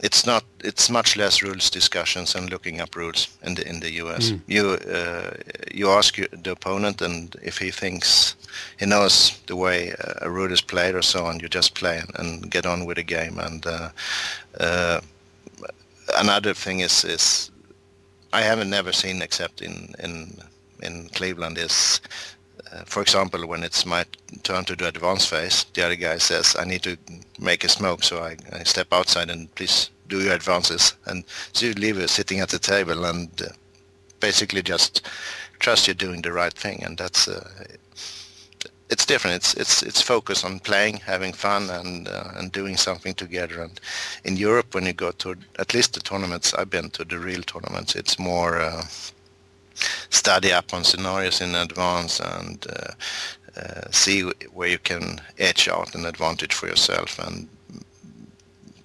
[0.00, 0.44] It's not.
[0.64, 4.32] It's much less rules discussions and looking up rules in the in the US.
[4.46, 5.30] You uh,
[5.74, 8.36] you ask the opponent, and if he thinks
[8.78, 9.92] he knows the way
[10.22, 12.96] a rule is played or so on, you just play and, and get on with
[12.96, 13.38] the game.
[13.40, 13.88] And uh,
[14.60, 15.00] uh,
[16.18, 17.50] another thing is is
[18.32, 20.38] I haven't never seen except in in
[20.82, 22.00] in Cleveland is.
[22.86, 24.04] For example, when it's my
[24.42, 26.96] turn to do advance phase, the other guy says, I need to
[27.38, 30.94] make a smoke, so I, I step outside and please do your advances.
[31.06, 33.48] And so you leave it sitting at the table and uh,
[34.20, 35.06] basically just
[35.58, 36.82] trust you're doing the right thing.
[36.84, 37.48] And that's, uh,
[38.90, 39.36] it's different.
[39.36, 43.62] It's, it's, it's focused on playing, having fun and, uh, and doing something together.
[43.62, 43.80] And
[44.24, 47.42] in Europe, when you go to at least the tournaments, I've been to the real
[47.42, 48.84] tournaments, it's more, uh,
[50.10, 52.92] study up on scenarios in advance and uh,
[53.56, 54.22] uh, see
[54.52, 57.18] where you can edge out an advantage for yourself.
[57.18, 57.48] And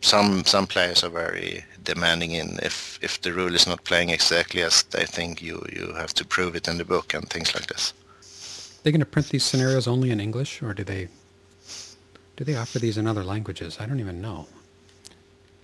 [0.01, 4.61] some some players are very demanding in if if the rule is not playing exactly
[4.61, 7.67] as they think, you you have to prove it in the book and things like
[7.67, 7.93] this.
[8.83, 11.07] They going to print these scenarios only in English, or do they
[12.35, 13.77] do they offer these in other languages?
[13.79, 14.47] I don't even know.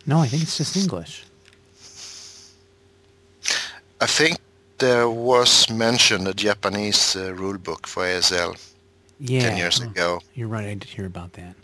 [0.06, 1.26] No, I think it's just English.
[4.02, 4.38] I think
[4.80, 8.58] there was mentioned a Japanese uh, rule book for ASL
[9.20, 9.42] Yeah.
[9.42, 10.22] 10 years oh, ago.
[10.34, 10.66] You're right.
[10.66, 11.56] I did hear about that.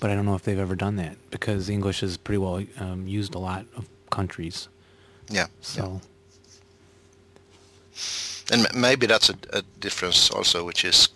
[0.00, 3.06] But I don't know if they've ever done that because English is pretty well um,
[3.06, 4.68] used a lot of countries.
[5.28, 5.46] Yeah.
[5.60, 6.00] So
[8.50, 11.08] and m- maybe that's a, a difference also, which is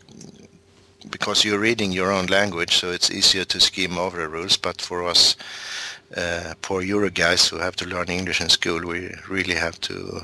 [1.11, 4.57] because you're reading your own language, so it's easier to skim over the rules.
[4.57, 5.37] But for us
[6.17, 10.23] uh, poor Euro guys who have to learn English in school, we really have to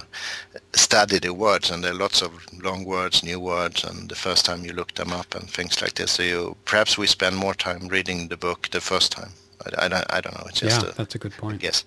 [0.75, 2.31] study the words, and there are lots of
[2.63, 5.95] long words, new words, and the first time you look them up and things like
[5.95, 6.13] this.
[6.13, 9.31] So you, perhaps we spend more time reading the book the first time.
[9.65, 10.47] I, I, don't, I don't know.
[10.49, 11.63] It's just yeah, a, that's a good point.
[11.63, 11.85] Yes.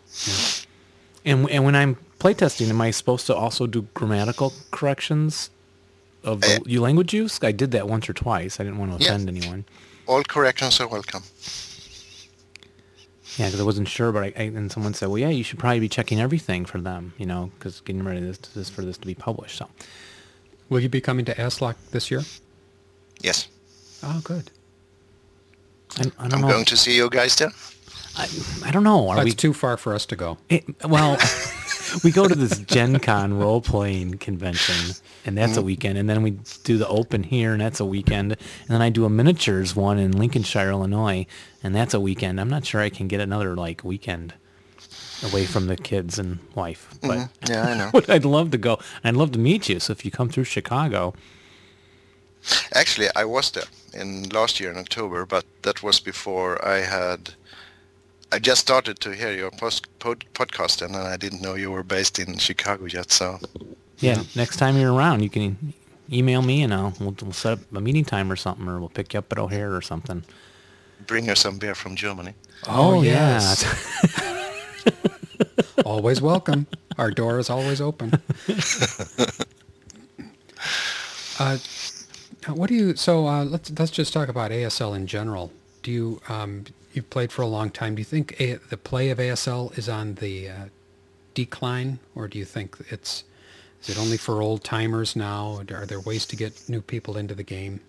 [1.23, 5.51] And and when I'm playtesting, am I supposed to also do grammatical corrections
[6.23, 7.39] of the Uh, language use?
[7.43, 8.59] I did that once or twice.
[8.59, 9.11] I didn't want to Yeah.
[9.13, 9.63] offend anyone.
[10.07, 11.23] All corrections are welcome.
[13.37, 15.57] Yeah, because I wasn't sure, but I, I and someone said, well, yeah, you should
[15.57, 18.97] probably be checking everything for them, you know, because getting ready this, this for this
[18.97, 19.57] to be published.
[19.57, 19.67] So
[20.71, 22.21] Will you be coming to ASLOK this year?
[23.19, 23.49] Yes.
[24.03, 24.51] Oh, good.
[25.97, 26.47] I, I don't I'm know.
[26.47, 27.51] going to see you guys there.
[28.15, 28.29] I,
[28.65, 29.09] I don't know.
[29.09, 30.37] Are That's we too far for us to go.
[30.47, 31.17] It, well,
[32.03, 34.95] we go to this Gen Con role playing convention,
[35.25, 35.67] and that's a mm-hmm.
[35.67, 35.97] weekend.
[35.97, 36.31] And then we
[36.63, 38.33] do the open here, and that's a weekend.
[38.33, 41.25] And then I do a miniatures one in Lincolnshire, Illinois,
[41.63, 42.39] and that's a weekend.
[42.39, 44.33] I'm not sure I can get another like weekend
[45.23, 47.07] away from the kids and wife, mm-hmm.
[47.07, 47.91] but Yeah, I know.
[48.13, 48.79] I'd love to go.
[49.03, 49.79] I'd love to meet you.
[49.79, 51.13] So if you come through Chicago,
[52.73, 57.35] Actually, I was there in last year in October, but that was before I had.
[58.33, 61.83] I just started to hear your post, pod, podcast, and I didn't know you were
[61.83, 63.11] based in Chicago yet.
[63.11, 63.39] So
[63.97, 65.73] yeah, next time you're around, you can
[66.11, 68.87] email me, and I'll we'll, we'll set up a meeting time or something, or we'll
[68.89, 70.23] pick you up at O'Hare or something.
[71.07, 72.33] bring her some beer from Germany.
[72.67, 73.65] Oh, yes.
[75.85, 76.67] always welcome.
[76.97, 78.13] Our door is always open.
[81.39, 81.57] uh,
[82.47, 82.95] what do you?
[82.95, 85.51] So uh, let's let's just talk about ASL in general.
[85.83, 87.95] Do you um, you've played for a long time?
[87.95, 90.65] Do you think a, the play of ASL is on the uh,
[91.33, 93.23] decline, or do you think it's
[93.81, 95.61] is it only for old timers now?
[95.71, 97.79] Are there ways to get new people into the game?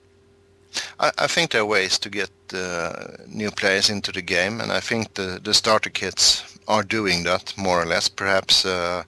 [0.98, 4.72] I, I think there are ways to get uh, new players into the game, and
[4.72, 8.08] I think the, the starter kits are doing that more or less.
[8.08, 9.02] Perhaps uh,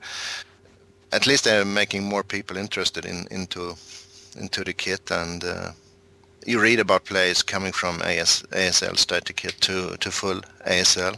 [1.12, 3.76] at least they're making more people interested in into
[4.36, 5.70] into the kit, and uh,
[6.46, 11.16] you read about players coming from AS, ASL starter kit to to full ASL.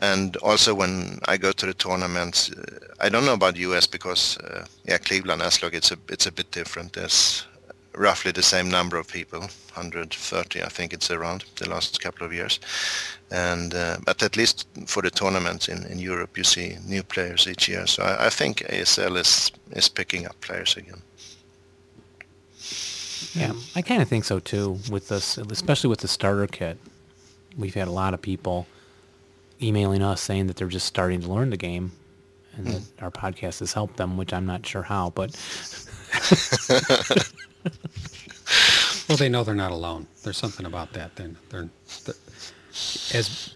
[0.00, 2.50] And also when I go to the tournaments,
[3.00, 6.50] I don't know about US because uh, yeah, Cleveland ASLOK it's a it's a bit
[6.50, 6.92] different.
[6.92, 7.46] There's
[7.94, 12.32] roughly the same number of people, 130 I think it's around the last couple of
[12.32, 12.58] years.
[13.30, 17.46] And uh, but at least for the tournaments in, in Europe, you see new players
[17.46, 17.86] each year.
[17.86, 21.02] So I, I think ASL is is picking up players again.
[23.34, 24.78] Yeah, I kind of think so too.
[24.90, 26.78] With this, especially with the starter kit,
[27.56, 28.66] we've had a lot of people
[29.60, 31.92] emailing us saying that they're just starting to learn the game,
[32.56, 33.04] and that hmm.
[33.04, 34.16] our podcast has helped them.
[34.16, 35.30] Which I'm not sure how, but
[39.08, 40.06] Well, they know they're not alone.
[40.22, 41.16] There's something about that.
[41.16, 41.68] They're, they're,
[42.06, 42.12] they
[43.12, 43.54] as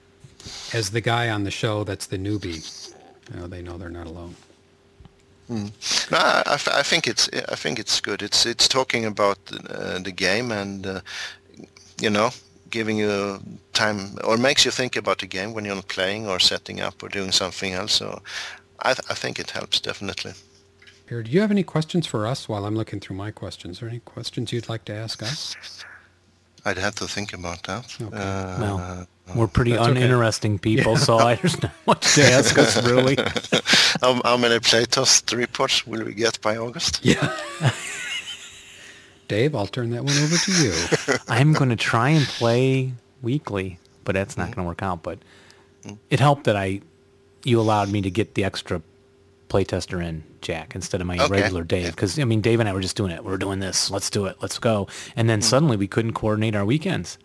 [0.74, 2.92] as the guy on the show that's the newbie,
[3.32, 4.36] you know, they know they're not alone.
[5.48, 5.68] No,
[6.12, 8.22] I, I think it's I think it's good.
[8.22, 9.38] It's it's talking about
[9.70, 11.00] uh, the game and uh,
[12.00, 12.30] you know
[12.70, 13.40] giving you
[13.72, 17.02] time or makes you think about the game when you're not playing or setting up
[17.02, 17.92] or doing something else.
[17.92, 18.20] So
[18.80, 20.32] I, th- I think it helps definitely.
[21.08, 23.78] Here, do you have any questions for us while I'm looking through my questions?
[23.78, 25.54] Are there any questions you'd like to ask us?
[26.64, 27.96] I'd have to think about that.
[28.02, 28.16] Okay.
[28.16, 29.98] Uh, well, we're oh, pretty That's okay.
[29.98, 33.16] uninteresting people, so I, there's not much to ask us really.
[34.00, 37.04] how, how many playtest reports will we get by August?
[37.04, 37.36] Yeah.
[39.28, 41.16] Dave, I'll turn that one over to you.
[41.28, 42.92] I'm going to try and play
[43.22, 44.54] weekly, but that's not mm-hmm.
[44.54, 45.02] going to work out.
[45.02, 45.18] But
[45.82, 45.98] mm.
[46.08, 46.80] it helped that I,
[47.42, 48.80] you allowed me to get the extra
[49.48, 51.26] playtester in, Jack, instead of my Okay.
[51.26, 51.90] regular Dave.
[51.90, 53.24] Because I mean, Dave and I were just doing it.
[53.24, 53.90] We're doing this.
[53.90, 54.36] Let's do it.
[54.40, 54.86] Let's go.
[55.16, 55.44] And then mm.
[55.44, 57.18] suddenly we couldn't coordinate our weekends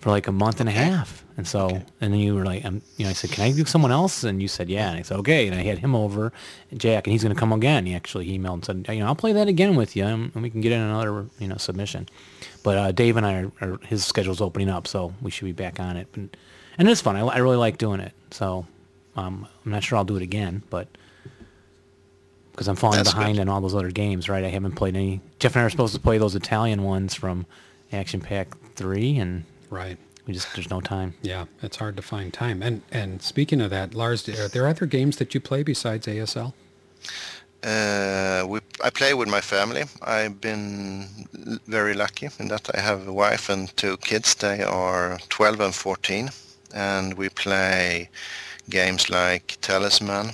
[0.00, 1.24] for like a month and a half.
[1.36, 1.68] And so,
[2.00, 4.24] and then you were like, um, you know, I said, can I do someone else?
[4.24, 4.90] And you said, yeah.
[4.90, 5.46] And I said, okay.
[5.46, 6.32] And I had him over,
[6.76, 7.86] Jack, and he's going to come again.
[7.86, 10.42] He actually emailed and said, you know, I'll play that again with you, um, and
[10.42, 12.08] we can get in another, you know, submission.
[12.62, 15.52] But uh, Dave and I are, are his schedule's opening up, so we should be
[15.52, 16.08] back on it.
[16.12, 16.36] But,
[16.76, 17.16] and it's fun.
[17.16, 18.12] I, I really like doing it.
[18.32, 18.66] So
[19.16, 20.88] um, I'm not sure I'll do it again, but
[22.52, 23.42] because I'm falling That's behind good.
[23.42, 24.44] in all those other games, right?
[24.44, 25.20] I haven't played any.
[25.38, 27.46] Jeff and I are supposed to play those Italian ones from
[27.92, 29.98] Action Pack Three, and Right.
[30.26, 31.14] we just there's no time.
[31.22, 32.62] Yeah, it's hard to find time.
[32.62, 36.52] And and speaking of that, Lars, are there other games that you play besides ASL?
[37.62, 39.84] Uh, we, I play with my family.
[40.02, 41.06] I've been
[41.66, 44.34] very lucky in that I have a wife and two kids.
[44.34, 46.30] They are 12 and 14,
[46.74, 48.08] and we play
[48.70, 50.32] games like Talisman,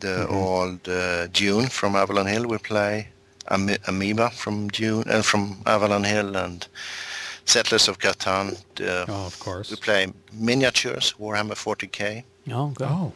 [0.00, 2.46] the old uh, Dune from Avalon Hill.
[2.46, 3.08] We play
[3.50, 6.66] Ami- Amoeba from Dune and from Avalon Hill and
[7.48, 8.52] Settlers of Catan.
[8.80, 9.70] Uh, Oh, of course.
[9.70, 12.88] We play miniatures, Warhammer 40k, Oh, good.
[12.90, 13.12] Oh,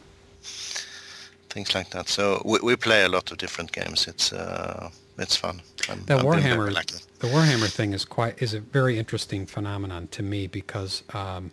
[1.49, 2.07] things like that.
[2.09, 4.07] So we, we play a lot of different games.
[4.07, 5.61] It's uh, it's fun.
[5.89, 6.95] I'm, the I've been very Warhammer, lucky.
[7.19, 11.51] the Warhammer thing is quite is a very interesting phenomenon to me because, um,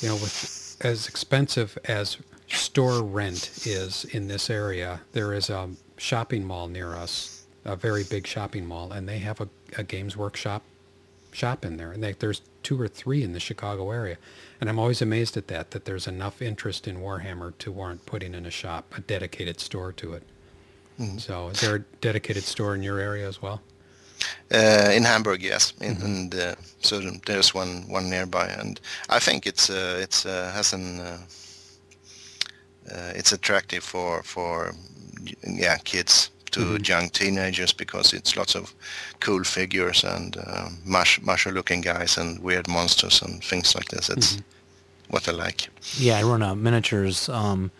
[0.00, 2.16] you know, with as expensive as
[2.46, 8.04] store rent is in this area, there is a shopping mall near us, a very
[8.04, 10.62] big shopping mall, and they have a, a Games Workshop
[11.38, 14.16] shop in there, and they, there's two or three in the Chicago area,
[14.60, 18.34] and I'm always amazed at that that there's enough interest in Warhammer to warrant putting
[18.34, 20.22] in a shop, a dedicated store to it.
[21.18, 23.62] So, is there a dedicated store in your area as well?
[24.52, 26.04] Uh, in Hamburg, yes, in, Mm-hmm.
[26.04, 30.72] and uh, so there's one one nearby, and I think it's uh, it's uh, has
[30.72, 31.18] an uh,
[32.92, 34.74] uh, it's attractive for for
[35.46, 36.84] yeah kids to Mm-hmm.
[36.84, 38.74] young teenagers because it's lots of
[39.20, 44.08] cool figures and uh, mush musher looking guys and weird monsters and things like this.
[44.10, 44.42] It's Mm-hmm.
[45.10, 45.68] what I like.
[45.98, 47.70] Yeah, I run a miniatures um,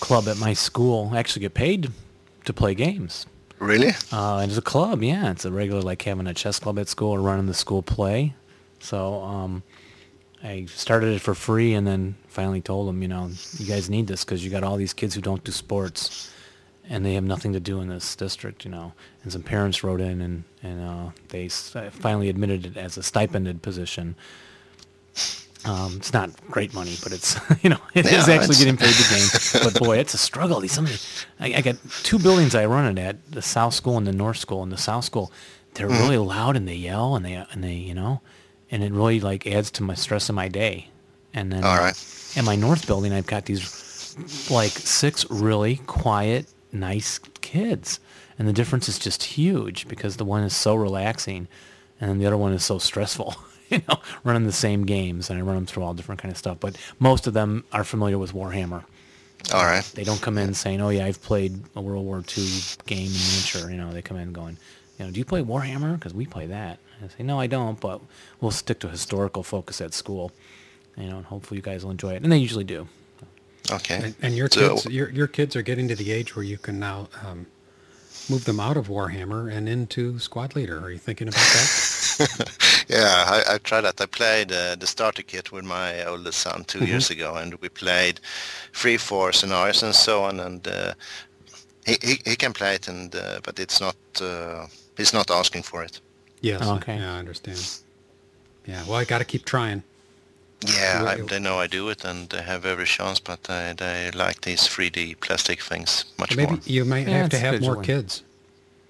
[0.00, 1.10] club at my school.
[1.12, 1.90] I actually get paid
[2.44, 3.26] to play games.
[3.58, 3.92] Really?
[4.12, 5.30] Uh, and it's a club, yeah.
[5.30, 8.34] It's a regular like having a chess club at school or running the school play.
[8.78, 9.62] So um,
[10.42, 14.06] I started it for free and then finally told them, you know, you guys need
[14.06, 16.32] this because you got all these kids who don't do sports
[16.90, 18.92] and they have nothing to do in this district, you know.
[19.22, 23.62] And some parents wrote in and, and uh, they finally admitted it as a stipended
[23.62, 24.16] position.
[25.64, 29.60] Um, it's not great money, but it's you know it is actually getting paid the
[29.60, 29.62] game.
[29.72, 30.58] But boy, it's a struggle.
[30.60, 30.90] These some of
[31.38, 34.12] the, I, I got two buildings I run it at the South School and the
[34.12, 34.62] North School.
[34.62, 35.30] And the South School,
[35.74, 36.02] they're Mm-hmm.
[36.02, 38.22] really loud and they yell and they and they you know,
[38.70, 40.88] and it really like adds to my stress in my day.
[41.34, 42.32] And then All right.
[42.36, 43.60] in my North building, I've got these
[44.50, 48.00] like six really quiet, nice kids,
[48.38, 51.48] and the difference is just huge because the one is so relaxing,
[52.00, 53.34] and the other one is so stressful.
[53.70, 56.38] you know, running the same games, and I run them through all different kind of
[56.38, 56.58] stuff.
[56.60, 58.84] But most of them are familiar with Warhammer.
[59.54, 59.84] All right.
[59.94, 62.48] They don't come in saying, "Oh yeah, I've played a World War II
[62.86, 64.58] game in miniature." You know, they come in going,
[64.98, 65.94] "You know, do you play Warhammer?
[65.94, 68.00] Because we play that." And I say, "No, I don't, but
[68.40, 70.32] we'll stick to historical focus at school."
[70.96, 72.88] You know, and hopefully you guys will enjoy it, and they usually do.
[73.70, 74.00] Okay.
[74.04, 76.58] And, and your So- kids, your your kids are getting to the age where you
[76.58, 77.46] can now um,
[78.28, 80.78] move them out of Warhammer and into Squad Leader.
[80.80, 82.50] Are you thinking about that?
[82.88, 84.00] Yeah, I, I tried that.
[84.00, 86.86] I played uh, the starter kit with my oldest son 2 Mm-hmm.
[86.88, 88.18] years ago, and we played
[88.72, 90.40] three, four scenarios and so on.
[90.40, 90.94] And uh,
[91.86, 94.66] he, he he can play it, and uh, but it's not uh,
[94.96, 96.00] he's not asking for it.
[96.42, 96.66] yes.
[96.66, 96.96] Okay.
[96.96, 97.58] Yeah, I understand.
[98.66, 98.82] Yeah.
[98.86, 99.82] Well, I got to keep trying.
[100.66, 103.18] Yeah, I, they know I do it, and they have every chance.
[103.20, 106.60] But they, they like these 3D plastic things much Maybe more.
[106.64, 107.86] you might Yeah, have to have more vigilant.
[107.86, 108.22] kids.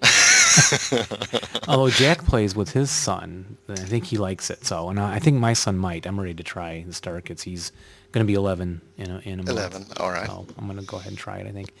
[1.67, 4.65] Although Jack plays with his son, I think he likes it.
[4.65, 6.05] So, and I I think my son might.
[6.05, 7.43] I'm ready to try the Star Kids.
[7.43, 7.71] He's
[8.11, 9.49] going to be 11 in a, in a month.
[9.49, 10.27] 11, all right.
[10.27, 11.47] So I'm going to go ahead and try it.
[11.47, 11.71] I think.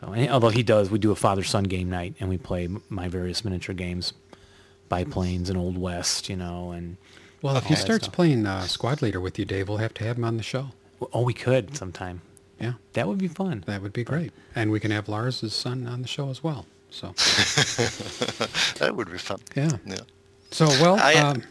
[0.00, 3.08] So, and although he does, we do a father-son game night, and we play my
[3.08, 4.12] various miniature games,
[4.88, 6.96] biplanes and Old West, you know, and
[7.44, 8.14] Well, if he starts stuff.
[8.14, 10.64] playing uh, Squad Leader with you, Dave, we'll have to have him on the show.
[11.12, 12.22] oh, we could sometime.
[12.58, 13.64] Yeah, That would be fun.
[13.66, 14.32] that would be great.
[14.54, 16.64] And we can have Lars's son on the show as well.
[16.90, 17.06] So,
[18.78, 19.40] That would be fun.
[19.56, 19.72] yeah.
[19.86, 20.04] Yeah.
[20.50, 21.42] So, well, I- um,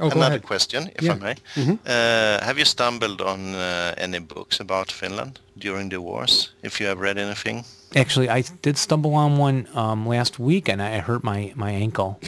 [0.00, 0.42] oh, go Another ahead.
[0.42, 1.12] question, if Yeah.
[1.12, 1.34] I may.
[1.54, 1.78] Mhm.
[1.86, 6.50] Uh, have you stumbled on uh, any books about Finland during the wars?
[6.62, 7.64] If you have read anything?
[7.94, 12.18] Actually, I did stumble on one um, last week, and I hurt my, my ankle.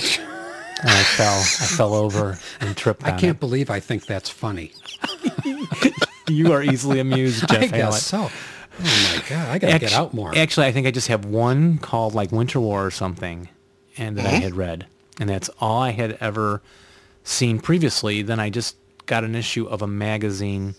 [0.81, 1.39] and I fell.
[1.41, 3.41] I fell over and tripped I on can't it.
[3.41, 4.73] believe I think that's funny.
[6.29, 7.93] You are easily amused, Jeff I Hallett.
[7.95, 8.19] guess so.
[8.81, 10.37] Oh my god, I gotta get out more.
[10.37, 13.49] Actually, I think I just have one called like Winter War or something,
[13.97, 14.35] and that Mm-hmm.
[14.37, 14.87] I had read,
[15.19, 16.61] and that's all I had ever
[17.25, 18.21] seen previously.
[18.21, 18.77] Then I just
[19.07, 20.75] got an issue of a magazine.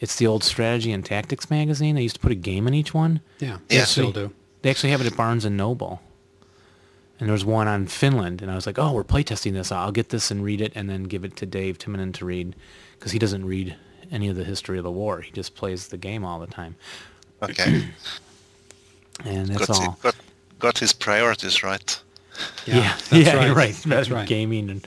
[0.00, 1.94] It's the old Strategy and Tactics magazine.
[1.94, 3.20] They used to put a game in each one.
[3.38, 3.84] yeah, they Yeah.
[3.84, 4.32] still do.
[4.62, 6.02] They actually have it at Barnes and Noble.
[7.20, 9.72] And there was one on Finland, and I was like, "Oh, we're playtesting this.
[9.72, 12.54] I'll get this and read it, and then give it to Dave Timonen to read,
[12.98, 13.74] because he doesn't read
[14.12, 15.20] any of the history of the war.
[15.20, 16.76] He just plays the game all the time,
[17.42, 17.88] Okay.
[19.24, 19.98] and that's got, all.
[20.02, 20.14] got,
[20.58, 22.00] got his priorities right.
[22.66, 23.46] Yeah, that's yeah, right.
[23.46, 23.74] you're right.
[23.84, 24.28] That's right.
[24.28, 24.86] Gaming and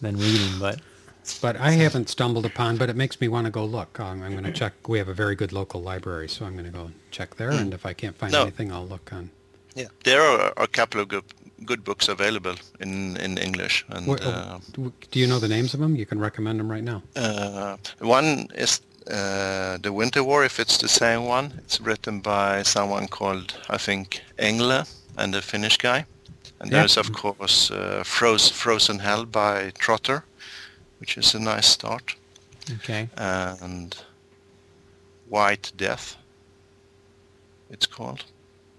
[0.00, 0.80] than reading, but
[1.42, 3.98] But I haven't stumbled upon, but it makes me want to go look.
[4.00, 4.72] Um, I'm going to check.
[4.88, 7.50] We have a very good local library, so I'm going to go check there.
[7.50, 8.42] And if I can't find No.
[8.42, 9.30] anything, I'll look on.
[9.74, 11.24] Yeah, there are a couple of good,
[11.64, 13.84] good books available in, in English.
[13.88, 15.96] And What, uh, do do you know the names of them?
[15.96, 17.02] You can recommend them right now.
[17.16, 18.80] uh, one is
[19.10, 21.52] uh, The Winter War, if it's the same one.
[21.64, 24.84] It's written by someone called, I think, Engler
[25.16, 26.04] and a Finnish guy.
[26.60, 26.78] And Yeah.
[26.80, 30.22] there's of course uh, Froze, Frozen Hell by Trotter,
[31.00, 32.16] which is a nice start,
[32.70, 33.08] Okay.
[33.16, 33.96] and
[35.28, 36.16] White Death.
[37.70, 38.24] It's called.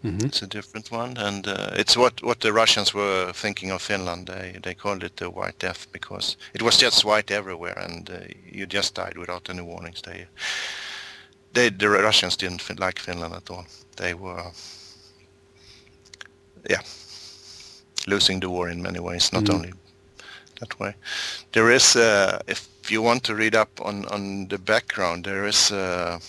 [0.04, 0.26] Mhm.
[0.26, 4.28] It's a different one, and uh, it's what what the Russians were thinking of Finland.
[4.28, 8.14] They they called it the White Death because it was just white everywhere, and uh,
[8.46, 10.02] you just died without any warnings.
[10.02, 10.28] They
[11.54, 13.66] they the Russians didn't fin- like Finland at all.
[13.96, 14.52] They were
[16.70, 16.82] yeah
[18.08, 19.54] losing the war in many ways, not Mhm.
[19.56, 19.74] only
[20.60, 20.96] that way.
[21.52, 25.72] There is uh, if you want to read up on on the background, there is.
[25.72, 26.20] Uh,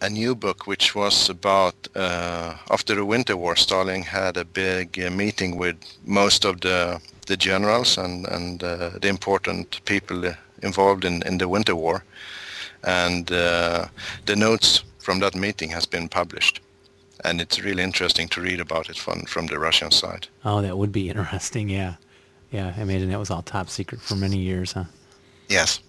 [0.00, 3.56] a new book which was about uh, after the Winter War.
[3.56, 8.90] Stalin had a big uh, meeting with most of the the generals and and uh,
[9.00, 12.02] the important people involved in, in the Winter War,
[12.82, 13.86] and uh,
[14.26, 16.60] the notes from that meeting has been published,
[17.24, 20.28] and it's really interesting to read about it from from the Russian side.
[20.44, 21.68] Oh, that would be interesting.
[21.70, 21.94] Yeah.
[22.50, 22.74] Yeah.
[22.76, 24.84] I imagine that was all top secret for many years, huh?
[25.48, 25.80] Yes.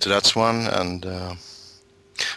[0.00, 1.34] So that's one, and uh,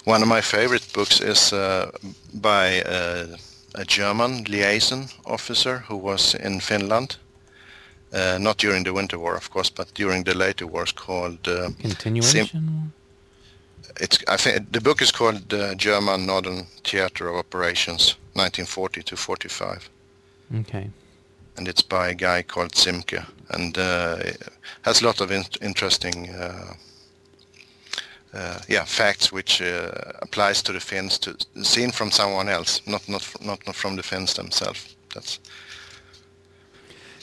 [0.05, 1.91] one of my favorite books is uh,
[2.33, 3.37] by uh,
[3.75, 7.17] a German liaison officer who was in Finland,
[8.13, 11.47] uh, not during the Winter War, of course, but during the later wars, called.
[11.47, 12.91] Uh, Continuation.
[13.99, 19.15] it's I think the book is called uh, German Northern Theater of Operations, 1940 to
[19.15, 19.89] 45
[20.55, 20.89] okay.
[21.57, 24.17] and it's by a guy called Ziemke, and uh,
[24.83, 26.29] has a lot of in- interesting,
[28.33, 29.91] uh, yeah, facts which uh,
[30.21, 34.03] applies to the Finns, to seen from someone else, not not not, not from the
[34.03, 34.95] Finns themselves.
[35.13, 35.39] That's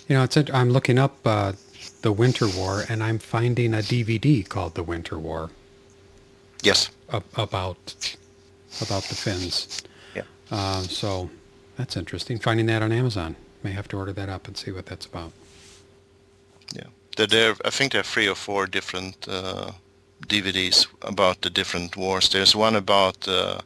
[0.09, 0.37] You know, it's.
[0.37, 1.53] int- I'm looking up uh,
[2.03, 5.51] the Winter War, and I'm finding a DVD called "The Winter War"
[6.63, 7.95] yes, ab- about
[8.81, 9.83] about the Finns.
[10.15, 10.23] Yeah.
[10.51, 11.31] Uh, so
[11.77, 12.39] that's interesting.
[12.39, 13.37] Finding that on Amazon.
[13.63, 15.33] May have to order that up and see what that's about.
[16.75, 16.85] yeah.
[17.17, 19.73] There, there, I think there are three or four different uh,
[20.29, 22.29] DVDs about the different wars.
[22.29, 23.61] There's one about uh,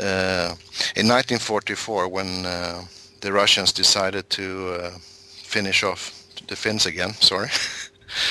[0.00, 0.54] uh,
[0.96, 2.82] in 1944 when uh,
[3.20, 4.90] the Russians decided to uh,
[5.42, 6.12] finish off
[6.48, 7.12] the Finns again.
[7.14, 7.48] Sorry.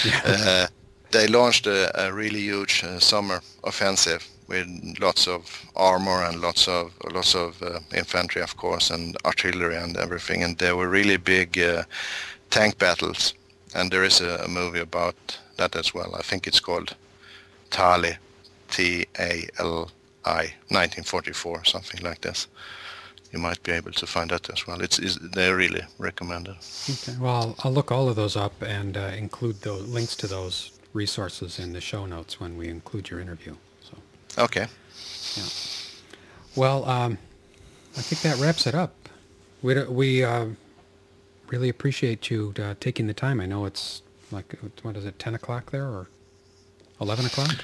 [0.25, 0.67] uh,
[1.11, 4.67] they launched a, a really huge uh, summer offensive with
[4.99, 9.97] lots of armor and lots of lots of uh, infantry, of course, and artillery and
[9.97, 10.43] everything.
[10.43, 11.83] And there were really big uh,
[12.49, 13.33] tank battles.
[13.73, 15.15] And there is a, a movie about
[15.57, 16.15] that as well.
[16.15, 16.95] I think it's called
[17.71, 18.17] Tali,
[18.69, 22.47] T-A-L-I, 1944, something like this.
[23.31, 24.81] You might be able to find that as well.
[24.81, 26.55] It's, it's they're really recommended.
[26.89, 27.17] Okay.
[27.19, 30.77] Well, I'll, I'll look all of those up and uh, include the links to those
[30.93, 33.55] resources in the show notes when we include your interview.
[33.81, 33.97] So,
[34.43, 34.67] Okay.
[35.37, 35.43] Yeah.
[36.57, 37.17] well, um,
[37.97, 38.93] I think that wraps it up.
[39.61, 40.47] We we uh,
[41.47, 43.39] really appreciate you uh, taking the time.
[43.39, 46.07] I know it's like what is it, ten o'clock there or
[47.01, 47.55] eleven o'clock?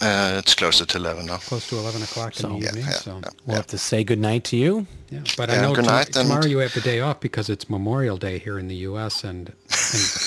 [0.00, 1.38] Uh, it's closer to 11 now.
[1.38, 2.84] Close to eleven o'clock So- in the Yeah, evening.
[2.84, 3.30] yeah, so yeah.
[3.46, 4.86] We'll have to say goodnight to you.
[5.10, 7.18] yeah, but Yeah, I know good to- night, and- tomorrow you have the day off
[7.18, 9.24] because it's Memorial Day here in the U.S.
[9.24, 9.52] and,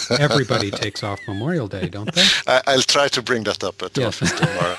[0.09, 2.25] and everybody takes off Memorial Day, don't they?
[2.47, 4.21] I, I'll try to bring that up at the Yes.
[4.21, 4.77] office tomorrow.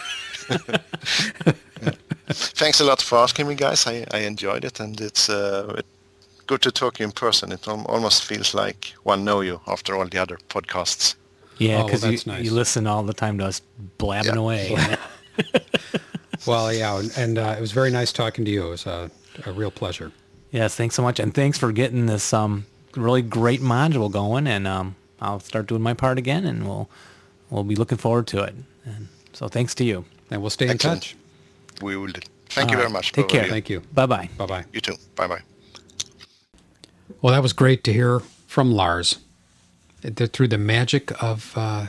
[2.61, 3.87] Thanks a lot for asking me, guys.
[3.87, 5.87] I, I enjoyed it, and it's uh, it,
[6.47, 7.51] good to talk in person.
[7.53, 11.15] It al- almost feels like one know you after all the other podcasts.
[11.69, 12.45] Yeah, Oh, well, because you, nice.
[12.45, 13.61] you listen all the time to us
[13.99, 14.41] blabbing Yeah.
[14.41, 14.97] away.
[16.47, 18.67] Well, yeah, and, and uh, it was very nice talking to you.
[18.67, 19.11] It was a,
[19.47, 20.11] a real pleasure.
[20.51, 22.67] yes, thanks so much, and thanks for getting this um
[22.97, 24.49] really great module going.
[24.49, 26.91] And um, I'll start doing my part again, and we'll
[27.51, 28.55] we'll be looking forward to it.
[28.85, 30.05] And so thanks to you.
[30.33, 31.15] And we'll stay in touch.
[31.81, 32.09] We will.
[32.09, 32.21] do.
[32.51, 32.93] Thank you very right.
[32.93, 33.13] much.
[33.13, 33.45] Take both of care.
[33.45, 33.51] you.
[33.51, 33.81] Thank you.
[33.95, 34.29] Bye bye.
[34.37, 34.65] Bye bye.
[34.73, 34.97] You too.
[35.15, 35.43] Bye bye.
[37.21, 38.19] Well, that was great to hear
[38.49, 39.21] from Lars.
[40.03, 41.87] They're through the magic of uh,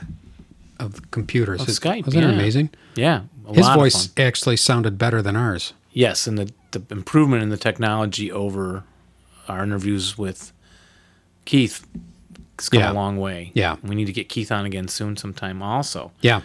[0.80, 1.62] of computers.
[1.62, 2.30] Of Skype, Wasn't yeah.
[2.30, 2.70] it amazing?
[2.96, 5.74] Yeah, a His voice actually sounded better than ours.
[5.92, 8.84] Yes, and the, the improvement in the technology over
[9.48, 10.52] our interviews with
[11.46, 11.86] Keith
[12.58, 12.92] has come Yeah.
[12.92, 13.52] a long way.
[13.54, 13.76] Yeah.
[13.84, 16.12] We need to get Keith on again soon sometime also.
[16.22, 16.42] Yeah.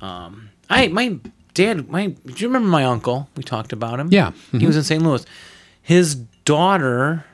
[0.00, 1.18] I my
[1.54, 3.28] dad my do you remember my uncle?
[3.36, 4.08] We talked about him.
[4.10, 4.32] Yeah.
[4.52, 5.02] He was in St.
[5.02, 5.24] Louis.
[5.80, 6.14] His
[6.44, 7.24] daughter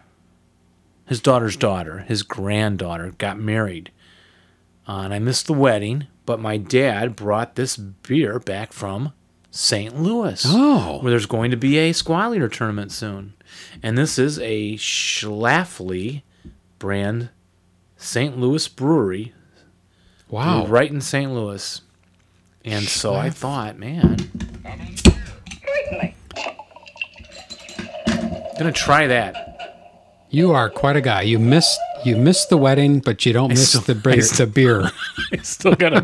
[1.09, 3.91] his daughter's daughter, his granddaughter, got married.
[4.87, 9.13] Uh, and I missed the wedding, but my dad brought this beer back from
[9.51, 9.99] St.
[10.01, 10.45] Louis.
[10.47, 10.99] Oh.
[11.01, 13.35] Where there's going to be a squad leader tournament soon.
[13.83, 16.23] And this is a Schlafly
[16.79, 17.31] brand
[17.97, 18.39] St.
[18.39, 19.35] Louis brewery
[20.29, 20.67] Wow.
[20.67, 21.33] right in St.
[21.33, 21.81] Louis.
[22.65, 24.17] And so I thought, man,
[28.59, 29.48] gonna try that.
[30.31, 31.23] You are quite a guy.
[31.23, 34.13] You missed you missed the wedding, but you don't miss still- the beer.
[34.13, 34.91] I still- the beer.
[35.33, 35.99] I still got a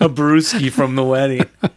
[0.00, 1.46] a brewski from the wedding.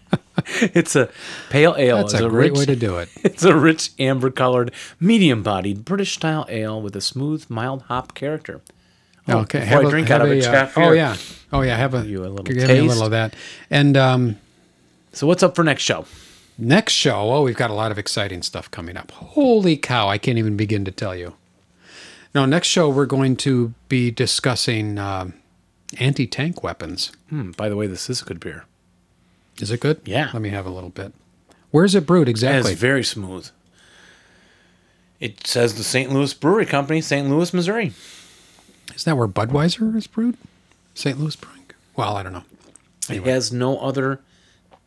[0.47, 1.09] It's a
[1.49, 1.97] pale ale.
[1.97, 3.09] That's It's a great rich, way to do it.
[3.23, 8.13] It's a rich amber colored, medium bodied British style ale with a smooth, mild hop
[8.13, 8.61] character.
[9.27, 11.15] Oh, okay, have I drink out of have a uh, Oh yeah,
[11.51, 11.75] oh yeah.
[11.77, 13.33] Have a you a little give me a little of that.
[13.71, 14.37] And um,
[15.13, 16.05] So what's up for next show?
[16.57, 19.11] Next show, oh, we've got a lot of exciting stuff coming up.
[19.11, 20.09] Holy cow!
[20.09, 21.33] I can't even begin to tell you.
[22.33, 25.33] Now, next show we're going to be discussing um
[25.99, 27.11] anti-tank weapons.
[27.29, 28.65] Hmm, by the way, this is a good beer.
[29.59, 30.01] Is it good?
[30.05, 30.29] Yeah.
[30.33, 31.13] Let me have a little bit.
[31.71, 32.73] Where's it brewed exactly?
[32.73, 33.49] It's very smooth.
[35.19, 36.11] It says the St.
[36.11, 37.29] Louis Brewery Company, St.
[37.29, 37.93] Louis, Missouri.
[38.93, 40.37] Is that where Budweiser is brewed?
[40.93, 41.19] St.
[41.19, 41.63] Louis Brewing.
[41.95, 42.43] Well, I don't know.
[43.09, 44.19] It has no other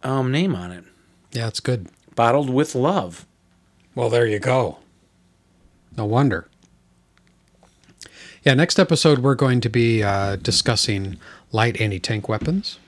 [0.02, 0.84] um, name on it.
[1.32, 1.88] Yeah, it's good.
[2.14, 3.26] Bottled with love.
[3.94, 4.78] Well, there you go.
[5.96, 6.48] No wonder.
[8.44, 11.18] Yeah, next episode we're going to be uh, discussing
[11.52, 12.78] light anti-tank weapons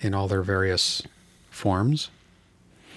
[0.00, 1.02] in all their various
[1.50, 2.10] forms.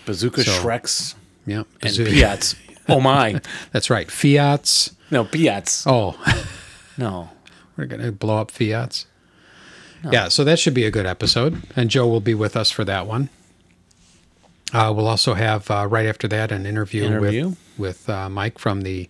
[0.06, 2.56] Bazooka So- Schrecks Yeah, and Bazoo- Piats.
[2.90, 3.42] Oh my.
[3.72, 4.10] That's right.
[4.12, 4.96] Fiats.
[5.12, 5.86] No, Piats.
[5.88, 6.16] Oh,
[6.98, 7.30] No.
[7.78, 9.06] we're gonna blow up Fiats.
[10.12, 12.86] Yeah, so that should be a good episode, and Joe will be with us for
[12.86, 13.30] that one.
[14.74, 17.50] Uh, we'll also have uh, right after that an interview, Interview.
[17.50, 19.10] with with uh, Mike from the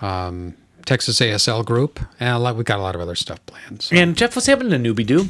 [0.00, 0.54] um,
[0.86, 3.82] Texas ASL group, and a lot, we've got a lot of other stuff planned.
[3.82, 3.96] So.
[3.96, 5.26] And Jeff, what's happening to Newbie Doo?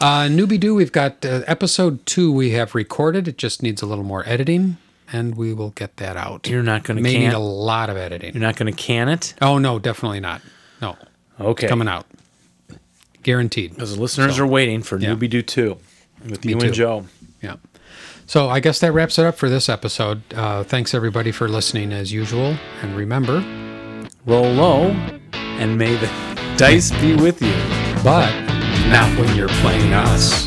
[0.00, 3.28] Uh, Newbie Doo, we've got uh, episode two we have recorded.
[3.28, 4.78] It just needs a little more editing,
[5.12, 6.48] and we will get that out.
[6.48, 8.32] You're not going to May need a lot of editing.
[8.34, 9.34] You're not going to can it?
[9.42, 10.40] Oh no, definitely not.
[10.80, 10.96] No,
[11.38, 11.68] Okay.
[11.68, 12.06] coming out,
[13.22, 13.74] guaranteed.
[13.74, 15.10] Because the listeners So, are waiting for yeah.
[15.10, 15.76] Newbie Doo 2
[16.28, 16.66] with Me you too.
[16.66, 17.06] and Joe.
[17.42, 17.56] Yeah.
[18.30, 20.22] So I guess that wraps it up for this episode.
[20.32, 23.44] Uh, thanks everybody for listening as usual, and remember,
[24.24, 24.90] Roll low
[25.32, 26.06] and may the
[26.56, 27.52] dice be with you.
[28.04, 28.30] but
[28.86, 30.46] not when you're playing us.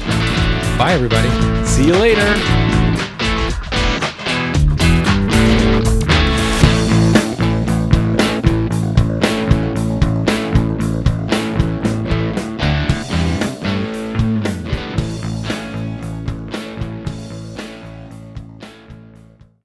[0.78, 1.28] Bye everybody.
[1.66, 2.63] See you later.